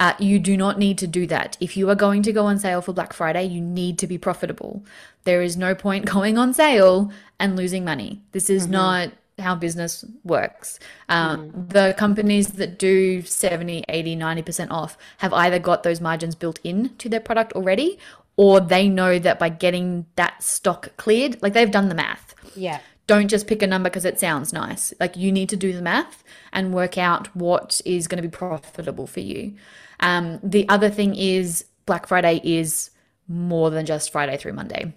Uh, 0.00 0.14
you 0.18 0.38
do 0.38 0.56
not 0.56 0.78
need 0.78 0.98
to 0.98 1.06
do 1.06 1.26
that. 1.26 1.56
If 1.60 1.76
you 1.76 1.88
are 1.90 1.94
going 1.94 2.22
to 2.22 2.32
go 2.32 2.46
on 2.46 2.58
sale 2.58 2.80
for 2.80 2.92
Black 2.92 3.12
Friday, 3.12 3.44
you 3.44 3.60
need 3.60 3.98
to 3.98 4.06
be 4.06 4.18
profitable. 4.18 4.82
There 5.24 5.42
is 5.42 5.56
no 5.56 5.74
point 5.74 6.04
going 6.16 6.38
on 6.38 6.52
sale 6.54 7.12
and 7.38 7.54
losing 7.54 7.84
money. 7.84 8.22
This 8.32 8.50
is 8.50 8.64
mm-hmm. 8.64 8.72
not 8.72 9.12
how 9.38 9.54
business 9.54 10.04
works. 10.24 10.78
Um, 11.08 11.50
mm. 11.50 11.68
The 11.70 11.94
companies 11.96 12.48
that 12.48 12.78
do 12.78 13.22
70, 13.22 13.84
80, 13.88 14.16
90% 14.16 14.70
off 14.70 14.98
have 15.18 15.32
either 15.32 15.58
got 15.58 15.82
those 15.82 16.00
margins 16.00 16.34
built 16.34 16.58
in 16.64 16.90
to 16.96 17.08
their 17.08 17.20
product 17.20 17.52
already 17.52 17.98
or 18.36 18.58
they 18.58 18.88
know 18.88 19.18
that 19.18 19.38
by 19.38 19.50
getting 19.50 20.06
that 20.16 20.42
stock 20.42 20.96
cleared, 20.96 21.42
like 21.42 21.52
they've 21.52 21.70
done 21.70 21.90
the 21.90 21.94
math. 21.94 22.34
Yeah. 22.56 22.80
Don't 23.10 23.26
just 23.26 23.48
pick 23.48 23.60
a 23.60 23.66
number 23.66 23.90
because 23.90 24.04
it 24.04 24.20
sounds 24.20 24.52
nice. 24.52 24.94
Like 25.00 25.16
you 25.16 25.32
need 25.32 25.48
to 25.48 25.56
do 25.56 25.72
the 25.72 25.82
math 25.82 26.22
and 26.52 26.72
work 26.72 26.96
out 26.96 27.34
what 27.34 27.80
is 27.84 28.06
going 28.06 28.22
to 28.22 28.28
be 28.28 28.30
profitable 28.30 29.08
for 29.08 29.18
you. 29.18 29.54
Um, 29.98 30.38
the 30.44 30.68
other 30.68 30.90
thing 30.90 31.16
is 31.16 31.64
Black 31.86 32.06
Friday 32.06 32.40
is 32.44 32.90
more 33.26 33.68
than 33.68 33.84
just 33.84 34.12
Friday 34.12 34.36
through 34.36 34.52
Monday. 34.52 34.94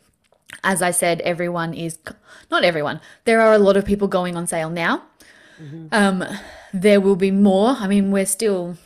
As 0.64 0.84
I 0.84 0.91
said, 0.91 1.22
everyone 1.22 1.74
is 1.74 1.97
not 2.51 2.64
everyone. 2.64 3.01
There 3.26 3.41
are 3.41 3.53
a 3.53 3.57
lot 3.57 3.78
of 3.78 3.84
people 3.84 4.07
going 4.07 4.38
on 4.38 4.45
sale 4.45 4.70
now. 4.70 5.01
Mm-hmm. 5.59 5.88
Um, 5.91 6.24
there 6.72 7.01
will 7.01 7.16
be 7.16 7.32
more. 7.32 7.70
I 7.80 7.88
mean, 7.88 8.11
we're 8.11 8.28
still 8.28 8.78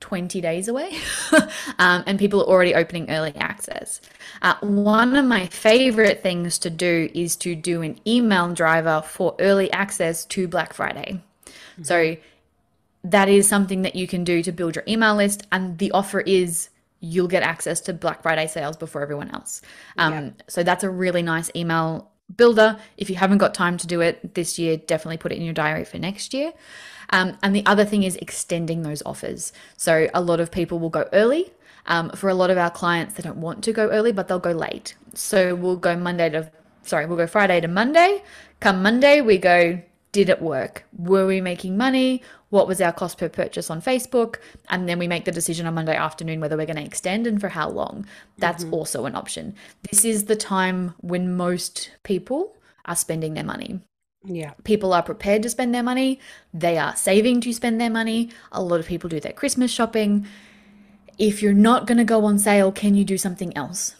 20 0.00 0.40
days 0.40 0.68
away, 0.68 0.96
um, 1.78 2.04
and 2.06 2.18
people 2.18 2.42
are 2.42 2.46
already 2.46 2.74
opening 2.74 3.10
early 3.10 3.34
access. 3.36 4.00
Uh, 4.42 4.54
one 4.60 5.16
of 5.16 5.24
my 5.24 5.46
favorite 5.46 6.22
things 6.22 6.58
to 6.58 6.70
do 6.70 7.08
is 7.14 7.36
to 7.36 7.54
do 7.54 7.82
an 7.82 7.98
email 8.06 8.52
driver 8.52 9.02
for 9.06 9.34
early 9.38 9.70
access 9.72 10.24
to 10.26 10.46
Black 10.46 10.72
Friday. 10.72 11.20
Mm-hmm. 11.46 11.82
So 11.84 12.16
that 13.04 13.28
is 13.28 13.48
something 13.48 13.82
that 13.82 13.94
you 13.94 14.06
can 14.06 14.24
do 14.24 14.42
to 14.42 14.52
build 14.52 14.74
your 14.74 14.84
email 14.86 15.14
list. 15.14 15.46
And 15.52 15.78
the 15.78 15.90
offer 15.92 16.20
is 16.20 16.68
you'll 17.00 17.28
get 17.28 17.42
access 17.42 17.80
to 17.82 17.92
Black 17.92 18.22
Friday 18.22 18.46
sales 18.46 18.76
before 18.76 19.02
everyone 19.02 19.30
else. 19.30 19.62
Um, 19.96 20.12
yeah. 20.12 20.30
So 20.48 20.62
that's 20.62 20.84
a 20.84 20.90
really 20.90 21.22
nice 21.22 21.50
email 21.54 22.10
builder. 22.34 22.78
If 22.96 23.10
you 23.10 23.16
haven't 23.16 23.38
got 23.38 23.54
time 23.54 23.76
to 23.78 23.86
do 23.86 24.00
it 24.00 24.34
this 24.34 24.58
year, 24.58 24.76
definitely 24.76 25.18
put 25.18 25.32
it 25.32 25.36
in 25.36 25.44
your 25.44 25.54
diary 25.54 25.84
for 25.84 25.98
next 25.98 26.34
year. 26.34 26.52
Um, 27.10 27.38
and 27.42 27.54
the 27.54 27.64
other 27.66 27.84
thing 27.84 28.02
is 28.02 28.16
extending 28.16 28.82
those 28.82 29.02
offers. 29.06 29.52
So 29.76 30.08
a 30.12 30.20
lot 30.20 30.40
of 30.40 30.50
people 30.50 30.78
will 30.78 30.90
go 30.90 31.08
early. 31.12 31.52
Um, 31.86 32.10
for 32.10 32.28
a 32.28 32.34
lot 32.34 32.50
of 32.50 32.58
our 32.58 32.70
clients, 32.70 33.14
they 33.14 33.22
don't 33.22 33.36
want 33.36 33.62
to 33.64 33.72
go 33.72 33.88
early, 33.90 34.10
but 34.10 34.26
they'll 34.26 34.40
go 34.40 34.50
late. 34.50 34.96
So 35.14 35.54
we'll 35.54 35.76
go 35.76 35.94
Monday 35.96 36.28
to, 36.30 36.50
sorry, 36.82 37.06
we'll 37.06 37.16
go 37.16 37.28
Friday 37.28 37.60
to 37.60 37.68
Monday. 37.68 38.22
Come 38.58 38.82
Monday, 38.82 39.20
we 39.20 39.38
go, 39.38 39.80
did 40.10 40.28
it 40.28 40.42
work? 40.42 40.84
Were 40.96 41.26
we 41.26 41.40
making 41.40 41.76
money? 41.76 42.22
What 42.50 42.68
was 42.68 42.80
our 42.80 42.92
cost 42.92 43.18
per 43.18 43.28
purchase 43.28 43.70
on 43.70 43.82
Facebook? 43.82 44.36
And 44.68 44.88
then 44.88 44.98
we 44.98 45.08
make 45.08 45.24
the 45.24 45.32
decision 45.32 45.66
on 45.66 45.74
Monday 45.74 45.96
afternoon 45.96 46.40
whether 46.40 46.56
we're 46.56 46.66
going 46.66 46.76
to 46.76 46.84
extend 46.84 47.26
and 47.26 47.40
for 47.40 47.48
how 47.48 47.68
long. 47.68 48.06
That's 48.38 48.64
mm-hmm. 48.64 48.74
also 48.74 49.04
an 49.06 49.16
option. 49.16 49.54
This 49.90 50.04
is 50.04 50.24
the 50.24 50.36
time 50.36 50.94
when 51.00 51.36
most 51.36 51.90
people 52.04 52.56
are 52.84 52.96
spending 52.96 53.34
their 53.34 53.44
money. 53.44 53.80
Yeah. 54.24 54.52
People 54.64 54.92
are 54.92 55.02
prepared 55.02 55.42
to 55.42 55.50
spend 55.50 55.74
their 55.74 55.82
money. 55.82 56.20
They 56.52 56.78
are 56.78 56.96
saving 56.96 57.40
to 57.42 57.52
spend 57.52 57.80
their 57.80 57.90
money. 57.90 58.30
A 58.52 58.62
lot 58.62 58.80
of 58.80 58.86
people 58.86 59.08
do 59.08 59.20
their 59.20 59.32
Christmas 59.32 59.70
shopping. 59.70 60.26
If 61.18 61.42
you're 61.42 61.52
not 61.52 61.86
going 61.86 61.98
to 61.98 62.04
go 62.04 62.24
on 62.24 62.38
sale, 62.38 62.72
can 62.72 62.94
you 62.94 63.04
do 63.04 63.18
something 63.18 63.56
else? 63.56 63.94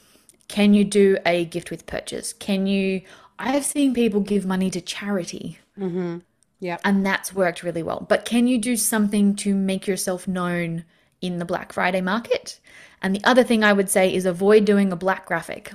Can 0.49 0.74
you 0.74 0.84
do 0.84 1.18
a 1.24 1.44
gift 1.44 1.70
with 1.70 1.86
purchase? 1.86 2.32
Can 2.32 2.66
you? 2.66 3.03
I've 3.38 3.64
seen 3.64 3.94
people 3.94 4.20
give 4.20 4.47
money 4.47 4.70
to 4.70 4.80
charity. 4.80 5.59
Mm-hmm. 5.78 6.18
Yeah. 6.59 6.79
And 6.85 7.05
that's 7.05 7.35
worked 7.35 7.63
really 7.63 7.83
well. 7.83 8.07
But 8.09 8.25
can 8.25 8.47
you 8.47 8.59
do 8.59 8.77
something 8.77 9.37
to 9.37 9.55
make 9.55 9.87
yourself 9.87 10.27
known 10.27 10.85
in 11.21 11.39
the 11.39 11.45
Black 11.45 11.73
Friday 11.73 12.01
market? 12.01 12.61
And 13.03 13.15
the 13.15 13.25
other 13.25 13.45
thing 13.45 13.63
I 13.63 13.73
would 13.73 13.91
say 13.91 14.13
is 14.13 14.25
avoid 14.25 14.65
doing 14.65 14.91
a 14.91 14.97
black 14.97 15.27
graphic 15.27 15.73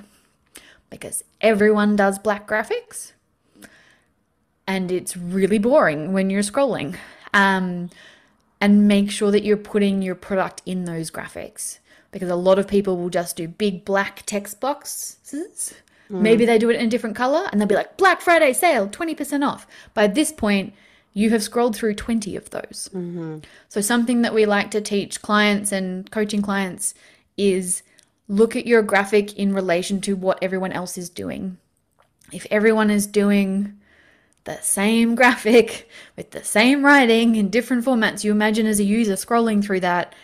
because 0.90 1.24
everyone 1.40 1.96
does 1.96 2.18
black 2.18 2.46
graphics 2.46 3.12
and 4.66 4.90
it's 4.90 5.16
really 5.16 5.58
boring 5.58 6.12
when 6.12 6.30
you're 6.30 6.42
scrolling. 6.42 6.96
Um, 7.32 7.90
and 8.60 8.86
make 8.86 9.10
sure 9.10 9.32
that 9.32 9.42
you're 9.42 9.56
putting 9.56 10.02
your 10.02 10.14
product 10.14 10.62
in 10.64 10.84
those 10.84 11.10
graphics 11.10 11.78
because 12.12 12.30
a 12.30 12.36
lot 12.36 12.58
of 12.58 12.68
people 12.68 12.96
will 12.96 13.08
just 13.08 13.36
do 13.36 13.48
big 13.48 13.84
black 13.84 14.22
text 14.24 14.60
boxes. 14.60 15.74
Mm. 16.12 16.20
Maybe 16.20 16.44
they 16.44 16.58
do 16.58 16.70
it 16.70 16.76
in 16.76 16.86
a 16.86 16.90
different 16.90 17.16
color 17.16 17.48
and 17.50 17.60
they'll 17.60 17.68
be 17.68 17.74
like, 17.74 17.96
Black 17.96 18.20
Friday 18.20 18.52
sale, 18.52 18.86
20% 18.86 19.46
off. 19.46 19.66
By 19.94 20.06
this 20.06 20.30
point, 20.30 20.74
you 21.14 21.30
have 21.30 21.42
scrolled 21.42 21.74
through 21.74 21.94
20 21.94 22.36
of 22.36 22.50
those. 22.50 22.90
Mm-hmm. 22.94 23.38
So, 23.68 23.80
something 23.80 24.22
that 24.22 24.34
we 24.34 24.46
like 24.46 24.70
to 24.70 24.80
teach 24.80 25.22
clients 25.22 25.72
and 25.72 26.10
coaching 26.10 26.42
clients 26.42 26.94
is 27.36 27.82
look 28.28 28.56
at 28.56 28.66
your 28.66 28.82
graphic 28.82 29.36
in 29.36 29.52
relation 29.52 30.00
to 30.02 30.16
what 30.16 30.38
everyone 30.42 30.72
else 30.72 30.96
is 30.96 31.10
doing. 31.10 31.58
If 32.32 32.46
everyone 32.50 32.90
is 32.90 33.06
doing 33.06 33.78
the 34.44 34.58
same 34.60 35.14
graphic 35.14 35.88
with 36.16 36.30
the 36.30 36.44
same 36.44 36.84
writing 36.84 37.36
in 37.36 37.50
different 37.50 37.84
formats, 37.84 38.24
you 38.24 38.30
imagine 38.30 38.66
as 38.66 38.80
a 38.80 38.84
user 38.84 39.14
scrolling 39.14 39.62
through 39.62 39.80
that, 39.80 40.14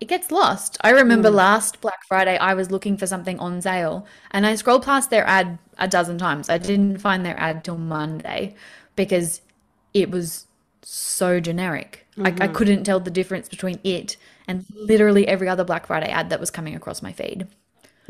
it 0.00 0.08
gets 0.08 0.30
lost. 0.30 0.78
I 0.80 0.90
remember 0.90 1.30
mm. 1.30 1.34
last 1.34 1.80
Black 1.82 2.04
Friday, 2.08 2.38
I 2.38 2.54
was 2.54 2.70
looking 2.70 2.96
for 2.96 3.06
something 3.06 3.38
on 3.38 3.60
sale 3.60 4.06
and 4.30 4.46
I 4.46 4.54
scrolled 4.54 4.84
past 4.84 5.10
their 5.10 5.26
ad 5.26 5.58
a 5.78 5.86
dozen 5.86 6.16
times. 6.16 6.48
I 6.48 6.58
didn't 6.58 6.98
find 6.98 7.24
their 7.24 7.38
ad 7.38 7.64
till 7.64 7.76
Monday 7.76 8.54
because 8.96 9.42
it 9.92 10.10
was 10.10 10.46
so 10.82 11.38
generic. 11.38 12.06
Mm-hmm. 12.16 12.42
I, 12.42 12.46
I 12.46 12.48
couldn't 12.48 12.84
tell 12.84 12.98
the 12.98 13.10
difference 13.10 13.48
between 13.48 13.78
it 13.84 14.16
and 14.48 14.64
literally 14.74 15.28
every 15.28 15.48
other 15.48 15.64
Black 15.64 15.86
Friday 15.86 16.08
ad 16.08 16.30
that 16.30 16.40
was 16.40 16.50
coming 16.50 16.74
across 16.74 17.02
my 17.02 17.12
feed. 17.12 17.46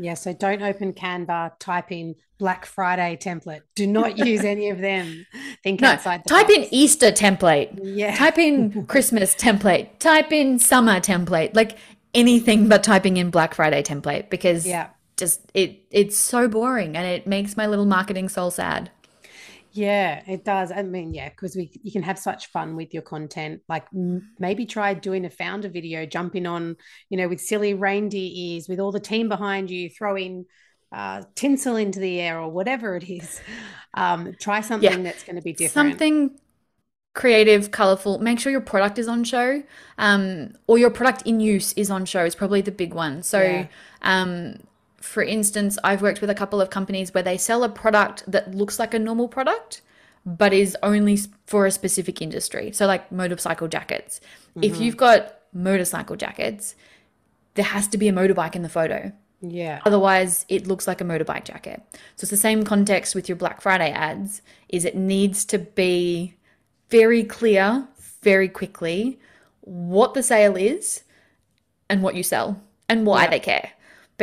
Yeah, 0.00 0.14
so 0.14 0.32
don't 0.32 0.62
open 0.62 0.92
Canva, 0.94 1.58
type 1.58 1.92
in 1.92 2.14
Black 2.38 2.64
Friday 2.64 3.18
template. 3.20 3.60
Do 3.74 3.86
not 3.86 4.16
use 4.18 4.44
any 4.44 4.70
of 4.70 4.78
them. 4.78 5.26
Think 5.62 5.82
no, 5.82 5.88
outside 5.90 6.24
Type 6.26 6.46
box. 6.46 6.58
in 6.58 6.66
Easter 6.70 7.12
template. 7.12 7.78
Yeah. 7.82 8.16
Type 8.16 8.38
in 8.38 8.86
Christmas 8.88 9.34
template. 9.34 9.98
Type 9.98 10.32
in 10.32 10.58
summer 10.58 11.00
template. 11.00 11.54
Like 11.54 11.76
anything 12.14 12.68
but 12.68 12.82
typing 12.82 13.18
in 13.18 13.30
Black 13.30 13.54
Friday 13.54 13.82
template 13.82 14.30
because 14.30 14.66
yeah. 14.66 14.88
just 15.16 15.40
it 15.54 15.82
it's 15.90 16.16
so 16.16 16.48
boring 16.48 16.96
and 16.96 17.06
it 17.06 17.26
makes 17.26 17.56
my 17.56 17.66
little 17.66 17.86
marketing 17.86 18.28
soul 18.28 18.50
sad. 18.50 18.90
Yeah, 19.72 20.22
it 20.26 20.44
does. 20.44 20.72
I 20.72 20.82
mean, 20.82 21.14
yeah, 21.14 21.28
because 21.28 21.54
we 21.54 21.70
you 21.82 21.92
can 21.92 22.02
have 22.02 22.18
such 22.18 22.46
fun 22.48 22.76
with 22.76 22.92
your 22.92 23.02
content. 23.02 23.62
Like 23.68 23.86
m- 23.94 24.32
maybe 24.38 24.66
try 24.66 24.94
doing 24.94 25.24
a 25.24 25.30
founder 25.30 25.68
video, 25.68 26.06
jumping 26.06 26.46
on, 26.46 26.76
you 27.08 27.16
know, 27.16 27.28
with 27.28 27.40
silly 27.40 27.74
reindeer 27.74 28.30
ears, 28.32 28.68
with 28.68 28.80
all 28.80 28.92
the 28.92 29.00
team 29.00 29.28
behind 29.28 29.70
you, 29.70 29.88
throwing 29.88 30.46
uh, 30.92 31.22
tinsel 31.34 31.76
into 31.76 32.00
the 32.00 32.20
air 32.20 32.40
or 32.40 32.50
whatever 32.50 32.96
it 32.96 33.08
is. 33.08 33.40
Um, 33.94 34.34
try 34.40 34.60
something 34.60 34.90
yeah. 34.90 35.02
that's 35.02 35.22
going 35.24 35.36
to 35.36 35.42
be 35.42 35.52
different. 35.52 35.92
Something 35.92 36.38
creative, 37.14 37.70
colorful. 37.70 38.18
Make 38.18 38.40
sure 38.40 38.52
your 38.52 38.60
product 38.60 38.98
is 38.98 39.08
on 39.08 39.24
show, 39.24 39.62
um, 39.98 40.54
or 40.66 40.78
your 40.78 40.90
product 40.90 41.22
in 41.26 41.40
use 41.40 41.72
is 41.74 41.90
on 41.90 42.04
show. 42.04 42.24
Is 42.24 42.34
probably 42.34 42.60
the 42.60 42.72
big 42.72 42.94
one. 42.94 43.22
So, 43.22 43.42
yeah. 43.42 43.66
um, 44.02 44.56
for 45.00 45.22
instance, 45.22 45.78
I've 45.82 46.02
worked 46.02 46.20
with 46.20 46.30
a 46.30 46.34
couple 46.34 46.60
of 46.60 46.70
companies 46.70 47.12
where 47.12 47.22
they 47.22 47.38
sell 47.38 47.64
a 47.64 47.68
product 47.68 48.22
that 48.30 48.54
looks 48.54 48.78
like 48.78 48.92
a 48.92 48.98
normal 48.98 49.28
product, 49.28 49.80
but 50.26 50.52
is 50.52 50.76
only 50.82 51.18
for 51.46 51.66
a 51.66 51.70
specific 51.70 52.20
industry. 52.20 52.70
So, 52.72 52.86
like 52.86 53.10
motorcycle 53.10 53.66
jackets. 53.66 54.20
Mm-hmm. 54.50 54.64
If 54.64 54.80
you've 54.80 54.98
got 54.98 55.38
motorcycle 55.54 56.16
jackets, 56.16 56.74
there 57.54 57.64
has 57.64 57.88
to 57.88 57.98
be 57.98 58.08
a 58.08 58.12
motorbike 58.12 58.54
in 58.54 58.62
the 58.62 58.68
photo. 58.68 59.12
Yeah. 59.40 59.80
Otherwise, 59.86 60.44
it 60.50 60.66
looks 60.66 60.86
like 60.86 61.00
a 61.00 61.04
motorbike 61.04 61.44
jacket. 61.44 61.82
So 62.16 62.24
it's 62.24 62.30
the 62.30 62.36
same 62.36 62.62
context 62.62 63.14
with 63.14 63.26
your 63.26 63.36
Black 63.36 63.62
Friday 63.62 63.90
ads. 63.90 64.42
Is 64.68 64.84
it 64.84 64.94
needs 64.94 65.46
to 65.46 65.58
be 65.58 66.36
very 66.90 67.24
clear, 67.24 67.88
very 68.22 68.50
quickly, 68.50 69.18
what 69.62 70.12
the 70.12 70.22
sale 70.22 70.56
is, 70.56 71.04
and 71.88 72.02
what 72.02 72.14
you 72.14 72.22
sell, 72.22 72.62
and 72.86 73.06
why 73.06 73.24
yeah. 73.24 73.30
they 73.30 73.40
care 73.40 73.70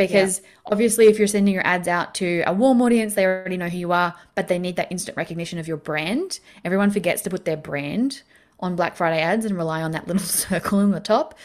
because 0.06 0.40
yeah. 0.40 0.46
obviously 0.66 1.06
if 1.06 1.18
you're 1.18 1.28
sending 1.28 1.52
your 1.52 1.66
ads 1.66 1.88
out 1.88 2.14
to 2.14 2.42
a 2.46 2.52
warm 2.52 2.80
audience 2.80 3.14
they 3.14 3.26
already 3.26 3.56
know 3.56 3.68
who 3.68 3.76
you 3.76 3.92
are 3.92 4.14
but 4.34 4.48
they 4.48 4.58
need 4.58 4.76
that 4.76 4.90
instant 4.90 5.16
recognition 5.16 5.58
of 5.58 5.68
your 5.68 5.76
brand. 5.76 6.40
Everyone 6.64 6.90
forgets 6.90 7.22
to 7.22 7.30
put 7.30 7.44
their 7.44 7.56
brand 7.56 8.22
on 8.60 8.76
black 8.76 8.96
friday 8.96 9.20
ads 9.20 9.44
and 9.44 9.56
rely 9.56 9.82
on 9.82 9.92
that 9.92 10.06
little 10.06 10.22
circle 10.22 10.80
in 10.80 10.90
the 10.90 11.00
top. 11.00 11.36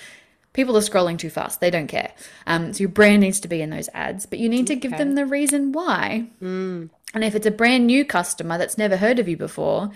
People 0.53 0.77
are 0.77 0.81
scrolling 0.81 1.17
too 1.17 1.31
fast. 1.31 1.61
They 1.61 1.71
don't 1.71 1.87
care. 1.87 2.13
Um, 2.45 2.73
so 2.73 2.81
your 2.81 2.89
brand 2.89 3.21
needs 3.21 3.39
to 3.39 3.47
be 3.47 3.61
in 3.61 3.69
those 3.69 3.89
ads 3.93 4.25
but 4.25 4.39
you 4.39 4.47
need 4.47 4.67
to 4.67 4.75
give 4.75 4.97
them 4.97 5.15
the 5.15 5.25
reason 5.25 5.71
why. 5.71 6.27
Mm. 6.41 6.89
and 7.13 7.23
if 7.23 7.35
it's 7.35 7.47
a 7.47 7.51
brand 7.51 7.87
new 7.87 8.05
customer 8.05 8.57
that's 8.57 8.77
never 8.77 8.97
heard 8.97 9.19
of 9.19 9.27
you 9.27 9.35
before 9.35 9.91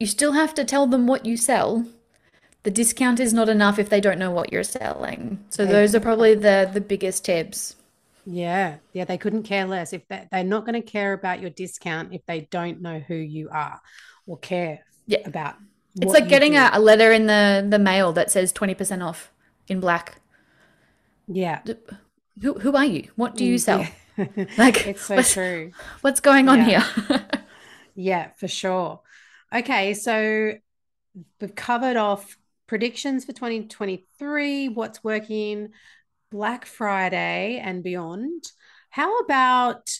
you 0.00 0.06
still 0.06 0.32
have 0.32 0.54
to 0.54 0.64
tell 0.64 0.86
them 0.86 1.06
what 1.06 1.26
you 1.26 1.36
sell. 1.36 1.86
The 2.62 2.70
discount 2.70 3.20
is 3.20 3.32
not 3.32 3.48
enough 3.48 3.78
if 3.78 3.88
they 3.88 4.00
don't 4.00 4.18
know 4.18 4.30
what 4.30 4.52
you're 4.52 4.64
selling. 4.64 5.42
So 5.50 5.64
those 5.64 5.94
are 5.94 6.00
probably 6.00 6.34
the 6.34 6.68
the 6.72 6.80
biggest 6.80 7.24
tips 7.24 7.76
yeah, 8.30 8.76
yeah, 8.92 9.04
they 9.04 9.18
couldn't 9.18 9.42
care 9.42 9.66
less. 9.66 9.92
If 9.92 10.06
they, 10.08 10.28
they're 10.30 10.44
not 10.44 10.64
going 10.64 10.80
to 10.80 10.88
care 10.88 11.12
about 11.12 11.40
your 11.40 11.50
discount 11.50 12.14
if 12.14 12.24
they 12.26 12.42
don't 12.50 12.80
know 12.80 13.00
who 13.00 13.14
you 13.14 13.48
are 13.50 13.80
or 14.26 14.38
care 14.38 14.80
yeah. 15.06 15.18
about. 15.24 15.56
It's 16.00 16.12
like 16.12 16.28
getting 16.28 16.56
a, 16.56 16.70
a, 16.72 16.80
letter 16.80 17.10
in 17.10 17.26
the 17.26 17.66
the 17.68 17.78
mail 17.78 18.12
that 18.12 18.30
says 18.30 18.52
twenty 18.52 18.74
percent 18.74 19.02
off 19.02 19.32
in 19.66 19.80
black. 19.80 20.20
Yeah. 21.26 21.62
Who 22.40 22.54
who 22.54 22.76
are 22.76 22.84
you? 22.84 23.08
What 23.16 23.34
do 23.34 23.44
you 23.44 23.56
mm, 23.56 23.60
sell? 23.60 23.80
Yeah. 24.16 24.34
like 24.58 24.86
it's 24.86 25.06
so 25.06 25.16
what's, 25.16 25.32
true. 25.32 25.72
What's 26.02 26.20
going 26.20 26.48
on 26.48 26.68
yeah. 26.68 26.84
here? 26.84 27.26
yeah, 27.96 28.28
for 28.36 28.46
sure. 28.46 29.00
Okay, 29.52 29.94
so 29.94 30.52
we've 31.40 31.54
covered 31.56 31.96
off 31.96 32.36
predictions 32.68 33.24
for 33.24 33.32
2023, 33.32 34.68
what's 34.68 35.02
working, 35.02 35.70
Black 36.30 36.66
Friday 36.66 37.60
and 37.62 37.82
beyond. 37.82 38.44
How 38.90 39.18
about 39.18 39.90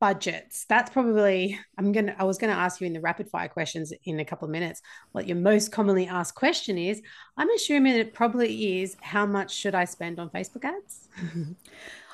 budgets? 0.00 0.66
That's 0.68 0.90
probably 0.90 1.58
I'm 1.78 1.92
gonna 1.92 2.14
I 2.18 2.24
was 2.24 2.38
gonna 2.38 2.52
ask 2.52 2.80
you 2.80 2.86
in 2.86 2.92
the 2.92 3.00
rapid 3.00 3.28
fire 3.28 3.48
questions 3.48 3.92
in 4.04 4.20
a 4.20 4.24
couple 4.24 4.46
of 4.46 4.52
minutes 4.52 4.82
what 5.12 5.26
your 5.26 5.36
most 5.36 5.72
commonly 5.72 6.06
asked 6.06 6.34
question 6.34 6.78
is. 6.78 7.00
I'm 7.36 7.50
assuming 7.50 7.94
it 7.94 8.14
probably 8.14 8.80
is 8.80 8.96
how 9.00 9.26
much 9.26 9.54
should 9.54 9.74
I 9.74 9.84
spend 9.84 10.18
on 10.18 10.30
Facebook 10.30 10.64
ads? 10.64 11.08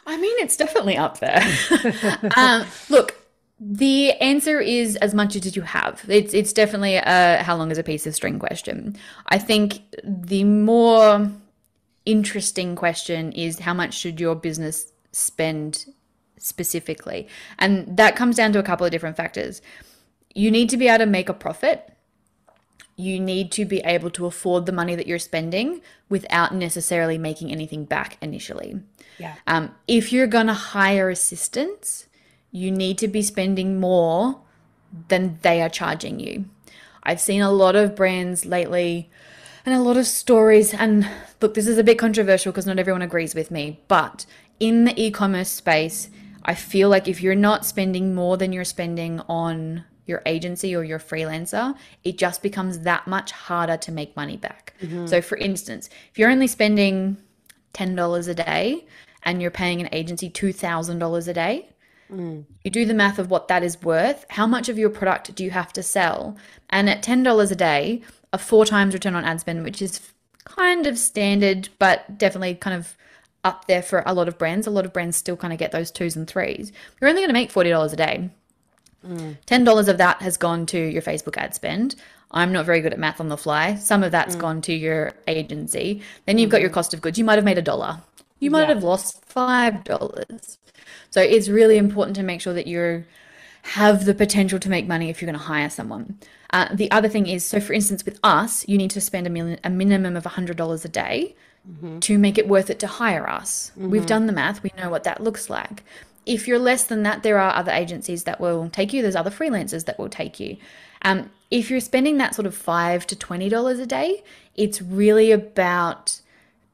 I 0.07 0.17
mean, 0.17 0.35
it's 0.39 0.57
definitely 0.57 0.97
up 0.97 1.21
there. 1.21 1.43
um, 2.37 2.67
look, 2.91 3.17
the 3.61 4.13
answer 4.15 4.59
is 4.61 4.97
as 4.97 5.15
much 5.15 5.37
as 5.37 5.55
you 5.55 5.63
have. 5.63 6.05
It's 6.09 6.35
it's 6.35 6.53
definitely 6.53 6.97
a 6.97 7.43
how 7.43 7.57
long 7.57 7.71
is 7.71 7.79
a 7.79 7.85
piece 7.85 8.07
of 8.07 8.15
string 8.15 8.39
question. 8.39 8.97
I 9.29 9.39
think 9.39 9.81
the 10.03 10.45
more 10.45 11.31
interesting 12.05 12.77
question 12.77 13.33
is 13.33 13.61
how 13.61 13.75
much 13.75 13.95
should 13.95 14.21
your 14.21 14.35
business 14.35 14.93
spend 15.13 15.87
specifically? 16.39 17.29
And 17.59 17.97
that 17.97 18.17
comes 18.17 18.37
down 18.37 18.53
to 18.53 18.59
a 18.59 18.63
couple 18.63 18.85
of 18.85 18.93
different 18.93 19.17
factors. 19.17 19.63
You 20.35 20.51
need 20.51 20.69
to 20.71 20.77
be 20.77 20.89
able 20.89 21.05
to 21.05 21.07
make 21.07 21.29
a 21.29 21.35
profit. 21.35 21.93
You 22.97 23.19
need 23.19 23.53
to 23.53 23.65
be 23.65 23.81
able 23.81 24.11
to 24.11 24.27
afford 24.27 24.67
the 24.67 24.73
money 24.73 24.95
that 24.95 25.07
you're 25.07 25.19
spending 25.19 25.81
without 26.09 26.55
necessarily 26.55 27.19
making 27.19 27.51
anything 27.51 27.85
back 27.85 28.19
initially. 28.21 28.81
Yeah. 29.19 29.35
Um, 29.47 29.75
if 29.89 30.13
you're 30.13 30.27
going 30.27 30.47
to 30.47 30.55
hire 30.55 31.09
assistants, 31.09 32.07
you 32.51 32.71
need 32.71 32.99
to 32.99 33.09
be 33.09 33.23
spending 33.23 33.81
more 33.81 34.41
than 35.09 35.39
they 35.43 35.63
are 35.63 35.71
charging 35.71 36.21
you. 36.21 36.45
I've 37.03 37.21
seen 37.21 37.41
a 37.41 37.51
lot 37.51 37.77
of 37.77 37.97
brands 37.97 38.45
lately 38.45 39.11
and 39.65 39.75
a 39.75 39.81
lot 39.81 39.97
of 39.97 40.07
stories. 40.07 40.75
And 40.75 41.09
look, 41.41 41.55
this 41.55 41.67
is 41.67 41.79
a 41.79 41.85
bit 41.85 41.99
controversial 41.99 42.53
because 42.53 42.67
not 42.67 42.79
everyone 42.79 43.03
agrees 43.03 43.35
with 43.35 43.51
me, 43.51 43.81
but 43.89 44.27
in 44.61 44.85
the 44.85 45.01
e 45.01 45.11
commerce 45.11 45.49
space, 45.49 46.09
I 46.45 46.55
feel 46.55 46.89
like 46.89 47.09
if 47.09 47.23
you're 47.23 47.35
not 47.35 47.65
spending 47.65 48.15
more 48.15 48.37
than 48.37 48.53
you're 48.53 48.65
spending 48.65 49.21
on 49.29 49.85
your 50.07 50.23
agency 50.27 50.75
or 50.75 50.83
your 50.83 50.99
freelancer, 50.99 51.75
it 52.05 52.19
just 52.19 52.43
becomes 52.43 52.81
that 52.81 53.07
much 53.07 53.31
harder 53.31 53.77
to 53.77 53.93
make 53.93 54.17
money 54.17 54.37
back. 54.37 54.75
Mm-hmm. 54.83 55.07
So, 55.07 55.23
for 55.23 55.39
instance, 55.39 55.89
if 56.11 56.19
you're 56.19 56.31
only 56.31 56.49
spending 56.49 57.17
$10 57.75 58.29
a 58.29 58.35
day 58.35 58.85
and 59.23 59.41
you're 59.41 59.51
paying 59.53 59.81
an 59.81 59.89
agency 59.93 60.29
$2,000 60.29 61.29
a 61.29 61.33
day, 61.33 61.69
mm. 62.11 62.45
you 62.65 62.71
do 62.71 62.85
the 62.85 62.95
math 62.95 63.21
of 63.21 63.31
what 63.31 63.47
that 63.49 63.63
is 63.63 63.81
worth. 63.83 64.27
How 64.31 64.47
much 64.47 64.69
of 64.69 64.79
your 64.79 64.91
product 64.91 65.35
do 65.37 65.45
you 65.45 65.51
have 65.51 65.73
to 65.75 65.83
sell? 65.83 66.37
And 66.71 66.91
at 66.91 67.03
$10 67.03 67.51
a 67.51 67.55
day, 67.55 68.03
a 68.33 68.39
four 68.39 68.65
times 68.65 68.95
return 68.95 69.15
on 69.15 69.25
ad 69.25 69.41
spend, 69.41 69.63
which 69.63 69.83
is 69.83 70.01
kind 70.45 70.87
of 70.87 70.99
standard, 70.99 71.69
but 71.79 72.19
definitely 72.19 72.55
kind 72.55 72.77
of 72.77 72.97
up 73.45 73.67
there 73.67 73.83
for 73.83 74.03
a 74.07 74.15
lot 74.15 74.29
of 74.29 74.39
brands. 74.39 74.67
A 74.67 74.71
lot 74.71 74.85
of 74.85 74.93
brands 74.93 75.17
still 75.17 75.37
kind 75.37 75.53
of 75.53 75.59
get 75.59 75.73
those 75.73 75.91
twos 75.91 76.17
and 76.17 76.27
threes. 76.27 76.73
You're 77.01 77.11
only 77.11 77.21
going 77.21 77.29
to 77.29 77.35
make 77.35 77.53
$40 77.53 77.93
a 77.93 77.97
day. 77.97 78.31
Mm. 79.07 79.37
$10 79.47 79.89
of 79.89 79.99
that 79.99 80.23
has 80.23 80.37
gone 80.37 80.65
to 80.67 80.79
your 80.79 81.03
Facebook 81.03 81.37
ad 81.37 81.55
spend. 81.55 81.97
I'm 82.31 82.53
not 82.53 82.65
very 82.65 82.81
good 82.81 82.93
at 82.93 82.99
math 82.99 83.21
on 83.21 83.29
the 83.29 83.37
fly. 83.37 83.75
Some 83.75 84.03
of 84.03 84.13
that's 84.13 84.37
mm. 84.37 84.41
gone 84.41 84.63
to 84.63 84.73
your 84.73 85.13
agency. 85.27 86.03
Then 86.27 86.39
you've 86.39 86.49
mm. 86.49 86.53
got 86.53 86.61
your 86.61 86.71
mm-hmm. 86.71 86.75
cost 86.75 86.95
of 86.95 87.01
goods. 87.01 87.19
You 87.19 87.25
might 87.25 87.37
have 87.37 87.45
made 87.45 87.59
a 87.59 87.63
dollar. 87.63 88.01
You 88.39 88.51
might 88.51 88.63
yeah. 88.63 88.75
have 88.75 88.83
lost 88.83 89.29
$5. 89.29 90.57
So 91.11 91.21
it's 91.21 91.49
really 91.49 91.77
important 91.77 92.17
to 92.17 92.23
make 92.23 92.41
sure 92.41 92.55
that 92.55 92.67
you 92.67 93.05
have 93.63 94.05
the 94.05 94.15
potential 94.15 94.59
to 94.59 94.71
make 94.71 94.87
money 94.87 95.11
if 95.11 95.21
you're 95.21 95.31
going 95.31 95.39
to 95.39 95.45
hire 95.45 95.71
someone. 95.71 96.19
Uh, 96.53 96.69
the 96.75 96.91
other 96.91 97.09
thing 97.09 97.27
is, 97.27 97.45
so 97.45 97.61
for 97.61 97.73
instance, 97.73 98.05
with 98.05 98.19
us, 98.23 98.67
you 98.69 98.77
need 98.77 98.91
to 98.91 99.01
spend 99.01 99.27
a, 99.27 99.31
million, 99.31 99.59
a 99.65 99.71
minimum 99.71 100.17
of 100.17 100.25
$100 100.25 100.85
a 100.85 100.89
day 100.89 101.35
mm-hmm. 101.69 101.99
to 102.01 102.19
make 102.19 102.37
it 102.37 102.47
worth 102.49 102.69
it 102.69 102.79
to 102.81 102.87
hire 102.87 103.29
us. 103.29 103.71
Mm-hmm. 103.71 103.91
We've 103.91 104.07
done 104.07 104.27
the 104.27 104.33
math, 104.33 104.63
we 104.63 104.71
know 104.77 104.91
what 104.91 105.05
that 105.05 105.23
looks 105.23 105.49
like. 105.49 105.83
If 106.27 106.47
you're 106.47 106.59
less 106.59 106.85
than 106.85 107.03
that, 107.05 107.23
there 107.23 107.39
are 107.39 107.55
other 107.55 107.73
agencies 107.73 108.25
that 108.25 108.41
will 108.41 108.69
take 108.71 108.93
you, 108.93 109.03
there's 109.03 109.17
other 109.17 109.31
freelancers 109.31 109.87
that 109.87 109.99
will 109.99 110.11
take 110.11 110.39
you. 110.39 110.57
Um, 111.03 111.31
if 111.51 111.71
you're 111.71 111.81
spending 111.81 112.19
that 112.19 112.35
sort 112.35 112.47
of 112.47 112.55
five 112.55 113.07
to 113.09 113.17
twenty 113.17 113.49
dollars 113.49 113.79
a 113.79 113.87
day, 113.87 114.23
it's 114.55 114.81
really 114.81 115.33
about 115.33 116.21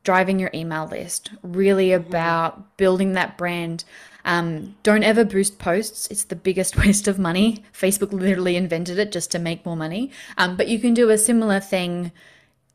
driving 0.05 0.39
your 0.39 0.51
email 0.55 0.87
list, 0.87 1.31
really 1.43 1.89
mm-hmm. 1.89 2.07
about 2.09 2.76
building 2.76 3.14
that 3.14 3.39
brand. 3.39 3.85
Um, 4.29 4.76
don't 4.83 5.05
ever 5.05 5.24
boost 5.24 5.59
posts. 5.59 6.07
It's 6.09 6.24
the 6.24 6.37
biggest 6.37 6.76
waste 6.85 7.09
of 7.09 7.18
money. 7.18 7.64
Facebook 7.72 8.12
literally 8.12 8.57
invented 8.57 8.99
it 8.99 9.11
just 9.11 9.31
to 9.33 9.39
make 9.39 9.64
more 9.64 9.76
money. 9.76 10.12
Um, 10.37 10.55
but 10.55 10.68
you 10.68 10.79
can 10.79 10.93
do 10.93 11.09
a 11.09 11.16
similar 11.18 11.61
thing 11.61 12.12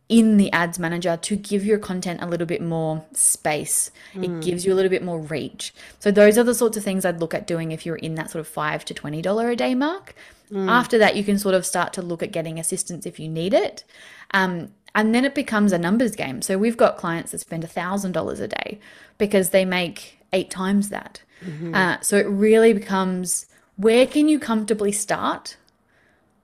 in 0.10 0.38
the 0.38 0.51
ads 0.51 0.80
manager 0.80 1.16
to 1.16 1.36
give 1.36 1.64
your 1.64 1.78
content 1.78 2.22
a 2.22 2.26
little 2.26 2.47
bit 2.47 2.62
more 2.62 3.06
space. 3.14 3.91
Mm. 4.16 4.24
It 4.24 4.45
gives 4.45 4.66
you 4.66 4.74
a 4.74 4.76
little 4.76 4.89
bit 4.89 5.04
more 5.04 5.20
reach. 5.20 5.74
So 5.99 6.12
those 6.12 6.39
are 6.39 6.43
the 6.43 6.56
sorts 6.56 6.76
of 6.76 6.84
things 6.84 7.06
I'd 7.06 7.20
look 7.20 7.36
at 7.36 7.45
doing 7.45 7.72
if 7.72 7.86
you're 7.86 7.95
in 7.97 8.16
that 8.16 8.32
sort 8.32 8.39
of 8.39 8.47
five 8.47 8.84
to 8.86 8.93
twenty 8.95 9.22
dollar 9.22 9.51
a 9.51 9.56
day 9.56 9.76
mark. 9.76 10.16
Mm. 10.51 10.70
After 10.70 10.97
that, 10.97 11.16
you 11.16 11.24
can 11.24 11.38
sort 11.38 11.56
of 11.56 11.66
start 11.66 11.93
to 11.93 12.01
look 12.01 12.24
at 12.24 12.32
getting 12.32 12.60
assistance 12.60 13.06
if 13.06 13.20
you 13.20 13.30
need 13.30 13.54
it. 13.54 13.84
Um, 14.32 14.72
and 14.96 15.14
then 15.14 15.26
it 15.26 15.36
becomes 15.36 15.72
a 15.72 15.78
numbers 15.78 16.16
game. 16.16 16.41
So 16.41 16.58
we've 16.58 16.78
got 16.78 16.98
clients 16.98 17.32
that 17.32 17.39
spend 17.39 17.64
a 17.64 17.68
thousand 17.68 18.12
dollars 18.12 18.39
a 18.39 18.48
day 18.48 18.80
because 19.18 19.50
they 19.50 19.66
make 19.66 20.20
eight 20.32 20.50
times 20.50 20.89
that. 20.89 21.22
Mm-hmm. 21.44 21.74
Uh, 21.74 22.00
so 22.02 22.18
it 22.18 22.28
really 22.28 22.74
becomes 22.74 23.48
where 23.76 24.06
can 24.06 24.28
you 24.28 24.39
comfortably 24.39 24.91
start? 24.91 25.58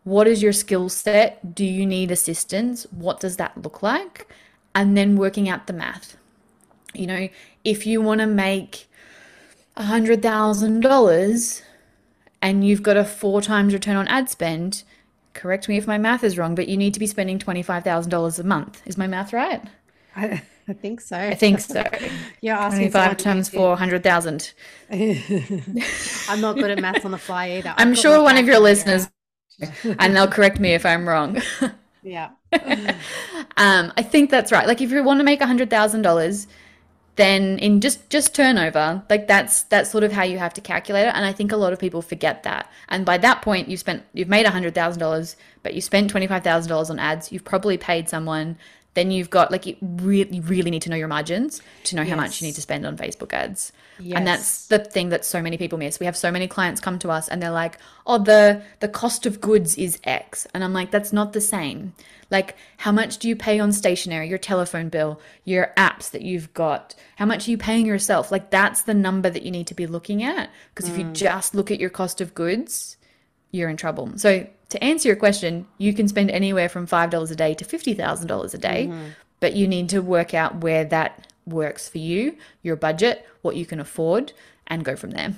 What 0.03 0.27
is 0.27 0.41
your 0.41 0.53
skill 0.53 0.89
set? 0.89 1.53
Do 1.53 1.63
you 1.63 1.85
need 1.85 2.09
assistance? 2.09 2.87
What 2.91 3.19
does 3.19 3.37
that 3.37 3.61
look 3.61 3.83
like? 3.83 4.27
And 4.73 4.97
then 4.97 5.15
working 5.15 5.47
out 5.47 5.67
the 5.67 5.73
math. 5.73 6.17
You 6.93 7.07
know, 7.07 7.29
if 7.63 7.85
you 7.85 8.01
want 8.01 8.21
to 8.21 8.27
make 8.27 8.87
a 9.77 9.83
hundred 9.83 10.21
thousand 10.23 10.81
dollars 10.81 11.61
and 12.41 12.65
you've 12.65 12.83
got 12.83 12.97
a 12.97 13.05
four 13.05 13.41
times 13.41 13.73
return 13.73 13.95
on 13.95 14.07
ad 14.07 14.29
spend, 14.29 14.83
correct 15.33 15.69
me 15.69 15.77
if 15.77 15.87
my 15.87 15.97
math 15.97 16.23
is 16.23 16.37
wrong, 16.37 16.55
but 16.55 16.67
you 16.67 16.77
need 16.77 16.93
to 16.93 16.99
be 16.99 17.07
spending 17.07 17.39
twenty 17.39 17.63
five 17.63 17.83
thousand 17.83 18.09
dollars 18.09 18.39
a 18.39 18.43
month. 18.43 18.81
Is 18.85 18.97
my 18.97 19.07
math 19.07 19.33
right? 19.33 19.61
I, 20.15 20.41
I 20.67 20.73
think 20.73 21.01
so. 21.01 21.17
I 21.17 21.33
think 21.33 21.59
so. 21.59 21.83
yeah, 22.41 22.59
asking 22.59 22.91
five 22.91 23.17
times 23.17 23.49
four 23.49 23.75
hundred 23.75 24.03
thousand. 24.03 24.53
I'm 24.91 26.41
not 26.41 26.55
good 26.55 26.71
at 26.71 26.79
math 26.79 27.05
on 27.05 27.11
the 27.11 27.17
fly 27.17 27.51
either. 27.51 27.73
I'm 27.77 27.95
sure 27.95 28.21
one 28.21 28.37
of 28.37 28.45
your 28.45 28.59
listeners, 28.59 29.09
and 29.83 30.15
they'll 30.15 30.27
correct 30.27 30.59
me 30.59 30.73
if 30.73 30.85
I'm 30.85 31.07
wrong. 31.07 31.41
yeah. 32.03 32.29
um, 33.57 33.93
I 33.97 34.01
think 34.01 34.29
that's 34.29 34.51
right. 34.51 34.67
Like 34.67 34.81
if 34.81 34.91
you 34.91 35.03
want 35.03 35.19
to 35.19 35.23
make 35.23 35.41
a 35.41 35.47
hundred 35.47 35.69
thousand 35.69 36.03
dollars, 36.03 36.47
then 37.19 37.59
in 37.59 37.81
just 37.81 38.09
just 38.09 38.33
turnover, 38.33 39.03
like 39.09 39.27
that's 39.27 39.63
that's 39.63 39.91
sort 39.91 40.03
of 40.03 40.11
how 40.11 40.23
you 40.23 40.37
have 40.37 40.53
to 40.53 40.61
calculate 40.61 41.07
it. 41.07 41.13
And 41.13 41.25
I 41.25 41.33
think 41.33 41.51
a 41.51 41.57
lot 41.57 41.73
of 41.73 41.79
people 41.79 42.01
forget 42.01 42.43
that. 42.43 42.71
And 42.87 43.05
by 43.05 43.17
that 43.17 43.41
point, 43.41 43.67
you've 43.67 43.79
spent 43.81 44.03
you've 44.13 44.29
made 44.29 44.45
a 44.45 44.51
hundred 44.51 44.73
thousand 44.73 44.99
dollars, 44.99 45.35
but 45.61 45.73
you 45.73 45.81
spent 45.81 46.09
twenty 46.09 46.27
five 46.27 46.43
thousand 46.43 46.69
dollars 46.69 46.89
on 46.89 46.97
ads. 46.97 47.31
You've 47.31 47.43
probably 47.43 47.77
paid 47.77 48.07
someone 48.09 48.57
then 48.95 49.11
you've 49.11 49.29
got 49.29 49.51
like 49.51 49.65
you 49.65 49.75
really 49.81 50.37
you 50.37 50.41
really 50.41 50.71
need 50.71 50.81
to 50.81 50.89
know 50.89 50.95
your 50.95 51.07
margins 51.07 51.61
to 51.85 51.95
know 51.95 52.01
yes. 52.01 52.09
how 52.09 52.15
much 52.15 52.41
you 52.41 52.47
need 52.47 52.55
to 52.55 52.61
spend 52.61 52.85
on 52.85 52.97
Facebook 52.97 53.33
ads. 53.33 53.71
Yes. 53.99 54.17
And 54.17 54.27
that's 54.27 54.67
the 54.67 54.79
thing 54.79 55.09
that 55.09 55.25
so 55.25 55.41
many 55.41 55.57
people 55.57 55.77
miss. 55.77 55.99
We 55.99 56.05
have 56.05 56.17
so 56.17 56.31
many 56.31 56.47
clients 56.47 56.81
come 56.81 56.97
to 56.99 57.11
us 57.11 57.27
and 57.27 57.41
they're 57.41 57.51
like, 57.51 57.77
"Oh, 58.07 58.17
the 58.17 58.61
the 58.79 58.87
cost 58.87 59.25
of 59.25 59.41
goods 59.41 59.77
is 59.77 59.99
X." 60.03 60.47
And 60.53 60.63
I'm 60.63 60.73
like, 60.73 60.91
"That's 60.91 61.13
not 61.13 61.33
the 61.33 61.41
same." 61.41 61.93
Like, 62.31 62.55
how 62.77 62.91
much 62.91 63.17
do 63.17 63.27
you 63.27 63.35
pay 63.35 63.59
on 63.59 63.71
stationery, 63.71 64.29
your 64.29 64.37
telephone 64.37 64.89
bill, 64.89 65.19
your 65.45 65.73
apps 65.77 66.11
that 66.11 66.21
you've 66.21 66.53
got? 66.53 66.95
How 67.15 67.25
much 67.25 67.47
are 67.47 67.51
you 67.51 67.57
paying 67.57 67.85
yourself? 67.85 68.31
Like 68.31 68.49
that's 68.49 68.83
the 68.83 68.93
number 68.93 69.29
that 69.29 69.43
you 69.43 69.51
need 69.51 69.67
to 69.67 69.73
be 69.73 69.87
looking 69.87 70.23
at 70.23 70.49
because 70.73 70.89
mm. 70.89 70.93
if 70.93 70.99
you 70.99 71.05
mm. 71.05 71.13
just 71.13 71.55
look 71.55 71.71
at 71.71 71.79
your 71.79 71.89
cost 71.89 72.21
of 72.21 72.33
goods, 72.33 72.97
you're 73.51 73.69
in 73.69 73.77
trouble. 73.77 74.11
So 74.17 74.47
to 74.69 74.83
answer 74.83 75.07
your 75.07 75.15
question, 75.15 75.67
you 75.77 75.93
can 75.93 76.07
spend 76.07 76.31
anywhere 76.31 76.69
from 76.69 76.87
$5 76.87 77.31
a 77.31 77.35
day 77.35 77.53
to 77.55 77.65
$50,000 77.65 78.53
a 78.53 78.57
day, 78.57 78.87
mm-hmm. 78.87 79.09
but 79.39 79.55
you 79.55 79.67
need 79.67 79.89
to 79.89 80.01
work 80.01 80.33
out 80.33 80.61
where 80.61 80.85
that 80.85 81.27
works 81.45 81.89
for 81.89 81.97
you, 81.97 82.37
your 82.61 82.75
budget, 82.75 83.25
what 83.41 83.55
you 83.55 83.65
can 83.65 83.79
afford, 83.79 84.33
and 84.67 84.85
go 84.85 84.95
from 84.95 85.11
there. 85.11 85.33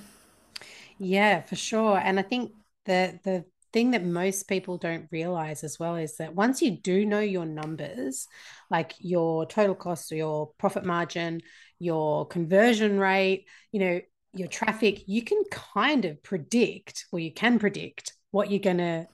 Yeah, 0.97 1.41
for 1.41 1.55
sure. 1.55 1.97
And 1.97 2.19
I 2.19 2.21
think 2.23 2.51
the 2.85 3.19
the 3.23 3.45
thing 3.73 3.91
that 3.91 4.03
most 4.03 4.49
people 4.49 4.77
don't 4.77 5.07
realize 5.11 5.63
as 5.63 5.79
well 5.79 5.95
is 5.95 6.17
that 6.17 6.35
once 6.35 6.61
you 6.61 6.71
do 6.71 7.05
know 7.05 7.21
your 7.21 7.45
numbers, 7.45 8.27
like 8.69 8.93
your 8.99 9.45
total 9.45 9.75
cost 9.75 10.11
or 10.11 10.15
your 10.15 10.51
profit 10.57 10.83
margin, 10.83 11.41
your 11.79 12.27
conversion 12.27 12.99
rate, 12.99 13.45
you 13.71 13.79
know, 13.79 14.01
your 14.33 14.49
traffic, 14.49 15.03
you 15.07 15.23
can 15.23 15.41
kind 15.49 16.05
of 16.05 16.21
predict, 16.21 17.05
or 17.11 17.19
you 17.19 17.31
can 17.31 17.59
predict 17.59 18.13
what 18.31 18.51
you're 18.51 18.59
going 18.59 18.77
to 18.77 19.07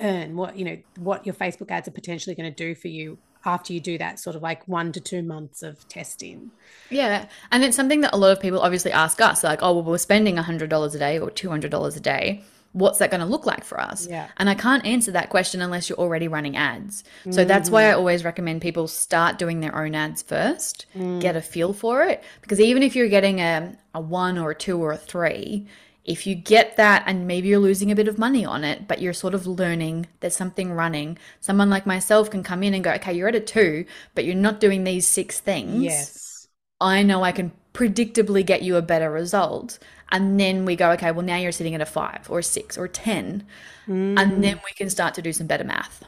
earn 0.00 0.36
what 0.36 0.56
you 0.56 0.64
know 0.64 0.78
what 0.98 1.26
your 1.26 1.34
facebook 1.34 1.70
ads 1.70 1.88
are 1.88 1.92
potentially 1.92 2.34
going 2.34 2.50
to 2.50 2.56
do 2.56 2.74
for 2.74 2.88
you 2.88 3.18
after 3.44 3.72
you 3.72 3.80
do 3.80 3.98
that 3.98 4.18
sort 4.20 4.36
of 4.36 4.42
like 4.42 4.66
one 4.68 4.92
to 4.92 5.00
two 5.00 5.22
months 5.22 5.62
of 5.62 5.86
testing 5.88 6.50
yeah 6.90 7.26
and 7.50 7.64
it's 7.64 7.76
something 7.76 8.00
that 8.00 8.14
a 8.14 8.16
lot 8.16 8.30
of 8.30 8.40
people 8.40 8.60
obviously 8.60 8.92
ask 8.92 9.20
us 9.20 9.42
like 9.42 9.60
oh 9.62 9.72
well 9.72 9.82
we're 9.82 9.98
spending 9.98 10.36
$100 10.36 10.94
a 10.94 10.98
day 10.98 11.18
or 11.18 11.30
$200 11.30 11.96
a 11.96 12.00
day 12.00 12.42
what's 12.72 12.98
that 12.98 13.10
going 13.10 13.20
to 13.20 13.26
look 13.26 13.44
like 13.44 13.64
for 13.64 13.78
us 13.78 14.06
yeah. 14.08 14.28
and 14.38 14.48
i 14.48 14.54
can't 14.54 14.84
answer 14.86 15.10
that 15.12 15.28
question 15.28 15.60
unless 15.60 15.88
you're 15.88 15.98
already 15.98 16.26
running 16.26 16.56
ads 16.56 17.04
so 17.24 17.30
mm-hmm. 17.30 17.48
that's 17.48 17.68
why 17.68 17.84
i 17.84 17.90
mm-hmm. 17.90 17.98
always 17.98 18.24
recommend 18.24 18.62
people 18.62 18.88
start 18.88 19.38
doing 19.38 19.60
their 19.60 19.76
own 19.76 19.94
ads 19.94 20.22
first 20.22 20.86
mm. 20.96 21.20
get 21.20 21.36
a 21.36 21.42
feel 21.42 21.72
for 21.72 22.02
it 22.02 22.22
because 22.40 22.60
even 22.60 22.82
if 22.82 22.96
you're 22.96 23.08
getting 23.08 23.40
a, 23.40 23.76
a 23.94 24.00
one 24.00 24.38
or 24.38 24.52
a 24.52 24.54
two 24.54 24.82
or 24.82 24.92
a 24.92 24.96
three 24.96 25.66
if 26.04 26.26
you 26.26 26.34
get 26.34 26.76
that 26.76 27.04
and 27.06 27.26
maybe 27.26 27.48
you're 27.48 27.60
losing 27.60 27.90
a 27.90 27.94
bit 27.94 28.08
of 28.08 28.18
money 28.18 28.44
on 28.44 28.64
it, 28.64 28.88
but 28.88 29.00
you're 29.00 29.12
sort 29.12 29.34
of 29.34 29.46
learning, 29.46 30.06
there's 30.20 30.36
something 30.36 30.72
running. 30.72 31.16
Someone 31.40 31.70
like 31.70 31.86
myself 31.86 32.30
can 32.30 32.42
come 32.42 32.62
in 32.62 32.74
and 32.74 32.82
go, 32.82 32.90
okay, 32.92 33.12
you're 33.12 33.28
at 33.28 33.34
a 33.36 33.40
two, 33.40 33.84
but 34.14 34.24
you're 34.24 34.34
not 34.34 34.58
doing 34.58 34.84
these 34.84 35.06
six 35.06 35.38
things. 35.38 35.82
Yes. 35.82 36.48
I 36.80 37.04
know 37.04 37.22
I 37.22 37.30
can 37.30 37.52
predictably 37.72 38.44
get 38.44 38.62
you 38.62 38.76
a 38.76 38.82
better 38.82 39.10
result. 39.10 39.78
And 40.10 40.38
then 40.38 40.64
we 40.64 40.76
go, 40.76 40.90
okay, 40.92 41.12
well, 41.12 41.24
now 41.24 41.36
you're 41.36 41.52
sitting 41.52 41.74
at 41.74 41.80
a 41.80 41.86
five 41.86 42.26
or 42.28 42.40
a 42.40 42.42
six 42.42 42.76
or 42.76 42.88
10. 42.88 43.46
Mm. 43.86 44.20
And 44.20 44.44
then 44.44 44.60
we 44.64 44.72
can 44.76 44.90
start 44.90 45.14
to 45.14 45.22
do 45.22 45.32
some 45.32 45.46
better 45.46 45.64
math. 45.64 46.04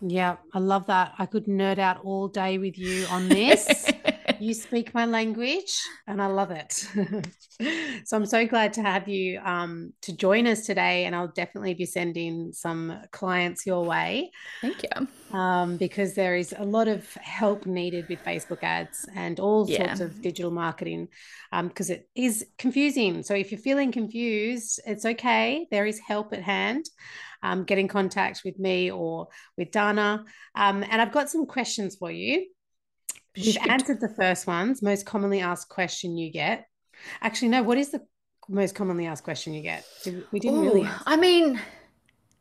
Yeah, 0.00 0.36
I 0.52 0.58
love 0.58 0.86
that. 0.86 1.14
I 1.18 1.26
could 1.26 1.46
nerd 1.46 1.78
out 1.78 2.04
all 2.04 2.28
day 2.28 2.58
with 2.58 2.76
you 2.76 3.06
on 3.06 3.28
this. 3.28 3.90
you 4.42 4.54
speak 4.54 4.92
my 4.92 5.06
language 5.06 5.72
and 6.06 6.20
I 6.20 6.26
love 6.26 6.50
it. 6.50 6.72
so 8.04 8.16
I'm 8.16 8.26
so 8.26 8.46
glad 8.46 8.72
to 8.74 8.82
have 8.82 9.08
you 9.08 9.38
um, 9.40 9.92
to 10.02 10.16
join 10.16 10.46
us 10.46 10.66
today. 10.66 11.04
And 11.04 11.14
I'll 11.14 11.28
definitely 11.28 11.74
be 11.74 11.86
sending 11.86 12.52
some 12.52 12.98
clients 13.12 13.64
your 13.66 13.84
way. 13.84 14.32
Thank 14.60 14.82
you. 14.82 15.06
um, 15.38 15.76
because 15.76 16.14
there 16.14 16.34
is 16.36 16.54
a 16.58 16.64
lot 16.64 16.88
of 16.88 17.06
help 17.14 17.66
needed 17.66 18.06
with 18.08 18.24
Facebook 18.24 18.62
ads 18.62 19.08
and 19.14 19.38
all 19.38 19.66
Yeah. 19.68 19.86
sorts 19.94 20.00
of 20.00 20.20
digital 20.22 20.50
marketing 20.50 21.08
because 21.62 21.90
it 21.90 22.08
is 22.14 22.44
confusing. 22.58 23.22
So 23.22 23.34
if 23.34 23.52
you're 23.52 23.60
feeling 23.60 23.92
confused, 23.92 24.80
it's 24.86 25.04
okay. 25.04 25.66
There 25.70 25.86
is 25.86 25.98
help 26.00 26.32
at 26.32 26.42
hand. 26.42 26.86
Um, 27.44 27.64
get 27.64 27.78
in 27.78 27.88
contact 27.88 28.42
with 28.44 28.58
me 28.58 28.90
or 28.90 29.28
with 29.58 29.70
Dahna. 29.70 30.24
Um, 30.54 30.84
and 30.88 31.00
I've 31.02 31.12
got 31.12 31.28
some 31.30 31.46
questions 31.46 31.96
for 31.96 32.10
you. 32.10 32.46
We've 33.36 33.56
answered 33.68 34.00
the 34.00 34.08
first 34.08 34.46
ones. 34.46 34.82
Most 34.82 35.06
commonly 35.06 35.40
asked 35.40 35.68
question 35.68 36.16
you 36.16 36.30
get. 36.30 36.66
Actually, 37.20 37.48
no. 37.48 37.62
What 37.62 37.78
is 37.78 37.90
the 37.90 38.02
most 38.48 38.74
commonly 38.74 39.06
asked 39.06 39.24
question 39.24 39.54
you 39.54 39.62
get? 39.62 39.84
We 40.30 40.40
didn't 40.40 40.60
really. 40.60 40.82
Ooh, 40.82 40.84
answer. 40.84 41.02
I 41.06 41.16
mean, 41.16 41.60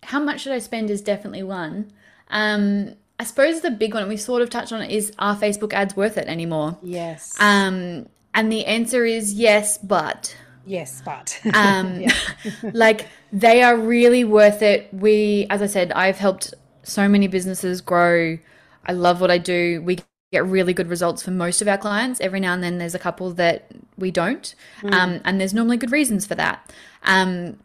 how 0.04 0.20
much 0.20 0.42
should 0.42 0.54
I 0.54 0.60
spend 0.60 0.90
is 0.90 1.02
definitely 1.02 1.44
one. 1.44 1.92
Um, 2.30 2.96
I 3.20 3.24
suppose 3.24 3.62
the 3.62 3.72
big 3.72 3.94
one, 3.94 4.08
we 4.08 4.18
sort 4.18 4.42
of 4.42 4.50
touched 4.50 4.74
on 4.74 4.82
it, 4.82 4.92
is 4.92 5.14
are 5.20 5.36
Facebook 5.36 5.74
ads 5.74 5.96
worth 5.96 6.18
it 6.18 6.28
anymore? 6.28 6.78
Yes. 6.82 7.36
Um, 7.40 8.10
and 8.34 8.52
the 8.52 8.66
answer 8.66 9.06
is 9.06 9.34
yes, 9.34 9.78
but 9.78 10.36
yes, 10.66 11.02
but. 11.06 11.40
um, 11.54 12.04
like 12.74 13.08
they 13.32 13.62
are 13.62 13.78
really 13.78 14.24
worth 14.24 14.62
it. 14.62 14.90
We, 14.92 15.46
as 15.50 15.62
I 15.62 15.68
said, 15.68 15.92
I've 15.92 16.18
helped 16.18 16.54
so 16.84 17.08
many 17.08 17.28
businesses 17.28 17.80
grow. 17.82 18.40
I 18.86 18.94
love 18.94 19.22
what 19.22 19.30
I 19.30 19.38
do. 19.38 19.82
We 19.84 20.00
get 20.32 20.46
really 20.46 20.74
good 20.74 20.90
results 20.90 21.22
for 21.22 21.32
most 21.32 21.62
of 21.62 21.68
our 21.68 21.78
clients. 21.78 22.22
Every 22.22 22.40
now 22.40 22.54
and 22.54 22.64
then, 22.64 22.78
there's 22.78 22.96
a 22.96 23.00
couple 23.00 23.32
that 23.32 23.70
we 23.98 24.12
don't, 24.12 24.56
um, 24.84 25.20
and 25.26 25.40
there's 25.40 25.54
normally 25.54 25.78
good 25.78 25.92
reasons 25.92 26.26
for 26.26 26.36
that. 26.36 26.72
Um, 27.04 27.58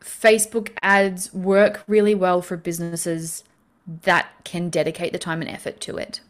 Facebook 0.00 0.70
ads 0.82 1.32
work 1.32 1.82
really 1.86 2.14
well 2.14 2.42
for 2.42 2.56
businesses 2.56 3.44
that 3.86 4.28
can 4.44 4.68
dedicate 4.68 5.12
the 5.12 5.18
time 5.18 5.40
and 5.40 5.50
effort 5.50 5.80
to 5.80 5.96
it. 5.96 6.20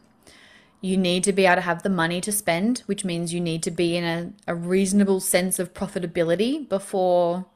You 0.80 0.96
need 0.96 1.24
to 1.24 1.32
be 1.32 1.46
able 1.46 1.56
to 1.56 1.60
have 1.62 1.82
the 1.82 1.88
money 1.88 2.20
to 2.20 2.30
spend, 2.30 2.80
which 2.86 3.04
means 3.04 3.34
you 3.34 3.40
need 3.40 3.62
to 3.64 3.70
be 3.70 3.96
in 3.96 4.04
a, 4.04 4.32
a 4.52 4.54
reasonable 4.54 5.20
sense 5.20 5.58
of 5.58 5.74
profitability 5.74 6.68
before 6.68 7.46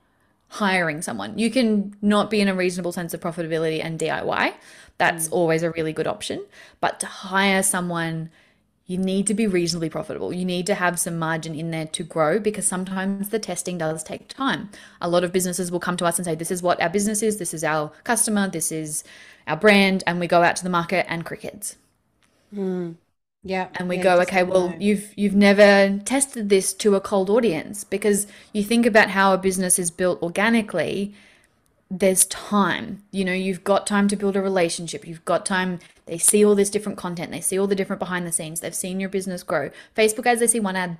hiring 0.50 1.00
someone. 1.00 1.38
You 1.38 1.50
can 1.50 1.94
not 2.02 2.28
be 2.28 2.40
in 2.40 2.48
a 2.48 2.54
reasonable 2.54 2.92
sense 2.92 3.14
of 3.14 3.20
profitability 3.20 3.82
and 3.82 3.98
DIY. 3.98 4.52
That's 4.98 5.28
mm. 5.28 5.32
always 5.32 5.62
a 5.62 5.70
really 5.70 5.92
good 5.92 6.06
option. 6.06 6.44
But 6.80 7.00
to 7.00 7.06
hire 7.06 7.62
someone, 7.62 8.30
you 8.86 8.98
need 8.98 9.28
to 9.28 9.34
be 9.34 9.46
reasonably 9.46 9.88
profitable. 9.88 10.32
You 10.32 10.44
need 10.44 10.66
to 10.66 10.74
have 10.74 10.98
some 10.98 11.18
margin 11.18 11.54
in 11.54 11.70
there 11.70 11.86
to 11.86 12.02
grow 12.02 12.40
because 12.40 12.66
sometimes 12.66 13.28
the 13.28 13.38
testing 13.38 13.78
does 13.78 14.02
take 14.02 14.26
time. 14.26 14.70
A 15.00 15.08
lot 15.08 15.22
of 15.22 15.32
businesses 15.32 15.70
will 15.70 15.78
come 15.78 15.96
to 15.98 16.04
us 16.04 16.18
and 16.18 16.24
say, 16.26 16.34
This 16.34 16.50
is 16.50 16.62
what 16.62 16.82
our 16.82 16.90
business 16.90 17.22
is, 17.22 17.38
this 17.38 17.54
is 17.54 17.62
our 17.62 17.92
customer, 18.02 18.48
this 18.48 18.72
is 18.72 19.04
our 19.46 19.56
brand. 19.56 20.02
And 20.08 20.18
we 20.18 20.26
go 20.26 20.42
out 20.42 20.56
to 20.56 20.64
the 20.64 20.70
market 20.70 21.06
and 21.08 21.24
crickets 21.24 21.76
mm. 22.54 22.96
Yeah. 23.42 23.68
and 23.74 23.88
we 23.88 23.96
yeah, 23.96 24.02
go 24.02 24.20
okay 24.20 24.42
well 24.42 24.70
no. 24.70 24.76
you've 24.78 25.12
you've 25.16 25.34
never 25.34 25.98
tested 26.04 26.48
this 26.48 26.72
to 26.74 26.94
a 26.94 27.00
cold 27.00 27.30
audience. 27.30 27.84
Because 27.84 28.26
you 28.52 28.62
think 28.62 28.86
about 28.86 29.10
how 29.10 29.32
a 29.32 29.38
business 29.38 29.78
is 29.78 29.90
built 29.90 30.22
organically 30.22 31.14
there's 31.90 32.24
time. 32.26 33.02
You 33.10 33.24
know 33.24 33.32
you've 33.32 33.64
got 33.64 33.86
time 33.86 34.08
to 34.08 34.16
build 34.16 34.36
a 34.36 34.40
relationship. 34.40 35.06
You've 35.06 35.24
got 35.24 35.44
time. 35.44 35.80
They 36.06 36.18
see 36.18 36.44
all 36.44 36.54
this 36.54 36.70
different 36.70 36.98
content. 36.98 37.32
They 37.32 37.40
see 37.40 37.58
all 37.58 37.66
the 37.66 37.74
different 37.74 37.98
behind 37.98 38.26
the 38.26 38.32
scenes. 38.32 38.60
They've 38.60 38.74
seen 38.74 39.00
your 39.00 39.08
business 39.08 39.42
grow. 39.42 39.70
Facebook 39.96 40.26
ads 40.26 40.40
they 40.40 40.46
see 40.46 40.60
one 40.60 40.76
ad. 40.76 40.98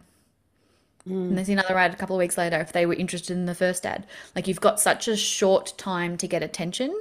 Mm. 1.09 1.31
And 1.31 1.39
they 1.39 1.45
see 1.45 1.53
another 1.53 1.79
ad 1.79 1.93
a 1.93 1.97
couple 1.97 2.17
of 2.17 2.19
weeks 2.19 2.37
later 2.37 2.61
if 2.61 2.73
they 2.73 2.87
were 2.87 2.95
interested 2.95 3.37
in 3.37 3.47
the 3.47 3.55
first 3.55 3.87
ad. 3.87 4.07
Like 4.35 4.49
you've 4.49 4.61
got 4.61 4.81
such 4.81 5.09
a 5.09 5.17
short 5.17 5.75
time 5.79 6.17
to 6.17 6.27
get 6.27 6.43
attention. 6.43 6.99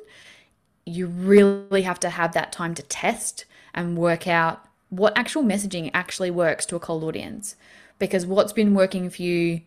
You 0.85 1.07
really 1.07 1.81
have 1.81 1.99
to 2.01 2.09
have 2.09 2.33
that 2.33 2.51
time 2.51 2.75
to 2.75 2.83
test 2.83 3.45
and 3.73 3.97
work 3.97 4.27
out 4.27 4.65
what 4.89 5.17
actual 5.17 5.43
messaging 5.43 5.91
actually 5.93 6.31
works 6.31 6.65
to 6.67 6.75
a 6.75 6.79
cold 6.79 7.03
audience. 7.03 7.55
Because 7.97 8.25
what's 8.25 8.53
been 8.53 8.73
working 8.73 9.09
for 9.09 9.21
you 9.21 9.61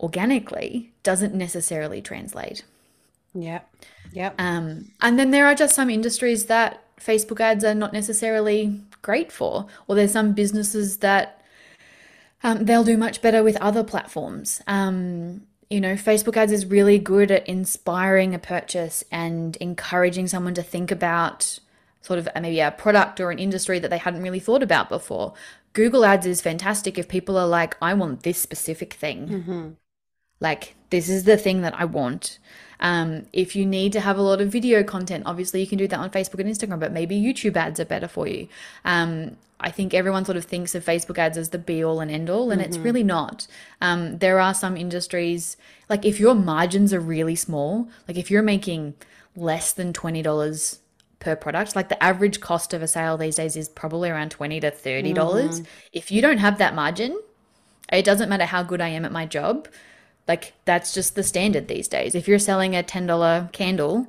organically 0.00 0.92
doesn't 1.02 1.34
necessarily 1.34 2.00
translate. 2.00 2.62
Yeah. 3.34 3.60
Yeah. 4.12 4.32
Um, 4.38 4.90
and 5.00 5.18
then 5.18 5.30
there 5.30 5.46
are 5.46 5.54
just 5.54 5.74
some 5.74 5.90
industries 5.90 6.46
that 6.46 6.80
Facebook 6.98 7.40
ads 7.40 7.64
are 7.64 7.74
not 7.74 7.92
necessarily 7.92 8.80
great 9.02 9.32
for, 9.32 9.66
or 9.88 9.96
there's 9.96 10.12
some 10.12 10.32
businesses 10.32 10.98
that 10.98 11.42
um, 12.42 12.64
they'll 12.64 12.84
do 12.84 12.96
much 12.96 13.22
better 13.22 13.42
with 13.42 13.56
other 13.56 13.82
platforms. 13.82 14.62
Um, 14.66 15.42
you 15.70 15.80
know, 15.80 15.94
Facebook 15.94 16.36
ads 16.36 16.52
is 16.52 16.66
really 16.66 16.98
good 16.98 17.30
at 17.30 17.48
inspiring 17.48 18.34
a 18.34 18.38
purchase 18.38 19.02
and 19.10 19.56
encouraging 19.56 20.28
someone 20.28 20.54
to 20.54 20.62
think 20.62 20.90
about 20.90 21.58
sort 22.04 22.18
of 22.18 22.28
maybe 22.38 22.60
a 22.60 22.70
product 22.70 23.18
or 23.18 23.30
an 23.30 23.38
industry 23.38 23.78
that 23.78 23.88
they 23.88 23.96
hadn't 23.96 24.22
really 24.22 24.38
thought 24.38 24.62
about 24.62 24.90
before. 24.90 25.32
Google 25.72 26.04
ads 26.04 26.26
is 26.26 26.42
fantastic 26.42 26.98
if 26.98 27.08
people 27.08 27.38
are 27.38 27.46
like, 27.46 27.76
I 27.80 27.94
want 27.94 28.24
this 28.24 28.36
specific 28.36 28.92
thing. 28.92 29.26
Like, 30.38 30.74
this 30.90 31.08
is 31.08 31.24
the 31.24 31.38
thing 31.38 31.62
that 31.62 31.74
I 31.74 31.86
want. 31.86 32.38
Um, 32.78 33.24
if 33.32 33.56
you 33.56 33.64
need 33.64 33.94
to 33.94 34.00
have 34.00 34.18
a 34.18 34.22
lot 34.22 34.42
of 34.42 34.52
video 34.52 34.82
content, 34.84 35.22
obviously 35.24 35.60
you 35.62 35.66
can 35.66 35.78
do 35.78 35.88
that 35.88 35.98
on 35.98 36.10
Facebook 36.10 36.40
and 36.40 36.50
Instagram, 36.50 36.78
but 36.78 36.92
maybe 36.92 37.18
YouTube 37.18 37.56
ads 37.56 37.80
are 37.80 37.86
better 37.86 38.08
for 38.08 38.26
you. 38.26 38.48
Um, 38.84 39.38
I 39.58 39.70
think 39.70 39.94
everyone 39.94 40.26
sort 40.26 40.36
of 40.36 40.44
thinks 40.44 40.74
of 40.74 40.84
Facebook 40.84 41.16
ads 41.16 41.38
as 41.38 41.48
the 41.48 41.58
be 41.58 41.82
all 41.82 42.00
and 42.00 42.10
end 42.10 42.28
all, 42.28 42.50
and 42.50 42.60
it's 42.60 42.76
really 42.84 43.02
not. 43.02 43.46
Um, 43.80 44.18
there 44.18 44.38
are 44.38 44.52
some 44.52 44.76
industries, 44.76 45.56
like 45.88 46.04
if 46.04 46.20
your 46.20 46.34
margins 46.34 46.92
are 46.92 47.00
really 47.00 47.36
small, 47.36 47.88
like 48.06 48.18
if 48.18 48.30
you're 48.30 48.42
making 48.42 48.92
less 49.34 49.72
than 49.72 49.94
$20 49.94 50.78
per 51.24 51.34
product, 51.34 51.74
like 51.74 51.88
the 51.88 52.02
average 52.02 52.40
cost 52.40 52.74
of 52.74 52.82
a 52.82 52.86
sale 52.86 53.16
these 53.16 53.36
days 53.36 53.56
is 53.56 53.68
probably 53.68 54.10
around 54.10 54.30
20 54.30 54.60
to 54.60 54.70
$30. 54.70 55.10
Mm. 55.10 55.14
dollars 55.14 55.62
If 55.92 56.12
you 56.12 56.20
don't 56.20 56.38
have 56.38 56.58
that 56.58 56.74
margin, 56.74 57.18
it 57.90 58.04
doesn't 58.04 58.28
matter 58.28 58.44
how 58.44 58.62
good 58.62 58.80
I 58.80 58.88
am 58.88 59.04
at 59.04 59.12
my 59.12 59.26
job. 59.26 59.68
Like 60.28 60.52
that's 60.64 60.94
just 60.94 61.16
the 61.16 61.22
standard 61.22 61.68
these 61.68 61.88
days. 61.88 62.14
If 62.14 62.28
you're 62.28 62.38
selling 62.38 62.76
a 62.76 62.82
$10 62.82 63.52
candle, 63.52 64.06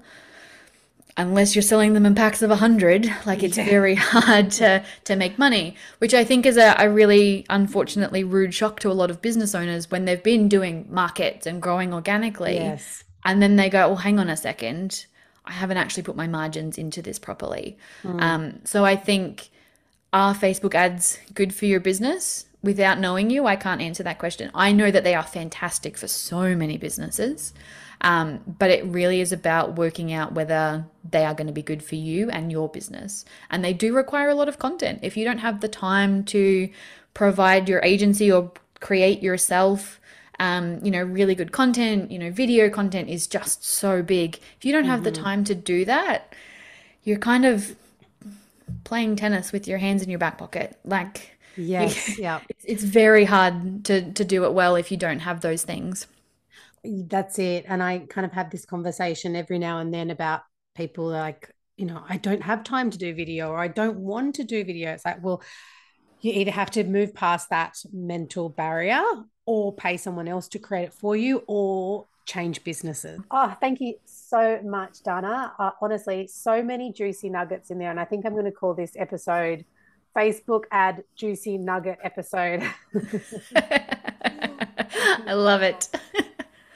unless 1.18 1.56
you're 1.56 1.62
selling 1.62 1.94
them 1.94 2.06
in 2.06 2.16
packs 2.16 2.42
of 2.42 2.50
a 2.50 2.54
100, 2.54 3.10
like 3.26 3.44
it's 3.44 3.58
very 3.58 3.96
hard 4.14 4.52
to 4.52 4.84
to 5.06 5.16
make 5.16 5.38
money, 5.38 5.76
which 6.00 6.14
I 6.14 6.24
think 6.24 6.46
is 6.46 6.58
a, 6.58 6.76
a 6.78 6.90
really 6.90 7.46
unfortunately 7.50 8.24
rude 8.24 8.54
shock 8.54 8.80
to 8.82 8.92
a 8.92 8.94
lot 8.94 9.10
of 9.10 9.22
business 9.22 9.56
owners 9.56 9.92
when 9.92 10.06
they've 10.06 10.22
been 10.22 10.48
doing 10.50 10.88
markets 10.90 11.46
and 11.46 11.62
growing 11.62 11.94
organically. 11.94 12.56
Yes. 12.56 13.04
And 13.24 13.42
then 13.42 13.56
they 13.56 13.70
go, 13.70 13.88
well, 13.88 13.98
hang 13.98 14.20
on 14.20 14.30
a 14.30 14.38
second. 14.38 15.06
I 15.46 15.52
haven't 15.52 15.78
actually 15.78 16.04
put 16.04 16.16
my 16.16 16.28
margins 16.28 16.78
into 16.78 17.02
this 17.02 17.20
properly. 17.20 17.78
Um, 18.20 18.62
so 18.64 18.84
I 18.86 18.96
think, 18.96 19.50
are 20.12 20.34
Facebook 20.34 20.76
ads 20.76 21.20
good 21.34 21.54
for 21.54 21.66
your 21.66 21.80
business? 21.80 22.46
Without 22.64 23.00
knowing 23.00 23.30
you, 23.30 23.46
I 23.46 23.56
can't 23.56 23.82
answer 23.82 24.02
that 24.04 24.18
question. 24.18 24.50
I 24.56 24.72
know 24.72 24.90
that 24.90 25.04
they 25.04 25.14
are 25.14 25.24
fantastic 25.24 25.98
for 25.98 26.08
so 26.08 26.56
many 26.56 26.78
businesses, 26.78 27.54
um, 28.02 28.40
but 28.48 28.72
it 28.72 28.84
really 28.86 29.22
is 29.22 29.32
about 29.32 29.76
working 29.76 30.12
out 30.12 30.34
whether 30.34 30.86
they 31.08 31.26
are 31.26 31.36
going 31.36 31.48
to 31.48 31.54
be 31.54 31.62
good 31.62 31.84
for 31.84 31.96
you 31.96 32.30
and 32.32 32.52
your 32.52 32.68
business. 32.68 33.24
And 33.52 33.64
they 33.64 33.74
do 33.74 33.94
require 33.94 34.30
a 34.30 34.36
lot 34.36 34.50
of 34.50 34.58
content. 34.58 35.00
If 35.04 35.16
you 35.16 35.26
don't 35.26 35.38
have 35.40 35.62
the 35.62 35.68
time 35.68 36.24
to 36.26 36.70
provide 37.14 37.70
your 37.70 37.82
agency 37.84 38.32
or 38.32 38.52
create 38.80 39.22
yourself, 39.22 40.00
um, 40.40 40.80
you 40.84 40.92
know, 40.92 41.04
really 41.04 41.36
good 41.36 41.52
content, 41.52 42.12
you 42.12 42.20
know, 42.20 42.32
video 42.32 42.70
content 42.70 43.10
is 43.10 43.28
just 43.28 43.64
so 43.64 44.02
big. 44.04 44.40
If 44.58 44.66
you 44.66 44.72
don't 44.72 44.86
have 44.86 45.04
the 45.04 45.12
time 45.12 45.44
to 45.46 45.56
do 45.56 45.86
that, 45.86 46.36
you're 47.04 47.20
kind 47.20 47.46
of 47.46 47.76
playing 48.84 49.16
tennis 49.16 49.52
with 49.52 49.68
your 49.68 49.78
hands 49.78 50.02
in 50.04 50.10
your 50.10 50.20
back 50.20 50.38
pocket. 50.38 50.78
Like, 50.84 51.32
Yes. 51.56 52.18
Yeah. 52.20 52.42
it's, 52.50 52.66
it's 52.66 52.84
very 52.84 53.26
hard 53.26 53.86
to, 53.86 54.12
to 54.14 54.26
do 54.26 54.44
it 54.46 54.54
well 54.54 54.76
if 54.76 54.92
you 54.92 54.98
don't 54.98 55.20
have 55.20 55.42
those 55.42 55.64
things. 55.64 56.08
That's 56.84 57.40
it. 57.40 57.66
And 57.68 57.82
I 57.82 58.00
kind 58.00 58.26
of 58.26 58.34
have 58.34 58.50
this 58.52 58.66
conversation 58.66 59.36
every 59.36 59.58
now 59.58 59.80
and 59.80 59.94
then 59.94 60.12
about 60.12 60.42
people 60.76 61.06
like, 61.08 61.52
you 61.78 61.86
know, 61.86 62.04
I 62.08 62.18
don't 62.18 62.44
have 62.44 62.64
time 62.64 62.92
to 62.92 62.98
do 62.98 63.14
video 63.16 63.50
or 63.50 63.58
I 63.58 63.68
don't 63.68 63.98
want 63.98 64.36
to 64.36 64.44
do 64.44 64.64
video. 64.64 64.92
It's 64.92 65.06
like, 65.06 65.24
well, 65.24 65.42
you 66.22 66.32
either 66.34 66.52
have 66.52 66.72
to 66.72 66.84
move 66.84 67.14
past 67.14 67.50
that 67.50 67.76
mental 67.92 68.50
barrier 68.50 69.02
or 69.46 69.74
pay 69.74 69.98
someone 69.98 70.28
else 70.28 70.48
to 70.50 70.60
create 70.60 70.86
it 70.86 70.94
for 70.94 71.16
you 71.16 71.44
or 71.48 72.06
change 72.26 72.64
businesses. 72.64 73.22
Oh, 73.32 73.56
thank 73.60 73.80
you 73.80 73.96
so 74.06 74.60
much, 74.64 75.04
Dahna. 75.04 75.52
Uh, 75.60 75.72
honestly, 75.82 76.28
so 76.28 76.64
many 76.64 76.92
juicy 76.92 77.30
nuggets 77.30 77.70
in 77.70 77.78
there. 77.78 77.92
And 77.92 78.00
I 78.00 78.06
think 78.06 78.26
I'm 78.26 78.34
going 78.34 78.46
to 78.46 78.52
call 78.52 78.74
this 78.74 78.94
episode 78.98 79.66
Facebook 80.16 80.64
ad 80.72 81.04
juicy 81.16 81.58
nugget 81.58 82.00
episode. 82.04 82.64
I 85.28 85.34
love 85.34 85.62
it. 85.62 85.90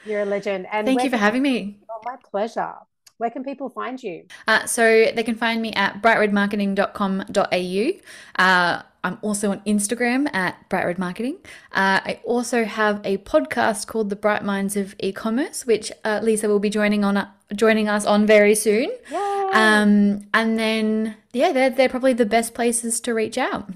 You're 0.04 0.22
a 0.22 0.24
legend. 0.24 0.66
And 0.70 0.86
Thank 0.86 1.02
you 1.02 1.10
for 1.10 1.16
having 1.16 1.42
me. 1.42 1.78
Oh, 1.90 2.00
my 2.04 2.16
pleasure. 2.30 2.74
Where 3.20 3.30
can 3.30 3.44
people 3.44 3.68
find 3.68 4.02
you? 4.02 4.24
Uh, 4.48 4.64
so 4.64 5.12
they 5.14 5.22
can 5.22 5.34
find 5.34 5.60
me 5.60 5.74
at 5.74 6.00
brightredmarketing.com.au. 6.00 8.42
Uh, 8.42 8.82
I'm 9.02 9.18
also 9.22 9.50
on 9.50 9.60
Instagram 9.60 10.34
at 10.34 10.68
Bright 10.70 10.86
Red 10.86 10.98
Marketing. 10.98 11.36
Uh, 11.72 12.00
I 12.04 12.20
also 12.24 12.64
have 12.64 13.00
a 13.04 13.18
podcast 13.18 13.86
called 13.86 14.08
The 14.08 14.16
Bright 14.16 14.42
Minds 14.42 14.76
of 14.76 14.94
E-commerce, 14.98 15.66
which 15.66 15.92
uh, 16.04 16.20
Lisa 16.22 16.48
will 16.48 16.60
be 16.60 16.70
joining 16.70 17.04
on 17.04 17.28
joining 17.54 17.88
us 17.88 18.06
on 18.06 18.26
very 18.26 18.54
soon. 18.54 18.90
Yay. 19.10 19.50
Um, 19.52 20.26
and 20.32 20.58
then 20.58 21.16
yeah, 21.32 21.52
they're 21.52 21.70
they're 21.70 21.88
probably 21.88 22.14
the 22.14 22.26
best 22.26 22.54
places 22.54 23.00
to 23.00 23.12
reach 23.12 23.36
out. 23.36 23.68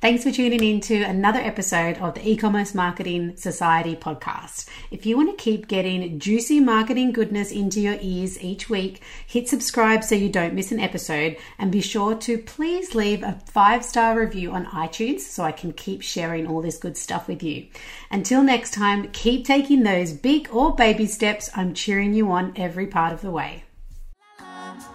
Thanks 0.00 0.24
for 0.24 0.32
tuning 0.32 0.64
in 0.64 0.80
to 0.82 1.02
another 1.02 1.40
episode 1.40 1.98
of 1.98 2.14
the 2.14 2.26
E-commerce 2.26 2.74
Marketing 2.74 3.36
Society 3.36 3.94
podcast. 3.94 4.66
If 4.90 5.04
you 5.04 5.18
want 5.18 5.28
to 5.28 5.36
keep 5.36 5.68
getting 5.68 6.18
juicy 6.18 6.58
marketing 6.58 7.12
goodness 7.12 7.52
into 7.52 7.82
your 7.82 7.98
ears 8.00 8.42
each 8.42 8.70
week, 8.70 9.02
hit 9.26 9.46
subscribe 9.46 10.02
so 10.02 10.14
you 10.14 10.30
don't 10.30 10.54
miss 10.54 10.72
an 10.72 10.80
episode 10.80 11.36
and 11.58 11.70
be 11.70 11.82
sure 11.82 12.14
to 12.14 12.38
please 12.38 12.94
leave 12.94 13.22
a 13.22 13.38
five-star 13.44 14.18
review 14.18 14.52
on 14.52 14.64
iTunes 14.64 15.20
so 15.20 15.44
I 15.44 15.52
can 15.52 15.74
keep 15.74 16.00
sharing 16.00 16.46
all 16.46 16.62
this 16.62 16.78
good 16.78 16.96
stuff 16.96 17.28
with 17.28 17.42
you. 17.42 17.66
Until 18.10 18.42
next 18.42 18.72
time, 18.72 19.10
keep 19.12 19.44
taking 19.44 19.82
those 19.82 20.14
big 20.14 20.48
or 20.50 20.74
baby 20.74 21.04
steps. 21.04 21.50
I'm 21.54 21.74
cheering 21.74 22.14
you 22.14 22.30
on 22.30 22.54
every 22.56 22.86
part 22.86 23.12
of 23.12 23.20
the 23.20 23.30
way. 23.30 23.64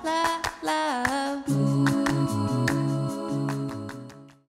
Love, 0.03 0.63
love. 0.63 2.84